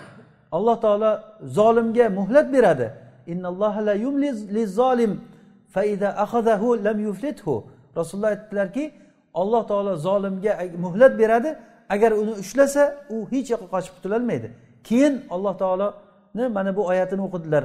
Alloh 0.57 0.77
taolo 0.85 1.11
zolimga 1.43 2.09
muhlat 2.19 2.53
beradi. 2.53 2.87
Rasululloh 7.99 8.29
aytdilarki 8.35 8.85
alloh 9.35 9.63
taolo 9.71 9.97
zolimga 9.97 10.53
muhlat 10.85 11.19
beradi. 11.19 11.51
Agar 11.89 12.13
uni 12.13 12.33
ushlasa 12.43 12.95
u 13.11 13.17
hech 13.33 13.51
yoqqa 13.53 13.69
qochib 13.75 13.93
qutulolmaydi. 13.97 14.49
Keyin 14.89 15.15
alloh 15.35 15.55
taoloni 15.63 16.45
mana 16.57 16.71
bu 16.77 16.83
oyatini 16.87 17.23
o'qidilar. 17.29 17.65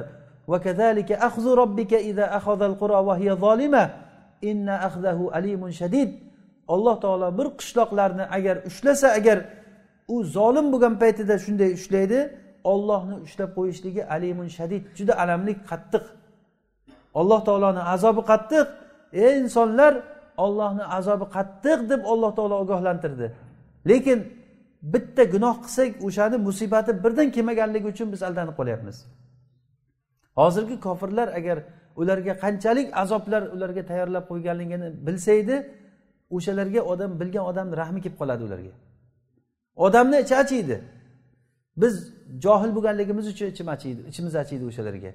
Alloh 6.68 6.96
taolo 7.04 7.28
bir 7.38 7.46
qishloqlarni 7.60 8.24
agar 8.36 8.56
ushlasa 8.68 9.08
agar 9.18 9.38
u 10.08 10.16
zolim 10.36 10.66
bo'lgan 10.72 10.94
paytida 11.02 11.34
shunday 11.44 11.70
ushlaydi 11.78 12.20
ollohni 12.72 13.16
ushlab 13.26 13.50
qo'yishligi 13.58 14.02
alimun 14.14 14.48
shadid 14.58 14.82
juda 14.98 15.14
alamli 15.22 15.52
qattiq. 15.70 16.04
Alloh 17.20 17.40
taoloni 17.48 17.82
azobi 17.94 18.22
qattiq. 18.30 18.66
Ey 19.24 19.32
insonlar 19.42 19.92
ollohni 20.44 20.84
azobi 20.98 21.26
qattiq 21.36 21.78
deb 21.90 22.00
alloh 22.12 22.30
taolo 22.38 22.54
ogohlantirdi. 22.64 23.26
Lekin 23.90 24.18
bitta 24.92 25.24
gunoh 25.34 25.56
qilsak 25.64 25.90
o'shani 26.06 26.36
musibati 26.48 26.92
birdan 27.04 27.28
kelmaganligi 27.36 27.86
uchun 27.94 28.08
biz 28.14 28.20
aldanib 28.28 28.54
qolyapmiz. 28.60 28.96
Hozirgi 30.40 30.76
kofirlar 30.86 31.28
agar 31.38 31.58
ularga 32.00 32.34
qanchalik 32.44 32.86
azoblar 33.02 33.42
ularga 33.54 33.82
tayyorlab 33.90 34.24
qo'yganligini 34.30 34.88
bilsa 35.06 35.32
edi 35.42 35.56
o'shalarga 36.30 36.80
odam 36.92 37.20
bilgan 37.20 37.44
odamni 37.50 37.76
rahmi 37.76 38.00
kelib 38.04 38.16
qoladi 38.20 38.42
ularga. 38.48 38.72
Odamni 39.76 40.16
ichi 40.24 40.34
achiydi 40.42 40.76
biz 41.76 41.94
johil 42.44 42.70
bo'lganligimiz 42.76 43.26
uchun 43.32 43.46
ichim 43.46 43.68
achiydi 43.68 44.00
ichimiz 44.10 44.34
achiydi 44.42 44.64
o'shalarga. 44.70 45.12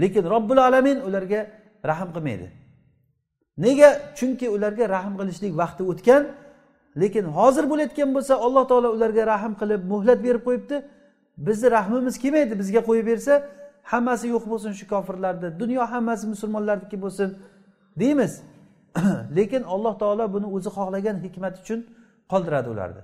Lekin 0.00 0.24
robbil 0.34 0.58
alamin 0.68 0.98
ularga 1.08 1.40
rahm 1.90 2.08
qilmaydi. 2.14 2.48
Nega? 3.64 3.90
Chunki 4.18 4.46
ularga 4.56 4.84
rahm 4.96 5.14
qilishlik 5.20 5.52
vaqti 5.62 5.82
o'tgan 5.92 6.22
lekin 7.00 7.24
hozir 7.38 7.64
bo'layotgan 7.70 8.10
bo'lsa 8.16 8.34
alloh 8.46 8.64
taolo 8.70 8.88
ularga 8.96 9.22
rahm 9.32 9.52
qilib 9.60 9.82
muhlat 9.92 10.18
berib 10.26 10.42
qo'yibdi. 10.48 10.76
Bizni 11.46 11.68
rahmimiz 11.76 12.14
kelmaydi 12.22 12.54
bizga 12.60 12.80
qo'yib 12.88 13.06
bersa 13.12 13.32
hammasi 13.92 14.26
yo'q 14.34 14.44
bo'lsin 14.52 14.72
shu 14.78 14.84
kofirlarni. 14.92 15.48
Dunyo 15.60 15.82
hammasi 15.92 16.24
musulmonlarniki 16.32 16.96
bo'lsin 17.04 17.28
deymiz. 18.00 18.32
lekin 19.36 19.62
alloh 19.62 19.98
taolo 19.98 20.32
buni 20.32 20.46
o'zi 20.56 20.68
xohlagan 20.76 21.16
hikmat 21.24 21.54
uchun 21.62 21.80
qoldiradi 22.32 22.68
ularni. 22.74 23.02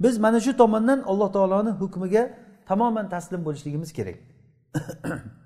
Biz 0.00 0.18
mana 0.18 0.40
shu 0.40 0.56
tomondan 0.56 1.00
alloh 1.10 1.32
taoloni 1.36 1.70
hukmiga 1.80 2.22
tamoman 2.68 3.06
taslim 3.14 3.44
bo'lishligimiz 3.46 3.92
kerak. 3.98 4.18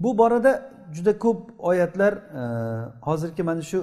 Bu 0.00 0.18
borada 0.18 0.72
juda 0.92 1.18
ko'p 1.18 1.40
oyatlar 1.58 2.12
e, 2.12 2.42
hozirgi 3.02 3.42
mana 3.42 3.62
shu 3.62 3.78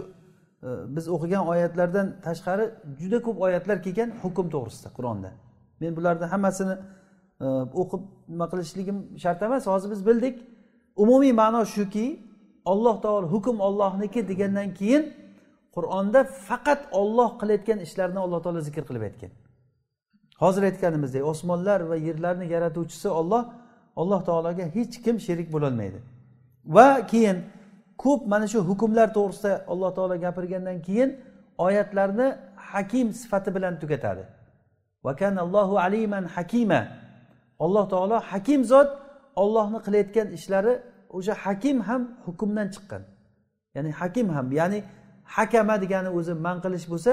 e, 0.63 0.67
biz 0.95 1.07
o'qigan 1.15 1.47
oyatlardan 1.47 2.21
tashqari 2.25 2.71
juda 2.99 3.21
ko'p 3.21 3.41
oyatlar 3.41 3.83
kelgan 3.85 4.09
hukm 4.23 4.47
to'g'risida 4.55 4.89
qur'onda. 4.97 5.31
Men 5.79 5.95
bularni 5.95 6.25
hammasini 6.25 6.75
o'qib 7.81 8.01
nima 8.27 8.45
qilishligim 8.51 8.97
shart 9.23 9.41
emas 9.41 9.67
hozir 9.67 9.91
biz 9.91 10.05
bildik. 10.05 10.35
Umumiy 10.95 11.33
ma'no 11.41 11.65
shuki 11.65 12.05
olloh 12.65 13.01
taolo 13.01 13.27
hukm 13.27 13.59
ollohniki 13.67 14.27
degandan 14.27 14.73
keyin 14.73 15.03
qur'onda 15.75 16.23
faqat 16.47 16.81
olloh 16.91 17.29
qilayotgan 17.39 17.79
ishlarni 17.85 18.19
alloh 18.25 18.39
taolo 18.43 18.61
zikr 18.67 18.83
qilib 18.89 19.03
aytgan. 19.09 19.31
Hozir 20.43 20.63
aytganimizdek 20.69 21.23
osmonlar 21.31 21.79
va 21.89 21.95
yerlarni 21.95 22.45
yaratuvchisi 22.55 23.09
olloh 23.09 23.43
alloh 24.01 24.21
taologa 24.29 24.65
hech 24.75 24.95
kim 25.05 25.15
sherik 25.25 25.47
bo'lolmaydi. 25.55 25.99
Va 26.75 27.07
keyin 27.11 27.37
ko'p 28.03 28.21
mana 28.27 28.47
shu 28.53 28.59
hukmlar 28.69 29.07
to'g'risida 29.17 29.53
alloh 29.71 29.91
taolo 29.97 30.15
gapirgandan 30.25 30.81
keyin 30.87 31.09
oyatlarni 31.57 32.27
hakim 32.55 33.07
sifati 33.13 33.49
bilan 33.55 33.73
tugatadi. 33.81 34.23
Allohu 35.45 35.75
aliman 35.77 36.25
hakima. 36.35 37.02
Alloh 37.63 37.85
taolo 37.93 38.17
hakim 38.31 38.61
zot 38.71 38.89
ollohni 39.43 39.79
qilayotgan 39.85 40.27
ishlari 40.37 40.73
o'sha 41.17 41.33
hakim 41.43 41.77
ham 41.87 42.01
hukmdan 42.25 42.67
chiqqan. 42.75 43.03
Ya'ni 43.75 43.91
hakim 43.99 44.27
ham 44.35 44.47
ya'ni 44.59 44.79
hakama 45.35 45.75
degani 45.83 46.09
o'zi 46.17 46.33
man 46.45 46.57
qilish 46.63 46.85
bo'lsa 46.91 47.11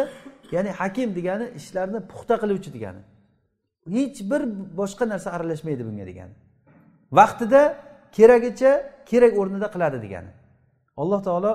ya'ni 0.54 0.70
hakim 0.80 1.08
degani 1.18 1.46
ishlarni 1.60 1.98
puxta 2.10 2.34
qiluvchi 2.42 2.70
degani. 2.76 3.02
Hech 3.94 4.18
bir 4.30 4.42
boshqa 4.80 5.04
narsa 5.12 5.28
aralashmaydi 5.36 5.82
bunga 5.88 6.04
degani. 6.10 6.34
Vaqtida 7.18 7.62
keragicha 8.16 8.70
kerak 9.10 9.32
o'rnida 9.40 9.68
qiladi 9.74 9.98
degani. 10.04 10.30
Alloh 11.02 11.20
taolo 11.28 11.52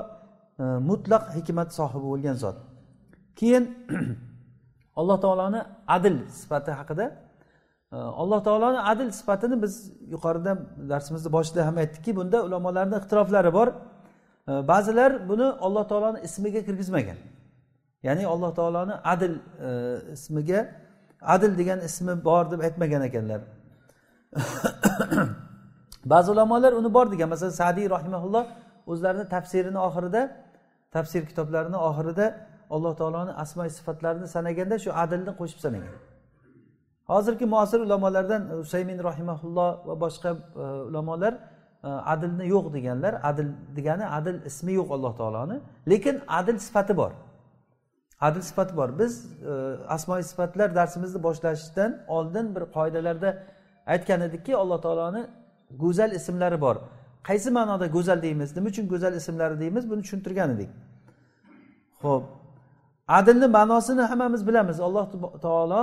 e, 0.62 0.64
mutlaq 0.90 1.24
hikmat 1.36 1.70
sohibi 1.78 2.08
bo'lgan 2.12 2.36
zot. 2.44 2.58
Keyin 3.40 3.64
alloh 5.00 5.18
taoloni 5.26 5.62
adil 5.96 6.16
sifati 6.40 6.72
haqida 6.80 7.06
alloh 7.92 8.44
taoloni 8.44 8.80
adil 8.80 9.12
sifatini 9.12 9.62
biz 9.62 9.92
yuqorida 10.14 10.58
darsimizni 10.90 11.32
boshida 11.32 11.68
ham 11.68 11.78
aytdikki 11.78 12.16
bunda 12.16 12.44
ulamolarni 12.44 12.96
ixtiroflari 12.96 13.54
bor. 13.54 13.68
Ba'zilar 14.48 15.30
buni 15.30 15.44
alloh 15.44 15.88
taoloni 15.88 16.20
ismiga 16.28 16.62
kirgizmagan. 16.68 17.18
Ya'ni 18.04 18.28
alloh 18.28 18.52
taoloni 18.56 18.94
adil 19.04 19.34
e, 19.68 19.70
ismiga 20.12 20.60
adil 21.22 21.58
degan 21.58 21.80
ismi 21.80 22.24
bor 22.26 22.52
deb 22.52 22.60
aytmagan 22.60 23.02
ekanlar. 23.10 23.42
Ba'zi 26.06 26.32
ulamolar 26.32 26.74
uni 26.74 26.94
bor 26.94 27.12
degan. 27.12 27.30
Masalan 27.30 27.52
sadiy 27.52 27.90
rahimaulloh 27.90 28.46
o'zlarini 28.88 29.26
tafsirini 29.36 29.80
oxirida 29.88 30.22
tafsir 30.92 31.26
kitoblarini 31.30 31.78
oxirida 31.90 32.26
alloh 32.70 32.94
taoloni 33.00 33.32
asmo 33.44 33.70
sifatlarini 33.78 34.28
sanaganda 34.36 34.76
shu 34.84 34.90
adilni 35.04 35.32
qo'shib 35.40 35.60
sanagan. 35.66 35.94
Hozirgi 37.08 37.46
muasir 37.46 37.80
ulamolardan 37.80 38.50
e, 38.50 38.56
usaymin 38.56 39.04
rahimaulloh 39.04 39.88
va 39.88 40.00
boshqa 40.02 40.38
e, 40.56 40.60
ulamolar 40.90 41.34
e, 41.34 41.88
adilni 41.88 42.48
yo'q 42.48 42.74
deganlar 42.74 43.14
adil 43.24 43.48
degani 43.76 44.06
adil 44.06 44.46
ismi 44.46 44.74
yo'q 44.74 44.90
alloh 44.96 45.18
taoloni 45.18 45.60
lekin 45.90 46.22
adil 46.28 46.58
sifati 46.58 46.98
bor. 46.98 47.12
Adil 48.22 48.42
sifati 48.42 48.78
bor. 48.78 49.00
Biz 49.00 49.14
asmoi 49.88 50.24
sifatlar 50.24 50.76
darsimizni 50.76 51.24
boshlashdan 51.24 51.92
oldin 52.08 52.56
bir 52.56 52.62
qoidalarda 52.62 53.30
aytgan 53.88 54.22
edikki 54.22 54.56
alloh 54.56 54.82
taoloni 54.82 55.28
go'zal 55.84 56.12
ismlari 56.12 56.62
bor. 56.62 56.76
Qaysi 57.24 57.50
ma'noda 57.52 57.88
go'zal 57.88 58.22
deymiz 58.22 58.56
nima 58.56 58.68
uchun 58.68 58.88
go'zal 58.94 59.14
ismlari 59.22 59.60
deymiz 59.60 59.90
buni 59.90 60.02
tushuntirgan 60.02 60.50
edik. 60.56 60.70
Ho'p 62.04 62.24
adilni 63.08 63.48
ma'nosini 63.48 64.02
hammamiz 64.02 64.48
bilamiz. 64.48 64.80
Alloh 64.80 65.06
taolo 65.42 65.82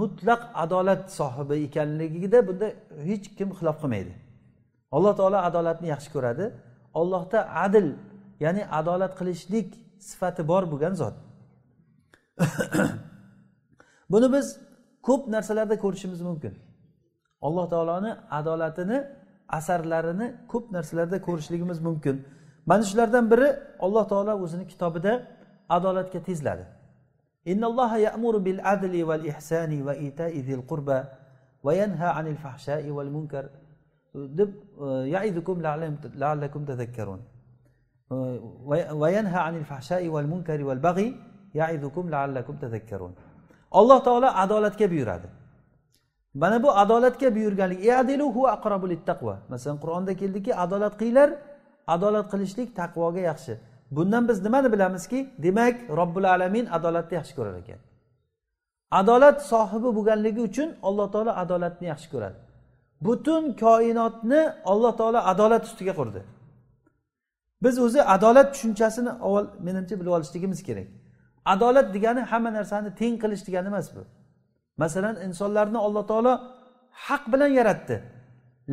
mutlaq 0.00 0.40
adolat 0.54 1.10
sohibi 1.18 1.54
ekanligida 1.66 2.38
bunda 2.48 2.66
hech 3.08 3.26
kim 3.38 3.48
xilof 3.58 3.76
qilmaydi. 3.82 4.12
Alloh 4.96 5.12
taolo 5.16 5.38
adolatni 5.48 5.88
yaxshi 5.94 6.10
ko'radi. 6.16 6.44
Ollohda 7.00 7.38
adil 7.64 7.86
ya'ni 8.44 8.62
adolat 8.78 9.12
qilishlik 9.18 9.68
sifati 10.08 10.42
bor 10.50 10.62
bo'lgan 10.72 10.94
zot. 11.02 11.14
Buni 14.12 14.28
biz 14.34 14.46
ko'p 15.06 15.22
narsalarda 15.34 15.76
ko'rishimiz 15.84 16.20
mumkin. 16.28 16.54
Alloh 17.46 17.66
taoloni 17.72 18.12
adolatini 18.38 18.98
asarlarini 19.58 20.26
ko'p 20.52 20.64
narsalarda 20.76 21.18
ko'rishligimiz 21.26 21.78
mumkin. 21.88 22.16
Mana 22.66 22.82
shulardan 22.90 23.30
biri 23.32 23.48
alloh 23.84 24.04
taolo 24.12 24.32
o'zini 24.44 24.64
kitobida 24.72 25.12
adolatga 25.76 26.20
tezladi. 26.28 26.64
Innalloha 27.52 27.98
ya'muru 28.06 28.38
bil 28.46 28.60
adli 28.74 29.00
val 29.08 29.24
ihsani 29.32 29.78
va 29.86 29.94
ita'i 30.08 30.42
zil 30.48 30.62
qurba 30.70 30.98
va 31.64 31.72
yanha 31.80 32.08
anil 32.18 32.38
fahsha'i 32.44 32.90
val 32.96 33.10
munkar. 33.16 33.44
Deb 34.14 34.50
e, 34.86 34.86
yaidukum 35.14 35.56
la'allakum 35.62 36.62
tadhakkarun. 36.70 37.20
E, 38.12 38.16
va 39.02 39.08
yanha 39.16 39.40
anil 39.48 39.66
fahsha'i 39.72 40.08
val 40.14 40.28
munkari 40.32 40.64
val 40.70 40.80
bag'i 40.88 41.08
yaidukum 41.60 42.04
la'allakum 42.14 42.54
tadhakkarun. 42.64 43.12
Alloh 43.80 43.98
taolo 44.06 44.28
adolatga 44.44 44.86
buyuradi. 44.92 45.28
Mana 46.34 46.62
bu 46.62 46.70
adolatga 46.82 47.28
buyurganlik 47.34 47.80
masalan 49.48 49.78
qur'onda 49.82 50.12
keldiki 50.20 50.52
adolat 50.64 50.94
qilinglar 51.00 51.30
adolat 51.94 52.26
qilishlik 52.32 52.68
taqvoga 52.80 53.20
yaxshi. 53.30 53.54
Bundan 53.96 54.24
biz 54.28 54.38
nimani 54.46 54.68
bilamizki 54.74 55.18
demak 55.44 55.76
robbil 55.98 56.26
alamin 56.34 56.66
adolatni 56.76 57.14
yaxshi 57.20 57.34
ko'rar 57.38 57.54
ekan. 57.62 57.80
Adolat 59.00 59.38
sohibi 59.52 59.90
bo'lganligi 59.96 60.40
uchun 60.48 60.68
alloh 60.88 61.06
taolo 61.14 61.32
adolatni 61.42 61.86
yaxshi 61.92 62.08
ko'radi. 62.14 62.38
Butun 63.06 63.42
koinotni 63.64 64.42
alloh 64.72 64.92
taolo 65.00 65.20
adolat 65.32 65.62
ustiga 65.68 65.94
qurdi. 66.00 66.20
Biz 67.64 67.74
o'zi 67.86 68.00
adolat 68.14 68.48
tushunchasini 68.54 69.12
avval 69.26 69.46
menimcha 69.66 69.94
bilib 70.00 70.12
olishligimiz 70.16 70.60
kerak. 70.68 70.88
Adolat 71.54 71.86
degani 71.94 72.22
hamma 72.30 72.50
narsani 72.58 72.90
teng 73.00 73.14
qilish 73.22 73.42
degani 73.48 73.68
emas 73.72 73.88
bu. 73.96 74.02
Masalan 74.82 75.16
insonlarni 75.26 75.78
alloh 75.86 76.04
taolo 76.10 76.32
haq 77.06 77.22
bilan 77.32 77.50
yaratdi. 77.58 77.96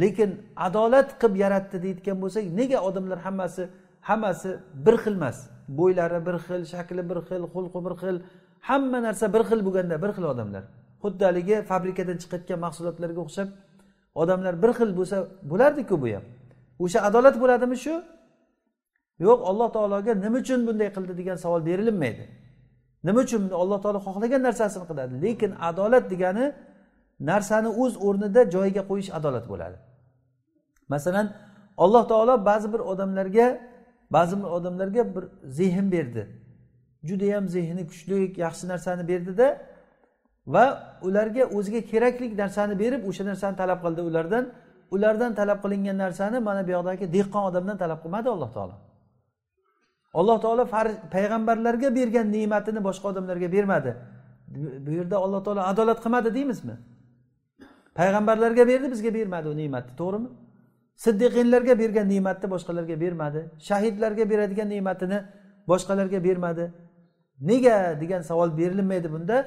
Lekin 0.01 0.29
adolat 0.67 1.09
qilib 1.21 1.35
yaratdi 1.43 1.77
deyotgan 1.83 2.17
bo'lsak 2.23 2.43
nega 2.59 2.79
odamlar 2.87 3.19
hammasi 3.25 3.63
hammasi 4.09 4.49
bir 4.85 4.95
xil 5.03 5.15
emas. 5.19 5.37
Bo'ylari 5.79 6.19
bir 6.27 6.35
xil 6.45 6.61
shakli 6.73 7.01
bir 7.09 7.17
xil 7.27 7.43
xulqi 7.53 7.79
bir 7.85 7.93
xil. 8.01 8.15
Hamma 8.67 8.99
narsa 9.07 9.25
bir 9.33 9.43
xil 9.49 9.59
bo'lganda 9.67 9.95
bir 10.03 10.11
xil 10.15 10.25
odamlar. 10.33 10.63
Xuddi 11.03 11.23
haligi 11.29 11.55
fabrikadan 11.69 12.17
chiqayotgan 12.21 12.59
mahsulotlarga 12.65 13.19
o'xshab 13.25 13.49
odamlar 14.21 14.53
bir 14.63 14.71
xil 14.77 14.89
bo'lsa 14.99 15.17
bo'lardiku 15.51 15.95
bu 16.03 16.07
ham. 16.15 16.25
O'sha 16.83 16.99
adolat 17.07 17.35
bo'ladimi 17.43 17.77
shu? 17.85 17.95
Yo'q 19.25 19.39
alloh 19.49 19.69
taologa 19.75 20.11
nima 20.23 20.37
uchun 20.43 20.59
bunday 20.67 20.89
qildi 20.95 21.13
degan 21.19 21.37
savol 21.43 21.61
berilinmaydi. 21.69 22.23
Nima 23.07 23.19
uchun 23.25 23.41
alloh 23.63 23.79
taolo 23.83 23.99
xohlagan 24.07 24.41
narsasini 24.47 24.85
qiladi? 24.89 25.13
Lekin 25.25 25.51
adolat 25.69 26.05
degani 26.13 26.45
narsani 27.29 27.69
o'z 27.83 27.93
o'rnida 28.07 28.41
joyiga 28.55 28.83
qo'yish 28.89 29.09
adolat 29.17 29.45
bo'ladi. 29.51 29.77
Masalan 30.93 31.25
alloh 31.83 32.03
taolo 32.11 32.33
ba'zi 32.49 32.67
bir 32.73 32.81
odamlarga 32.91 33.47
ba'zi 34.11 34.37
bir 34.37 34.43
odamlarga 34.43 35.15
bir 35.15 35.23
zehn 35.43 35.91
berdi. 35.91 36.27
Judayam 37.03 37.47
zehni 37.47 37.87
kuchli 37.87 38.33
yaxshi 38.37 38.67
narsani 38.67 39.07
berdida 39.07 39.47
va 40.47 40.97
ularga 41.01 41.43
o'ziga 41.57 41.81
kerakli 41.91 42.37
narsani 42.37 42.79
berib 42.79 43.01
o'sha 43.09 43.23
narsani 43.25 43.55
talab 43.61 43.79
qildi 43.85 44.01
ulardan. 44.01 44.45
Ulardan 44.91 45.35
talab 45.35 45.59
qilingan 45.63 45.97
narsani 45.97 46.39
mana 46.39 46.67
bu 46.67 46.71
yoqdagi 46.71 47.05
dehqon 47.13 47.43
odamdan 47.49 47.77
talab 47.77 47.99
qilmadi 48.03 48.29
alloh 48.35 48.51
taolo. 48.53 48.75
Alloh 50.13 50.37
taolo 50.41 50.63
payg'ambarlarga 51.15 51.95
bergan 51.95 52.27
ne'matini 52.31 52.83
boshqa 52.87 53.05
odamlarga 53.11 53.51
bermadi. 53.51 53.91
Bu 54.85 54.91
yerda 54.91 55.17
alloh 55.25 55.41
taolo 55.45 55.61
adolat 55.71 55.99
qilmadi 56.03 56.29
deymizmi? 56.37 56.75
Payg'ambarlarga 57.99 58.63
berdi 58.71 58.87
bizga 58.93 59.13
bermadi 59.13 59.47
u 59.53 59.57
ne'matni 59.61 59.93
to'g'rimi? 60.01 60.29
Siddiqinlarga 61.03 61.73
bergan 61.81 62.07
ne'matni 62.13 62.47
boshqalarga 62.53 62.95
bermadi. 63.03 63.41
Shahidlarga 63.67 64.23
beradigan 64.31 64.69
ne'matini 64.73 65.19
boshqalarga 65.71 66.19
bermadi. 66.27 66.65
Nega 67.49 67.77
degan 68.01 68.21
savol 68.29 68.49
berilmaydi 68.59 69.07
bunda. 69.15 69.37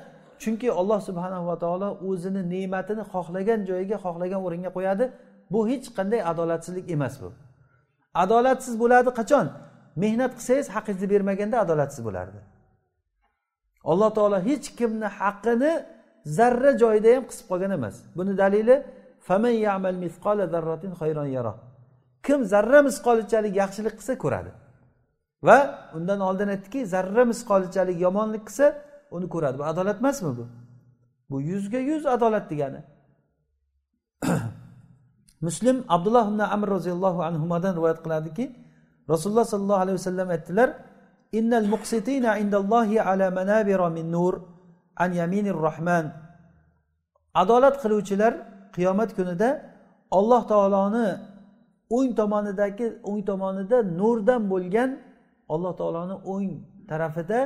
Chunki 0.43 0.69
alloh 0.81 1.01
subhanava 1.09 1.55
taolo 1.65 1.89
o'zini 2.09 2.43
ne'matini 2.55 3.03
xohlagan 3.13 3.61
joyiga 3.71 3.97
xohlagan 4.05 4.41
o'ringa 4.47 4.71
qo'yadi. 4.77 5.05
Bu 5.53 5.61
hech 5.71 5.87
qanday 5.97 6.21
adolatsizlik 6.33 6.87
emas 6.97 7.15
bu. 7.23 7.29
Adolatsiz 8.23 8.75
bo'ladi 8.83 9.11
qachon? 9.21 9.47
Mehnat 10.03 10.33
qilsangiz 10.39 10.67
haqingizni 10.75 11.09
bermaganda 11.15 11.57
adolatsiz 11.65 12.03
bo'lardi. 12.09 12.41
Alloh 13.91 14.11
taolo 14.17 14.39
hech 14.49 14.67
kimni 14.79 15.09
haqqini 15.21 15.73
zarra 16.39 16.73
joyida 16.83 17.09
ham 17.17 17.25
qisib 17.31 17.47
qolgan 17.51 17.73
emas. 17.79 17.97
Buni 18.19 18.33
dalili 18.43 18.77
kim 22.27 22.45
zarra 22.53 22.81
misqolichalik 22.89 23.55
yaxshilik 23.62 23.95
qilsa 23.99 24.14
ko'radi. 24.25 24.51
Va 25.47 25.59
undan 25.97 26.20
oldin 26.29 26.49
aytdiki 26.55 26.81
zarra 26.95 27.25
misqolichalik 27.33 27.97
yomonlik 28.07 28.43
qilsa 28.49 28.66
uni 29.16 29.27
ko'radi. 29.35 29.59
Bu 29.61 29.64
adolat 29.73 29.99
emasmi 30.03 30.31
bu? 30.39 30.45
Bu 31.31 31.37
yuzga 31.51 31.81
yuz 31.91 32.07
adolat 32.07 32.51
degani. 32.51 32.81
Muslim 35.47 35.77
abdulloh 35.89 36.25
ibn 36.31 36.41
amr 36.57 36.68
roziyallohu 36.77 37.20
anhudan 37.29 37.73
rivoyat 37.79 38.01
qiladiki 38.05 38.45
rasululloh 39.12 39.47
sollallohu 39.53 39.83
alayhi 39.85 39.99
vasallam 40.01 40.29
aytdilar 40.37 40.68
innal 41.39 41.66
muqsitina 41.75 42.31
indallohi 42.43 42.97
ala 43.11 43.27
manabira 43.39 43.89
min 43.91 44.07
nur 44.16 44.35
an 44.97 45.11
yaminir 45.20 45.59
rohman 45.66 46.05
adolat 47.43 47.75
qiluvchilar 47.83 48.52
qiyomat 48.77 49.11
kunida 49.18 49.49
alloh 50.18 50.43
taoloni 50.53 51.09
o'ng 51.97 52.11
tomonidagi 52.20 52.87
o'ng 53.11 53.23
tomonida 53.31 53.79
nurdan 54.01 54.43
bo'lgan 54.53 54.91
alloh 55.55 55.73
taoloni 55.81 56.16
o'ng 56.33 56.51
tarafida 56.91 57.39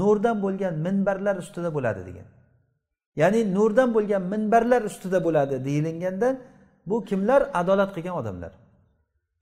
nurdan 0.00 0.36
bo'lgan 0.44 0.74
minbarlar 0.86 1.36
ustida 1.42 1.70
bo'ladi 1.76 2.02
degan. 2.08 2.26
Ya'ni 3.20 3.40
nurdan 3.56 3.88
bo'lgan 3.96 4.22
minbarlar 4.32 4.82
ustida 4.90 5.18
bo'ladi 5.26 5.54
deyilganda 5.66 6.28
bu 6.88 6.96
kimlar? 7.08 7.40
Adolat 7.60 7.90
qilgan 7.96 8.16
odamlar. 8.20 8.52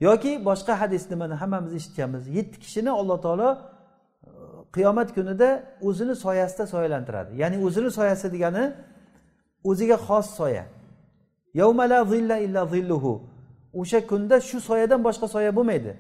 Yoki 0.00 0.32
boshqa 0.48 0.80
hadisni 0.80 1.16
mana 1.22 1.40
hammamiz 1.40 1.72
eshitganmiz. 1.78 2.22
Yetti 2.36 2.56
kishini 2.64 2.90
alloh 3.00 3.18
taolo 3.26 3.48
e, 3.54 3.60
qiyomat 4.76 5.08
kunida 5.16 5.48
o'zini 5.88 6.14
soyasida 6.24 6.64
soyalantiradi. 6.74 7.30
Ya'ni 7.42 7.56
o'zini 7.66 7.90
soyasi 7.98 8.26
degani 8.34 8.64
o'ziga 9.70 9.96
xos 10.06 10.26
soya. 10.38 10.64
O'sha 13.80 14.06
kunda 14.10 14.36
shu 14.48 14.58
soyadan 14.68 15.00
boshqa 15.06 15.26
soya 15.34 15.52
bo'lmaydi. 15.58 15.92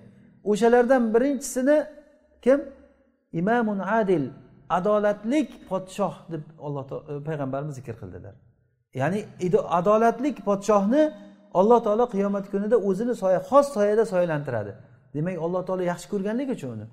O'shalardan 0.50 1.02
birinchisini 1.14 1.76
kim? 2.44 2.60
Imamun 3.40 3.78
adil 3.78 4.24
adolatlik 4.78 5.48
podshoh 5.70 6.14
deb 6.32 6.42
alloh 6.66 6.84
e, 6.84 7.24
payg'ambarimiz 7.28 7.74
zikr 7.78 7.94
qildilar. 8.02 8.34
Ya'ni 9.00 9.20
adolatlik 9.78 10.36
podshohni 10.48 11.02
alloh 11.60 11.78
taolo 11.86 12.04
qiyomat 12.14 12.44
kunida 12.52 12.76
o'zini 12.88 13.14
soya 13.22 13.40
xos 13.50 13.66
soyada 13.76 14.04
soyalantiradi. 14.12 14.72
Demak 15.14 15.36
alloh 15.44 15.62
taolo 15.68 15.82
yaxshi 15.92 16.06
ko'rganligi 16.12 16.52
uchun 16.58 16.70
uni. 16.76 16.86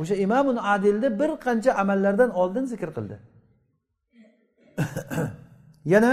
O'sha 0.00 0.14
imamun 0.26 0.56
adilni 0.74 1.08
bir 1.20 1.30
qancha 1.46 1.70
amallardan 1.82 2.30
oldin 2.40 2.64
zikr 2.72 2.90
qildi. 2.96 3.16
Yana 5.92 6.12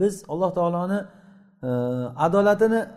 biz 0.00 0.24
alloh 0.28 0.50
taoloni 0.58 1.00
e, 1.62 1.68
adolatini 2.26 2.80
e, 2.84 2.88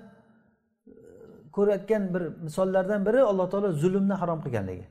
ko'rayotgan 1.56 2.04
bir 2.14 2.24
misollardan 2.46 3.06
biri 3.08 3.22
alloh 3.32 3.48
taolo 3.52 3.72
zulmni 3.72 4.14
harom 4.22 4.40
qilganligi. 4.46 4.86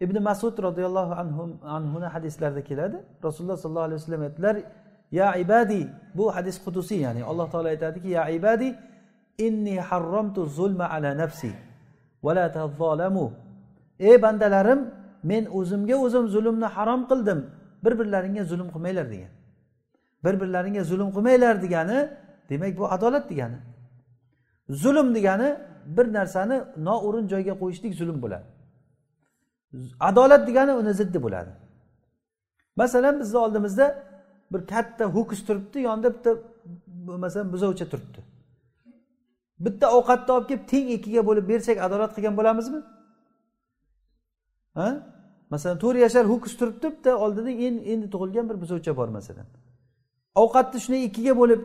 Ibn 0.00 0.16
masud 0.22 0.54
roziyallohu 0.66 1.12
anhu 1.22 1.42
anhuni 1.76 2.06
hadislarida 2.14 2.62
keladi. 2.64 2.96
Rasululloh 3.24 3.56
sollallohu 3.62 3.88
alayhi 3.88 4.00
vasallam 4.00 4.22
aytdilar 4.22 4.56
ya 5.10 5.36
ibadi 5.36 5.88
bu 6.14 6.34
hadis 6.36 6.56
qudusiy 6.64 7.00
ya'ni 7.06 7.24
alloh 7.24 7.46
taolo 7.52 7.68
aytadiki 7.68 8.08
ya 8.08 8.28
ibadi 8.28 8.76
inni 9.38 9.80
harromtu 9.80 10.46
zulma 10.46 10.90
ala 10.90 11.14
nafsi 11.14 11.52
va 12.22 12.34
la 12.34 12.46
tazzolamu 12.52 13.32
ey 13.98 14.22
bandalarim 14.22 14.80
men 15.22 15.46
o'zimga 15.58 15.96
o'zim 16.04 16.28
zulmni 16.34 16.68
harom 16.76 17.00
qildim 17.10 17.38
bir 17.84 17.92
birlaringga 17.98 18.44
zulm 18.44 18.68
qilmanglar 18.74 19.06
degan. 19.10 19.32
Bir 20.24 20.40
birlaringga 20.40 20.84
zulm 20.84 21.08
qilmanglar 21.16 21.62
degani 21.62 22.10
demak 22.50 22.78
bu 22.78 22.92
adolat 22.92 23.30
degani. 23.30 23.58
Zulm 24.68 25.14
degani 25.14 25.60
bir 25.96 26.12
narsani 26.12 26.64
noo'rin 26.76 27.28
joyga 27.28 27.54
qo'yishlik 27.58 27.94
zulm 27.94 28.22
bo'ladi. 28.22 28.46
Adolat 30.00 30.42
degani 30.48 30.72
uni 30.72 30.94
ziddi 30.94 31.22
bo'ladi. 31.22 31.50
Masalan 32.76 33.20
bizni 33.20 33.38
oldimizda 33.38 33.86
bir 34.52 34.66
katta 34.66 35.04
ho'kiz 35.04 35.46
turibdi 35.46 35.78
yonida 35.80 36.14
bitta 36.14 36.30
masalan 37.24 37.52
buzovcha 37.52 37.86
turibdi. 37.92 38.20
Bitta 39.64 39.86
ovqatni 39.96 40.32
olib 40.36 40.48
kelib 40.48 40.64
teng 40.72 40.90
ikkiga 40.96 41.22
bo'lib 41.28 41.48
bersak 41.48 41.78
adolat 41.86 42.12
qilgan 42.16 42.34
bo'lamizmi? 42.40 42.80
Ha? 44.78 44.88
Masalan 45.50 45.78
to'rt 45.82 45.98
yashar 46.06 46.24
ho'kiz 46.32 46.52
turibdi 46.60 46.86
bitta 46.94 47.16
oldida 47.24 47.50
endi 47.50 47.82
endi 47.92 48.06
tug'ilgan 48.14 48.44
bir 48.50 48.56
buzovcha 48.62 48.92
bor 48.96 49.08
masalan. 49.18 49.46
Ovqatni 50.42 50.78
shunday 50.84 51.00
ikkiga 51.08 51.32
bo'lib 51.40 51.60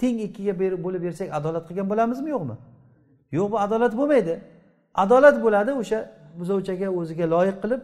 teng 0.00 0.16
ikkiga 0.26 0.52
bo'lib 0.84 1.02
bersak 1.06 1.28
adolat 1.38 1.64
qilgan 1.68 1.86
bo'lamizmi 1.92 2.30
yo'qmi? 2.34 2.56
Yo'q 3.36 3.48
bu 3.52 3.56
adolat 3.66 3.92
bo'lmaydi. 4.00 4.34
Adolat 5.02 5.36
bo'ladi 5.44 5.70
o'sha 5.80 5.98
buzovchaga 6.38 6.88
o'ziga 6.98 7.26
loyiq 7.34 7.56
qilib 7.62 7.80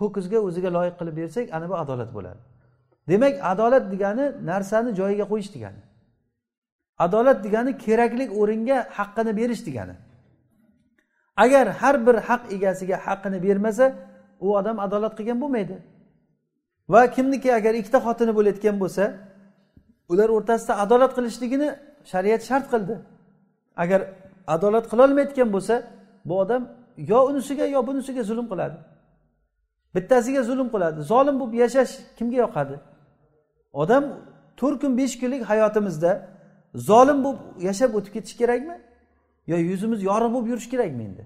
ho'kizga 0.00 0.38
o'ziga 0.48 0.70
loyiq 0.76 0.94
qilib 1.00 1.14
bersak 1.20 1.44
ana 1.56 1.66
bu 1.70 1.74
adolat 1.82 2.10
bo'ladi. 2.16 2.40
Demak 3.08 3.34
adolat 3.52 3.84
degani 3.92 4.24
narsani 4.50 4.90
joyiga 5.00 5.24
qo'yish 5.32 5.50
degani. 5.54 5.80
Adolat 7.04 7.38
degani 7.46 7.72
kerakli 7.84 8.24
o'ringa 8.40 8.78
haqqini 8.96 9.32
berish 9.40 9.62
degani. 9.68 9.96
Agar 11.44 11.66
har 11.80 12.06
bir 12.06 12.16
haq 12.28 12.42
egasiga 12.56 12.96
haqqini 13.06 13.38
bermasa 13.46 13.86
u 14.40 14.56
odam 14.58 14.76
adolat 14.86 15.12
qilgan 15.18 15.38
bo'lmaydi. 15.42 15.76
Va 16.92 17.02
kimniki 17.14 17.48
agar 17.58 17.74
ikkita 17.80 17.98
xotini 18.06 18.32
bo'layotgan 18.38 18.76
bo'lsa 18.82 19.04
ular 20.12 20.28
o'rtasida 20.36 20.72
adolat 20.84 21.12
qilishligini 21.18 21.68
shariat 22.12 22.42
shart 22.48 22.66
qildi. 22.72 22.94
Agar 23.82 24.00
adolat 24.54 24.86
qilolmayotgan 24.92 25.48
bo'lsa 25.54 25.74
bu 26.28 26.34
odam 26.42 26.62
yo 26.96 27.18
unisiga 27.30 27.66
yo 27.74 27.80
bunisiga 27.88 28.22
zulm 28.30 28.46
qiladi. 28.52 28.76
Bittasiga 29.94 30.42
zulm 30.42 30.68
qiladi. 30.74 30.98
Zolim 31.12 31.36
bo'lib 31.40 31.54
yashash 31.64 31.92
kimga 32.18 32.38
yoqadi? 32.44 32.76
Odam 33.82 34.04
to'rt 34.60 34.80
kun 34.82 34.92
besh 35.00 35.14
kunlik 35.20 35.42
hayotimizda 35.50 36.12
zolim 36.74 37.18
bo'lib 37.24 37.40
yashab 37.68 37.90
o'tib 37.98 38.12
ketish 38.16 38.36
kerakmi? 38.40 38.76
Yo 39.50 39.56
yuzimiz 39.70 40.00
yorug' 40.10 40.32
bo'lib 40.34 40.48
yurish 40.52 40.68
kerakmi 40.72 41.02
endi? 41.08 41.24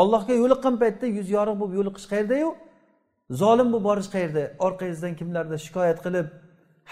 Ollohga 0.00 0.34
yo'liqqan 0.42 0.74
paytda 0.82 1.06
yuz 1.18 1.28
yorug' 1.36 1.58
bo'lib 1.60 1.74
yo'liqish 1.78 2.06
qayerdayu? 2.12 2.48
Zolim 3.40 3.68
bo'lib 3.72 3.84
borish 3.88 4.08
qayerda? 4.14 4.42
Orqangizdan 4.66 5.12
kimlardir 5.20 5.58
shikoyat 5.66 5.98
qilib 6.06 6.26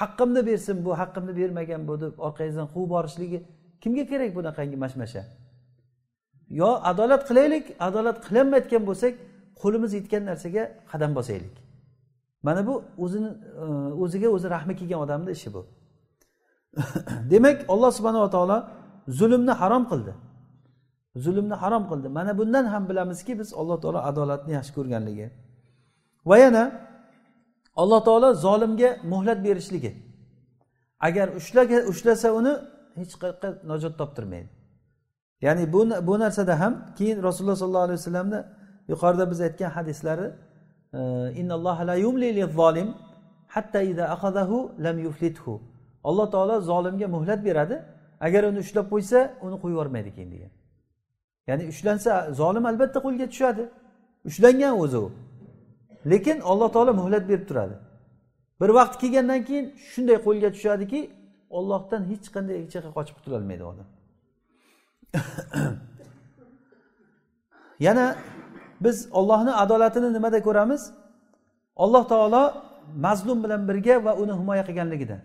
haqqimni 0.00 0.40
bersin 0.48 0.76
bu 0.84 0.90
haqqimni 1.00 1.32
bermagan 1.40 1.82
bu 1.88 1.94
deb 2.02 2.14
orqangizdan 2.26 2.66
quvib 2.74 2.90
borishligi 2.94 3.38
kimga 3.82 4.04
kerak 4.10 4.30
bunaqangi 4.38 4.76
mashmasha? 4.84 5.22
Yo 6.60 6.70
adolat 6.90 7.22
qilaylik 7.28 7.64
adolat 7.88 8.18
qilolmayotgan 8.26 8.82
bo'lsak 8.88 9.14
qo'limiz 9.62 9.90
yetgan 9.98 10.22
narsaga 10.30 10.62
qadam 10.90 11.10
bosaylik. 11.18 11.54
Mana 12.46 12.60
bu 12.68 12.74
o'zini 13.04 13.30
e, 13.62 13.64
o'ziga 14.02 14.28
o'zi 14.36 14.46
rahmi 14.54 14.74
kelgan 14.80 15.00
odamni 15.04 15.30
ishi 15.36 15.48
bu. 15.54 15.60
Demak 17.32 17.58
alloh 17.72 17.90
subhanava 17.98 18.28
taolo 18.36 18.58
zulmni 19.18 19.54
harom 19.60 19.84
qildi. 19.90 20.12
Zulmni 21.24 21.56
harom 21.62 21.84
qildi. 21.90 22.08
Mana 22.18 22.32
bundan 22.38 22.64
ham 22.72 22.82
bilamizki 22.90 23.32
biz 23.40 23.48
alloh 23.60 23.76
taolo 23.82 24.00
adolatni 24.10 24.52
yaxshi 24.58 24.72
ko'rganligi. 24.78 25.26
Va 26.28 26.36
yana 26.44 26.62
alloh 27.76 28.04
taolo 28.04 28.34
zolimga 28.34 28.96
muhlat 29.12 29.44
berishligi. 29.44 29.92
Agar 31.00 31.28
ushlaga 31.28 31.78
ushlasa 31.90 32.28
uni 32.38 32.52
hech 32.98 33.14
qayoqqa 33.22 33.48
najot 33.70 33.94
toptirmaydi. 34.00 34.48
Ya'ni 35.46 35.72
bu 35.72 35.80
bu 36.06 36.18
narsada 36.18 36.60
ham 36.60 36.74
keyin 36.98 37.22
rasululloh 37.22 37.56
sollallohu 37.56 37.86
alayhi 37.88 37.98
vasallamni 38.00 38.40
yuqorida 38.88 39.30
biz 39.30 39.40
aytgan 39.40 39.70
hadislari 39.70 40.26
e, 40.94 41.00
alloh 46.04 46.30
taolo 46.30 46.60
zolimga 46.60 47.08
muhlat 47.08 47.44
beradi. 47.44 47.76
Agar 48.20 48.42
uni 48.44 48.58
ushlab 48.58 48.86
qo'ysa 48.92 49.18
uni 49.46 49.56
qo'yib 49.62 49.74
yubormaydi 49.76 50.10
keyin 50.16 50.30
degan. 50.34 50.50
Ya'ni 51.48 51.64
ushlansa 51.72 52.32
zolim 52.40 52.64
albatta 52.70 52.98
qo'lga 53.06 53.26
tushadi. 53.32 53.64
Ushlangan 54.28 54.74
o'zi 54.82 54.98
u. 55.06 55.12
lekin 56.12 56.40
alloh 56.50 56.68
taolo 56.74 56.92
muhlat 57.00 57.24
berib 57.30 57.48
turadi. 57.48 57.74
Bir 58.60 58.70
vaqt 58.78 58.94
kelgandan 59.02 59.40
keyin 59.48 59.66
shunday 59.92 60.18
qo'lga 60.26 60.48
tushadiki 60.56 61.00
ollohdan 61.58 62.02
hech 62.10 62.26
qanday 62.34 62.56
hech 62.62 62.74
yoqqa 62.76 62.90
qochib 62.98 63.14
qutulolmaydi 63.18 63.64
odam. 63.72 63.88
Yana 67.86 68.06
biz 68.84 68.96
ollohni 69.18 69.52
adolatini 69.62 70.08
nimada 70.16 70.38
ko'ramiz? 70.48 70.82
Alloh 71.84 72.04
taolo 72.12 72.42
mazlum 73.06 73.38
bilan 73.44 73.62
birga 73.68 73.94
va 74.06 74.12
uni 74.22 74.32
himoya 74.40 74.64
qilganligida 74.68 75.16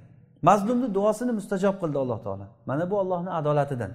mazlumni 0.47 0.87
duosini 0.97 1.31
mustajob 1.39 1.75
qildi 1.81 1.97
alloh 2.03 2.19
taolo. 2.25 2.45
Mana 2.69 2.83
bu 2.91 2.95
ollohni 3.01 3.31
adolatidan. 3.39 3.91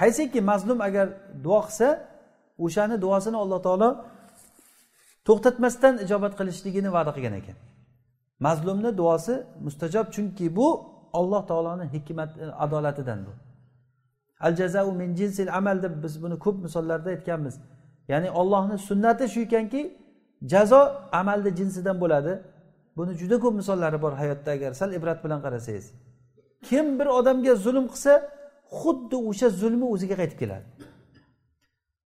Qaysiki 0.00 0.40
mazlum 0.50 0.78
agar 0.88 1.06
duo 1.44 1.60
qilsa 1.66 1.88
o'shani 2.64 2.96
duosini 3.04 3.36
alloh 3.42 3.60
taolo 3.66 3.88
to'xtatmasdan 5.26 5.94
ijobat 6.04 6.32
qilishligini 6.38 6.90
va'da 6.96 7.10
qilgan 7.16 7.34
ekan. 7.40 7.56
Mazlumni 8.46 8.90
duosi 8.98 9.34
mustajob 9.66 10.06
chunki 10.14 10.46
bu 10.56 10.68
alloh 11.18 11.42
taoloni 11.50 11.84
hikmat 11.94 12.30
e, 12.38 12.44
adolatidan 12.64 13.20
bu. 13.26 13.32
Al 14.40 14.56
jazau 14.60 14.92
min 15.00 15.10
jinsil 15.20 15.48
amal 15.58 15.82
deb 15.82 15.94
biz 16.02 16.14
buni 16.22 16.36
ko'p 16.44 16.56
misollarda 16.66 17.08
aytganmiz. 17.14 17.54
Ya'ni 18.08 18.30
ollohni 18.30 18.76
sunnati 18.88 19.24
shu 19.32 19.40
ekanki 19.40 19.82
jazo 20.52 20.80
amalni 21.20 21.50
jinsidan 21.58 21.96
bo'ladi. 22.02 22.32
Buni 22.96 23.12
juda 23.20 23.36
ko'p 23.44 23.54
misollari 23.60 23.98
bor 24.04 24.12
hayotda 24.12 24.50
agar 24.56 24.72
sal 24.80 24.90
ibrat 24.98 25.18
bilan 25.24 25.40
qarasangiz. 25.44 25.86
Kim 26.68 26.86
bir 26.98 27.06
odamga 27.18 27.54
zulm 27.64 27.86
qilsa 27.92 28.12
xuddi 28.80 29.16
o'sha 29.30 29.48
zulmi 29.60 29.86
o'ziga 29.94 30.14
qaytib 30.20 30.38
keladi. 30.42 30.66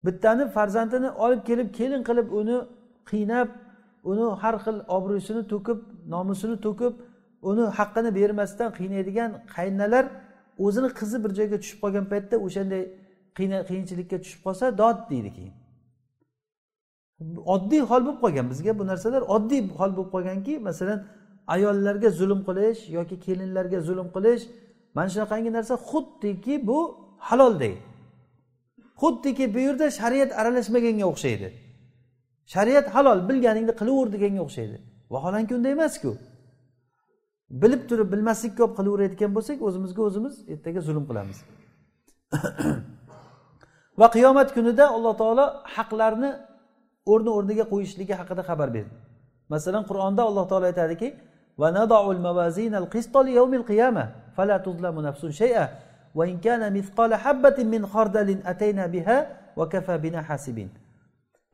Bittani 0.07 0.45
farzandini 0.57 1.11
olib 1.25 1.43
kelib 1.49 1.69
kelin 1.79 2.03
qilib 2.09 2.29
uni 2.41 2.57
qiynab 3.11 3.49
uni 4.11 4.27
har 4.43 4.55
xil 4.65 4.77
obro'sini 4.97 5.43
to'kib 5.53 5.79
nomusini 6.15 6.57
to'kib 6.67 6.95
uni 7.51 7.65
haqqini 7.79 8.11
bermasdan 8.19 8.69
qiynaydigan 8.79 9.31
qaynalar 9.57 10.05
o'zini 10.65 10.89
qizi 10.99 11.17
bir 11.25 11.31
joyga 11.39 11.57
tushib 11.63 11.79
qolgan 11.85 12.05
paytda 12.13 12.37
o'shanday 12.47 12.83
qiyinchilikka 13.69 14.17
tushib 14.25 14.41
qolsa 14.47 14.65
dod 14.81 14.99
deydi 15.11 15.31
keyin. 15.37 15.55
Oddiy 17.55 17.83
hol 17.91 18.03
bo'lib 18.07 18.21
qolgan 18.25 18.47
bizga 18.53 18.73
bu 18.79 18.85
narsalar 18.91 19.23
oddiy 19.37 19.61
hol 19.79 19.91
bo'lib 19.97 20.11
qolganki 20.15 20.55
masalan 20.69 20.99
ayollarga 21.55 22.11
zulm 22.21 22.41
qilish 22.49 22.81
yoki 22.99 23.17
kelinlarga 23.27 23.79
zulm 23.89 24.09
qilish 24.17 24.43
mana 24.97 25.09
shunaqangi 25.15 25.51
narsa 25.59 25.75
xuddiki 25.91 26.55
bu 26.69 26.79
halolday 27.29 27.75
xuddiki 29.03 29.45
bu 29.55 29.59
yerda 29.67 29.87
shariat 30.01 30.31
aralashmaganga 30.41 31.07
o'xshaydi. 31.13 31.49
Shariat 32.55 32.87
halol 32.95 33.19
bilganingni 33.29 33.75
qilaver 33.81 34.09
deganga 34.15 34.41
o'xshaydi. 34.47 34.77
Vaholanki 35.15 35.53
unday 35.59 35.73
emasku. 35.79 36.11
Bilib 37.63 37.83
turib 37.91 38.09
bilmaslikka 38.13 38.61
olib 38.65 38.75
qilaverayotgan 38.79 39.31
bo'lsak 39.37 39.59
o'zimizga 39.69 40.03
o'zimiz 40.09 40.35
ertaga 40.53 40.81
zulm 40.89 41.05
qilamiz. 41.11 41.39
Va 44.01 44.07
qiyomat 44.17 44.49
kunida 44.57 44.85
alloh 44.97 45.15
taolo 45.23 45.47
haqlarni 45.77 46.31
o'rni 47.13 47.31
o'rniga 47.39 47.65
qo'yishligi 47.73 48.15
haqida 48.21 48.43
xabar 48.49 48.69
berdi. 48.77 48.95
Masalan 49.55 49.85
qur'onda 49.91 50.23
alloh 50.29 50.45
taolo 50.51 50.67
aytadiki 50.73 51.09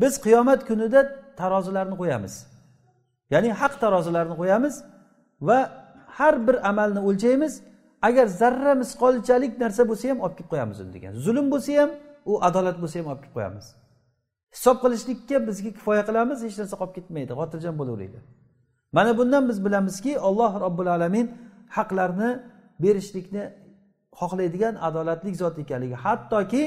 biz 0.01 0.13
qiyomat 0.25 0.61
kunida 0.69 1.01
tarozilarni 1.41 1.97
qo'yamiz. 2.03 2.35
Ya'ni 3.33 3.51
haq 3.61 3.75
tarozilarni 3.83 4.35
qo'yamiz 4.41 4.75
va 5.49 5.59
har 6.19 6.35
bir 6.47 6.57
amalni 6.71 7.01
o'lchaymiz 7.09 7.53
agar 8.09 8.27
zarra 8.41 8.73
misqolchalik 8.83 9.53
narsa 9.63 9.83
bo'lsa 9.91 10.05
ham 10.11 10.19
olib 10.25 10.37
kelib 10.39 10.51
qo'yamiz 10.53 10.77
uni 10.83 10.93
degan. 10.97 11.13
Zulm 11.27 11.47
bo'lsa 11.53 11.73
ham 11.81 11.91
u 12.31 12.33
adolat 12.49 12.77
bo'lsa 12.83 12.97
ham 13.01 13.07
olib 13.13 13.23
kelib 13.25 13.35
qo'yamiz. 13.39 13.67
Hisob 14.55 14.77
qilishlikka 14.85 15.37
bizga 15.49 15.71
kifoya 15.77 16.03
qilamiz 16.09 16.39
hech 16.47 16.57
narsa 16.61 16.75
qolib 16.81 16.95
ketmaydi 16.99 17.33
xotirjam 17.41 17.75
bo'laveraylik 17.81 18.25
mana 18.93 19.19
bundan 19.19 19.49
biz 19.49 19.65
bilamizki 19.65 20.13
alloh 20.19 20.61
robbil 20.61 20.87
alamin 20.87 21.27
haqlarni 21.77 22.31
berishlikni 22.83 23.45
xohlaydigan 24.21 24.75
adolatli 24.89 25.35
zot 25.43 25.59
ekanligi. 25.59 25.97
Hattoki 26.05 26.63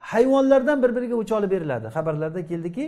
hayvonlardan 0.00 0.82
bir 0.82 0.96
biriga 0.96 1.16
o'ch 1.22 1.32
olib 1.32 1.50
beriladi. 1.50 1.86
Xabarlarda 1.96 2.46
keldiki 2.46 2.84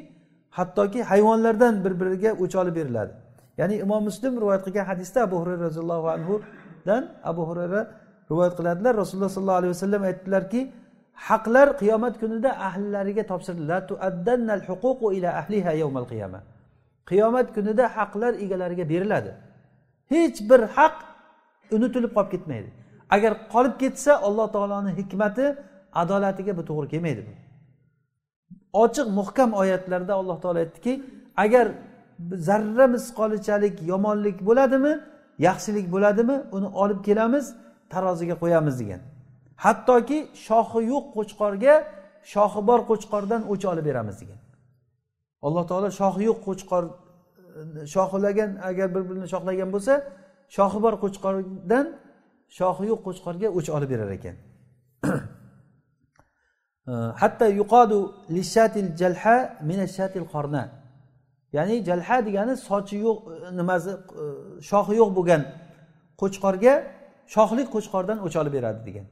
hattoki 0.50 1.02
hayvonlardan 1.02 1.84
bir 1.84 2.00
biriga 2.00 2.30
o'ch 2.32 2.56
olib 2.56 2.76
beriladi. 2.76 3.12
Ya'ni 3.58 3.74
imom 3.84 4.02
muslim 4.04 4.40
rivoyat 4.40 4.64
qilgan 4.66 4.84
hadisda 4.84 5.22
abu 5.22 5.36
hurayra 5.40 5.62
roziyallohu 5.68 6.08
anhudan 6.16 7.02
abu 7.24 7.42
hurayra 7.48 7.80
rivoyat 8.30 8.56
qiladilar. 8.58 8.92
Rasululloh 8.96 9.28
sollallohu 9.36 9.60
alayhi 9.62 9.74
vasallam 9.76 10.02
aytdilarki 10.02 10.60
haqlar 11.28 11.68
qiyomat 11.80 12.14
kunida 12.22 12.50
ahllariga 12.68 13.22
topshiriladi 13.32 13.92
qiyomat 17.10 17.48
kunida 17.54 17.84
haqlar 17.96 18.32
egalariga 18.44 18.84
beriladi. 18.92 19.30
Hech 20.12 20.38
bir 20.50 20.60
haq 20.76 20.96
unutilib 21.76 22.12
qolib 22.16 22.30
ketmaydi. 22.34 22.68
Agar 23.14 23.32
qolib 23.54 23.74
ketsa 23.82 24.12
alloh 24.26 24.46
taoloni 24.54 24.92
hikmati 25.00 25.46
adolatiga 25.92 26.56
bu 26.56 26.62
to'g'ri 26.64 26.88
kelmaydi 26.92 27.22
bu. 27.28 27.32
Ochiq 28.72 29.06
muhkam 29.18 29.50
oyatlarda 29.52 30.12
alloh 30.14 30.40
taolo 30.42 30.58
aytdiki 30.58 30.92
agar 31.36 31.66
zarra 32.48 32.86
misqolichalik 32.94 33.82
yomonlik 33.92 34.36
bo'ladimi 34.48 34.92
yaxshilik 35.38 35.86
bo'ladimi 35.94 36.36
uni 36.56 36.68
olib 36.82 37.00
kelamiz 37.08 37.44
taroziga 37.92 38.34
qo'yamiz 38.42 38.74
degan. 38.80 39.00
Hattoki 39.64 40.18
shoxi 40.46 40.80
yo'q 40.92 41.04
qo'chqorga 41.16 41.74
shoxi 42.32 42.60
bor 42.68 42.80
qo'chqordan 42.90 43.42
o'ch 43.52 43.64
olib 43.72 43.84
beramiz 43.88 44.16
degan. 44.22 44.40
Alloh 45.46 45.64
taolo 45.70 45.88
shoxi 46.00 46.22
yo'q 46.30 46.38
qo'chqor 46.46 46.84
shoxilagan 47.94 48.50
agar 48.68 48.88
bir 48.94 49.02
birini 49.08 49.28
shoxlagan 49.32 49.68
bo'lsa 49.74 49.94
shoxi 50.56 50.78
bor 50.84 50.94
qo'chqordan 51.04 51.86
shoxi 52.58 52.84
yo'q 52.90 53.00
qo'chqorga 53.06 53.48
o'ch 53.58 53.68
olib 53.76 53.90
berar 53.92 54.10
ekan. 54.18 54.36
Э, 56.88 57.12
hatta 57.16 57.46
yuqodu 57.46 58.12
lishatil 58.30 58.96
jalha 58.96 59.36
minashatil 59.62 60.26
qorna. 60.32 60.62
Ya'ni 61.52 61.84
jalha 61.88 62.16
degani 62.26 62.54
sochi 62.68 62.96
yo'q 63.06 63.18
e, 63.32 63.56
nimasi 63.58 63.90
e, 64.22 64.24
shoxi 64.70 64.94
yo'q 65.00 65.10
bo'lgan 65.18 65.42
qo'chqorga 66.20 66.74
shoxli 67.34 67.62
qo'chqordan 67.74 68.18
o'ch 68.26 68.36
olib 68.40 68.52
beradi 68.58 68.80
degan. 68.88 69.06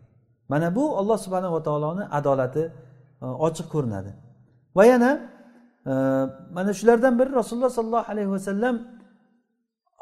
Mana 0.52 0.68
bu 0.76 0.84
alloh 1.00 1.18
subhanava 1.24 1.60
taoloni 1.66 2.04
adolati 2.18 2.64
e, 3.24 3.26
ochiq 3.46 3.66
ko'rinadi. 3.74 4.12
Va 4.76 4.84
yana 4.92 5.10
mana 6.56 6.72
shulardan 6.78 7.14
biri 7.20 7.30
rasululloh 7.40 7.72
sollallohu 7.78 8.10
alayhi 8.12 8.30
vasallam 8.36 8.74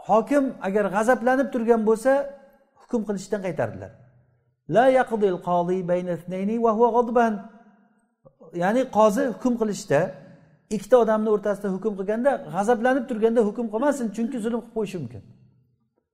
hokim 0.08 0.44
agar 0.66 0.84
g'azablanib 0.94 1.48
turgan 1.54 1.80
bo'lsa 1.88 2.12
hukm 2.80 3.00
qilishdan 3.08 3.40
qaytardilar. 3.46 3.90
La 4.76 4.86
yaqdil 4.98 5.36
bayna 5.90 6.14
va 6.64 6.70
huwa 6.76 6.88
ya'ni 8.54 8.82
qozi 8.98 9.22
hukm 9.34 9.54
qilishda 9.60 10.00
ikkita 10.76 10.96
odamni 11.04 11.28
o'rtasida 11.34 11.68
hukm 11.76 11.92
qilganda 11.98 12.30
g'azablanib 12.54 13.04
turganda 13.10 13.40
hukm 13.48 13.66
qilmasin 13.74 14.06
chunki 14.16 14.38
zulm 14.44 14.60
qilib 14.60 14.74
qo'yishi 14.76 14.98
mumkin. 15.02 15.22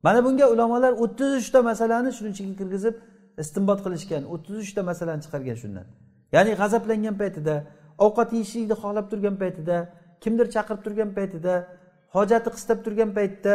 Mana 0.07 0.21
bunga 0.27 0.47
ulamolar 0.55 0.93
o'ttiz 1.05 1.31
uchta 1.41 1.59
masalani 1.71 2.11
shuning 2.17 2.35
ichiga 2.37 2.55
kirgizib 2.61 2.95
istinbot 3.43 3.81
qilishgan 3.85 4.23
o'ttiz 4.35 4.57
uchta 4.65 4.81
masalani 4.91 5.21
chiqargan 5.25 5.57
shundan. 5.63 5.87
Ya'ni 6.35 6.53
g'azablangan 6.61 7.17
paytida 7.23 7.55
ovqat 8.07 8.29
yeyishlikni 8.37 8.77
xohlab 8.83 9.07
turgan 9.13 9.37
paytida 9.43 9.77
kimdir 10.23 10.47
chaqirib 10.55 10.83
turgan 10.87 11.11
paytida 11.19 11.55
hojati 12.17 12.49
qistab 12.57 12.79
turgan 12.85 13.11
paytda 13.19 13.53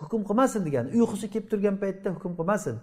hukm 0.00 0.22
qilmasin 0.28 0.60
degani 0.66 0.88
uyqusi 0.98 1.26
kelib 1.32 1.48
turgan 1.52 1.76
paytda 1.82 2.08
hukm 2.16 2.32
qilmasin. 2.38 2.76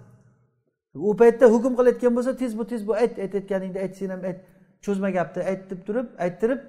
U 1.09 1.11
paytda 1.21 1.45
hukm 1.53 1.73
qilayotgan 1.77 2.11
bo'lsa 2.17 2.31
tez 2.41 2.51
bu 2.59 2.63
tez 2.71 2.81
bu 2.87 2.93
ayt 3.03 3.13
aytayotganingni 3.23 3.79
ayt 3.85 3.93
sen 3.99 4.09
ham 4.13 4.21
ayt. 4.29 4.39
Cho'zma 4.85 5.09
gapni 5.17 5.43
aytib 5.51 5.79
turib 5.87 6.07
ayttirib 6.25 6.59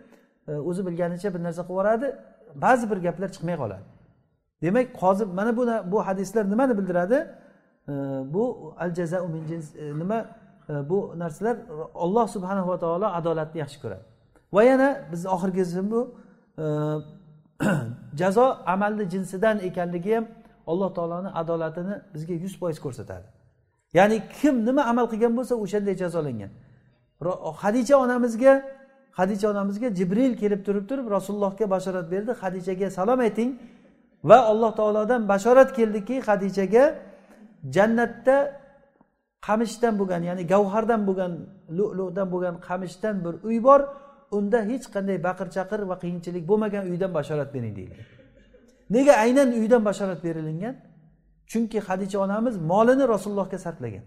e, 0.48 0.52
o'zi 0.68 0.86
bilganicha 0.86 1.34
bir 1.34 1.42
narsa 1.46 1.62
qilib 1.62 1.70
yuboradi. 1.70 2.08
Ba'zi 2.54 2.90
bir 2.90 2.98
gaplar 3.06 3.28
chiqmay 3.34 3.56
qoladi. 3.62 3.84
Demak 4.62 4.86
qozi 5.02 5.24
mana 5.24 5.56
bu 5.56 5.62
bu 5.92 6.06
hadislar 6.06 6.50
nimani 6.50 6.78
bildiradi? 6.78 7.18
E, 7.88 7.92
bu 8.34 8.74
al 8.78 8.94
jazau 8.94 9.28
min 9.28 9.42
jins 9.50 9.76
e, 9.76 9.84
nima? 10.02 10.20
Bu 10.90 11.14
narsalar 11.16 11.56
olloh 11.94 12.26
subhanahu 12.28 12.68
va 12.68 12.78
taolo 12.78 13.06
adolatni 13.06 13.58
yaxshi 13.58 13.78
ko'radi. 13.82 14.04
Va 14.52 14.62
yana 14.70 14.88
bizni 15.12 15.28
oxirgisi 15.36 15.90
bu 15.90 16.00
jazo 18.20 18.56
amalni 18.66 19.10
jinsidan 19.10 19.58
ekanligi 19.58 20.14
ham 20.14 20.26
alloh 20.66 20.94
taoloni 20.94 21.28
adolatini 21.40 21.94
bizga 22.14 22.34
yuz 22.34 22.54
foiz 22.60 22.78
ko'rsatadi. 22.84 23.26
Ya'ni 23.98 24.22
kim 24.40 24.54
nima 24.66 24.82
amal 24.92 25.06
qilgan 25.12 25.32
bo'lsa 25.38 25.54
o'shanday 25.64 25.94
jazolangan. 26.02 26.50
Hadicha 27.62 27.96
onamizga 28.04 28.52
hadicha 29.18 29.50
onamizga 29.50 29.88
jibril 29.98 30.32
kelib 30.42 30.60
turib 30.66 30.84
turib 30.90 31.10
rasulullohga 31.16 31.70
bashorat 31.70 32.10
berdi. 32.10 32.32
Hadichaga 32.42 32.90
salom 32.90 33.20
ayting. 33.20 33.50
Va 34.24 34.38
alloh 34.50 34.70
taolodan 34.78 35.28
bashorat 35.28 35.70
keldiki 35.78 36.16
hadichaga 36.28 36.84
jannatda 37.74 38.36
qamishdan 39.46 39.94
bo'lgan 40.00 40.22
ya'ni 40.28 40.42
gavhardan 40.52 41.00
bo'lgan 41.08 41.32
lu'ludan 41.78 42.26
bo'lgan 42.32 42.54
qamishdan 42.68 43.14
bir 43.24 43.34
uy 43.48 43.58
bor. 43.68 43.80
Unda 44.38 44.58
hech 44.70 44.86
qanday 44.94 45.18
baqir 45.28 45.46
chaqir 45.56 45.80
va 45.90 45.96
qiyinchilik 46.02 46.44
bo'lmagan 46.50 46.84
uydan 46.90 47.10
bashorat 47.18 47.48
bering 47.54 47.74
deyilgan 47.78 48.06
nega 48.90 49.12
aynan 49.12 49.48
uydan 49.52 49.84
bashorat 49.84 50.24
berilingan? 50.24 50.76
Chunki 51.46 51.80
hadicha 51.80 52.18
onamiz 52.18 52.56
molini 52.56 53.08
rasulullohga 53.08 53.58
sarflagan. 53.58 54.04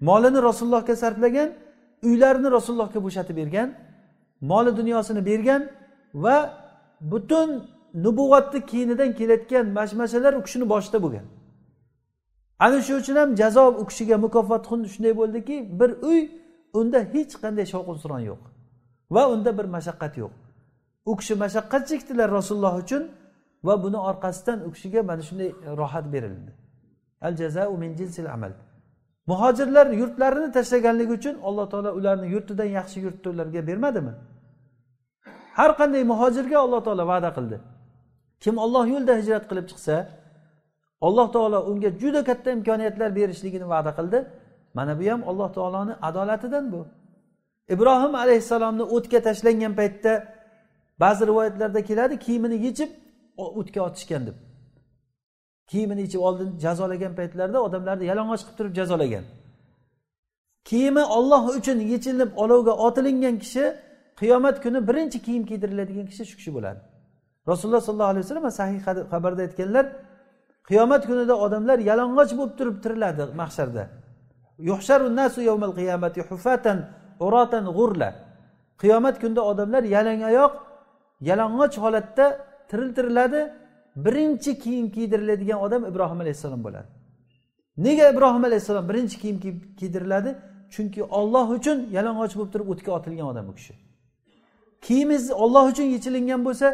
Molini 0.00 0.42
rasulullohga 0.42 0.96
sarflagan 0.96 1.48
uylarini 2.02 2.50
rasulullohga 2.50 2.98
bo'shatib 3.06 3.36
bergan 3.36 3.68
moli 4.40 4.76
dunyosini 4.76 5.26
bergan 5.26 5.62
va 6.14 6.36
butun 7.00 7.48
nubuvatni 7.94 8.66
keyinidan 8.66 9.10
kelayotgan 9.18 9.66
mashmashalar 9.78 10.32
u 10.32 10.42
kishini 10.42 10.68
boshida 10.68 10.98
bo'lgan. 11.04 11.26
Ana 12.58 12.82
shu 12.82 12.92
uchun 13.00 13.16
ham 13.16 13.30
jazo 13.40 13.68
u 13.82 13.84
kishiga 13.90 14.16
mukofot 14.24 14.62
xuddi 14.70 14.88
shunday 14.94 15.14
bo'ldiki 15.20 15.56
bir 15.80 15.90
uy 16.10 16.20
unda 16.78 16.98
hech 17.14 17.34
qanday 17.42 17.66
shovqin 17.72 17.96
suron 18.02 18.22
yo'q 18.30 18.42
va 19.14 19.22
unda 19.32 19.50
bir 19.58 19.66
mashaqqat 19.76 20.14
yo'q. 20.22 20.32
U 21.10 21.12
kishi 21.20 21.34
mashaqqat 21.44 21.82
chekdilar 21.90 22.28
rasululloh 22.38 22.74
uchun 22.82 23.02
va 23.66 23.74
buni 23.84 23.98
orqasidan 24.10 24.58
u 24.66 24.68
kishiga 24.74 25.00
mana 25.10 25.22
shunday 25.28 25.50
rohat 25.80 26.06
berildi. 26.12 26.50
Al 27.26 27.34
jazau 27.40 27.72
min 27.82 27.90
jinsil 27.98 28.26
amal. 28.36 28.52
Muhojirlar 29.30 29.86
yurtlarini 30.00 30.48
tashlaganligi 30.56 31.12
uchun 31.18 31.34
alloh 31.48 31.66
taolo 31.72 31.90
ularni 31.98 32.26
yurtidan 32.34 32.68
yaxshi 32.78 32.98
yurtni 33.06 33.28
ularga 33.34 33.60
bermadimi? 33.68 34.12
Har 35.58 35.70
qanday 35.80 36.02
muhojirga 36.12 36.58
alloh 36.64 36.80
taolo 36.86 37.04
va'da 37.12 37.30
qildi. 37.36 37.56
Kim 38.42 38.54
olloh 38.64 38.84
yo'lida 38.92 39.14
hijrat 39.20 39.44
qilib 39.50 39.66
chiqsa 39.70 39.96
alloh 41.06 41.26
taolo 41.36 41.58
unga 41.70 41.90
juda 42.02 42.20
katta 42.28 42.48
imkoniyatlar 42.56 43.10
berishligini 43.18 43.66
va'da 43.74 43.92
qildi. 43.98 44.18
Mana 44.76 44.92
bu 45.00 45.04
ham 45.12 45.20
alloh 45.30 45.48
taoloni 45.56 45.94
adolatidan 46.08 46.64
bu. 46.72 46.80
Ibrohim 47.74 48.14
alayhissalomni 48.22 48.84
o'tga 48.96 49.18
tashlangan 49.26 49.72
paytda 49.80 50.12
ba'zi 51.02 51.22
rivoyatlarda 51.30 51.80
keladi 51.88 52.14
kiyimini 52.24 52.56
yechib 52.66 52.90
o'tga 53.58 53.80
otishgan 53.88 54.22
deb. 54.28 54.36
Kiyimini 55.70 56.00
yechib 56.06 56.20
oldin 56.28 56.48
jazolagan 56.64 57.12
paytlarida 57.18 57.58
odamlarni 57.66 58.04
yalang'och 58.10 58.40
qilib 58.42 58.56
turib 58.58 58.72
jazolagan. 58.78 59.24
Kiyimi 60.68 61.04
olloh 61.16 61.42
uchun 61.58 61.78
yechilib 61.92 62.30
olovga 62.42 62.72
otilingan 62.86 63.36
kishi 63.42 63.64
qiyomat 64.20 64.56
kuni 64.64 64.78
birinchi 64.88 65.18
kiyim 65.26 65.44
kiydiriladigan 65.50 66.06
kishi 66.10 66.24
shu 66.30 66.34
kishi 66.40 66.50
bo'ladi. 66.56 66.80
Rasululloh 67.50 67.82
sollallohu 67.86 68.12
alayhi 68.12 68.24
vasallam 68.24 68.50
sahih 68.60 68.78
xabarda 69.12 69.40
aytganlar 69.46 69.86
qiyomat 70.68 71.02
kunida 71.08 71.34
odamlar 71.44 71.78
yalang'och 71.90 72.30
bo'lib 72.38 72.54
turib 72.58 72.76
tiriladi 72.84 73.24
mahsharda. 73.40 73.84
Qiyomat 78.82 79.16
kunida 79.22 79.42
odamlar 79.50 79.82
yalang 79.96 80.20
oyoq 80.30 80.52
yalang'och 81.28 81.74
holatda 81.84 82.26
tiriltiriladi 82.70 83.40
birinchi 84.04 84.58
kiyim 84.58 84.90
kiydiriladigan 84.94 85.58
odam 85.66 85.82
ibrohim 85.90 86.20
alayhissalom 86.20 86.64
bo'ladi. 86.66 86.88
Nega 87.76 88.04
ibrohim 88.12 88.44
alayhissalom 88.44 88.88
birinchi 88.90 89.16
kiyim 89.22 89.38
kiydiriladi? 89.78 90.30
Chunki 90.74 91.02
olloh 91.18 91.50
uchun 91.50 91.78
yalang'och 91.96 92.34
bo'lib 92.38 92.50
turib 92.52 92.68
o'tga 92.72 92.90
otilgan 92.98 93.26
odam 93.32 93.46
u 93.50 93.54
kishi. 93.58 93.74
Kiyimingiz 94.86 95.30
olloh 95.30 95.64
uchun 95.72 95.86
yechilingan 95.94 96.40
bo'lsa 96.46 96.66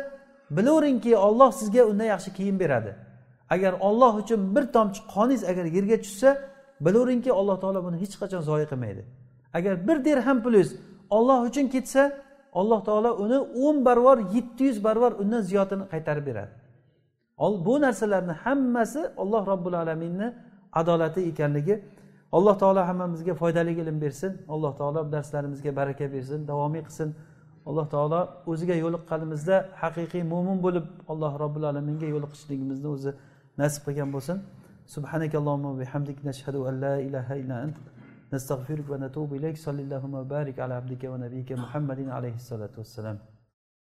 bilaveringki 0.57 1.17
olloh 1.17 1.51
sizga 1.61 1.83
undan 1.91 2.05
yaxshi 2.15 2.31
kiyim 2.39 2.61
beradi. 2.61 2.93
Agar 3.55 3.73
olloh 3.89 4.13
uchun 4.23 4.41
bir 4.57 4.65
tomchi 4.77 5.01
qoningiz 5.15 5.43
agar 5.51 5.65
yerga 5.77 5.97
tushsa 6.05 6.31
bilaveringki 6.87 7.33
alloh 7.41 7.57
taolo 7.63 7.81
buni 7.87 7.97
hech 8.03 8.15
qachon 8.23 8.41
zoyi 8.49 8.67
qilmaydi. 8.73 9.03
Agar 9.59 9.75
bir 9.89 9.97
dirham 10.05 10.39
pulingiz 10.45 10.71
olloh 11.17 11.39
uchun 11.49 11.67
ketsa 11.75 12.03
alloh 12.61 12.81
taolo 12.89 13.11
uni 13.25 13.39
o'n 13.65 13.77
barobar 13.85 14.19
yetti 14.35 14.63
yuz 14.69 14.79
barobar 14.87 15.13
undan 15.23 15.41
ziyodini 15.49 15.85
qaytarib 15.93 16.27
beradi. 16.31 16.66
bu 17.68 17.82
narsalarni 17.82 18.34
hammasi 18.44 19.02
olloh 19.22 19.44
robbil 19.52 19.76
alaminni 19.84 20.28
adolati 20.80 21.22
ekanligi 21.32 21.76
alloh 22.38 22.56
taolo 22.62 22.82
hammamizga 22.90 23.34
foydali 23.42 23.72
ilm 23.82 23.98
bersin 24.02 24.32
alloh 24.54 24.72
taolo 24.80 25.12
darslarimizga 25.12 25.72
baraka 25.80 26.06
bersin 26.16 26.40
davomiy 26.52 26.82
qilsin 26.88 27.10
alloh 27.70 27.86
taolo 27.94 28.20
o'ziga 28.52 28.76
yo'liqqanimizda 28.84 29.56
haqiqiy 29.82 30.24
mo'min 30.34 30.58
bo'lib 30.66 30.86
alloh 31.12 31.32
robbil 31.44 31.64
alaminga 31.72 32.08
yo'liqishligimizni 32.14 32.88
o'zi 32.96 33.12
nasib 33.62 33.82
qilgan 33.88 34.12
bo'lsin 34.18 34.40
سبحانك 34.96 35.34
اللهم 35.42 35.66
وبحمدك 35.72 36.18
نشهد 36.30 36.56
أن 36.70 36.76
لا 36.84 36.94
إله 37.08 37.28
إلا 37.42 37.56
أنت 37.66 37.78
نستغفرك 38.34 38.88
ونتوب 38.92 39.30
إليك 39.40 39.58
صلى 39.66 39.82
اللهم 39.86 40.14
وبارك 40.22 40.56
على 40.64 40.74
عبدك 40.80 41.04
ونبيك 41.12 41.50
محمد 41.64 42.00
عليه 42.16 42.36
الصلاة 42.42 42.74
والسلام 42.82 43.18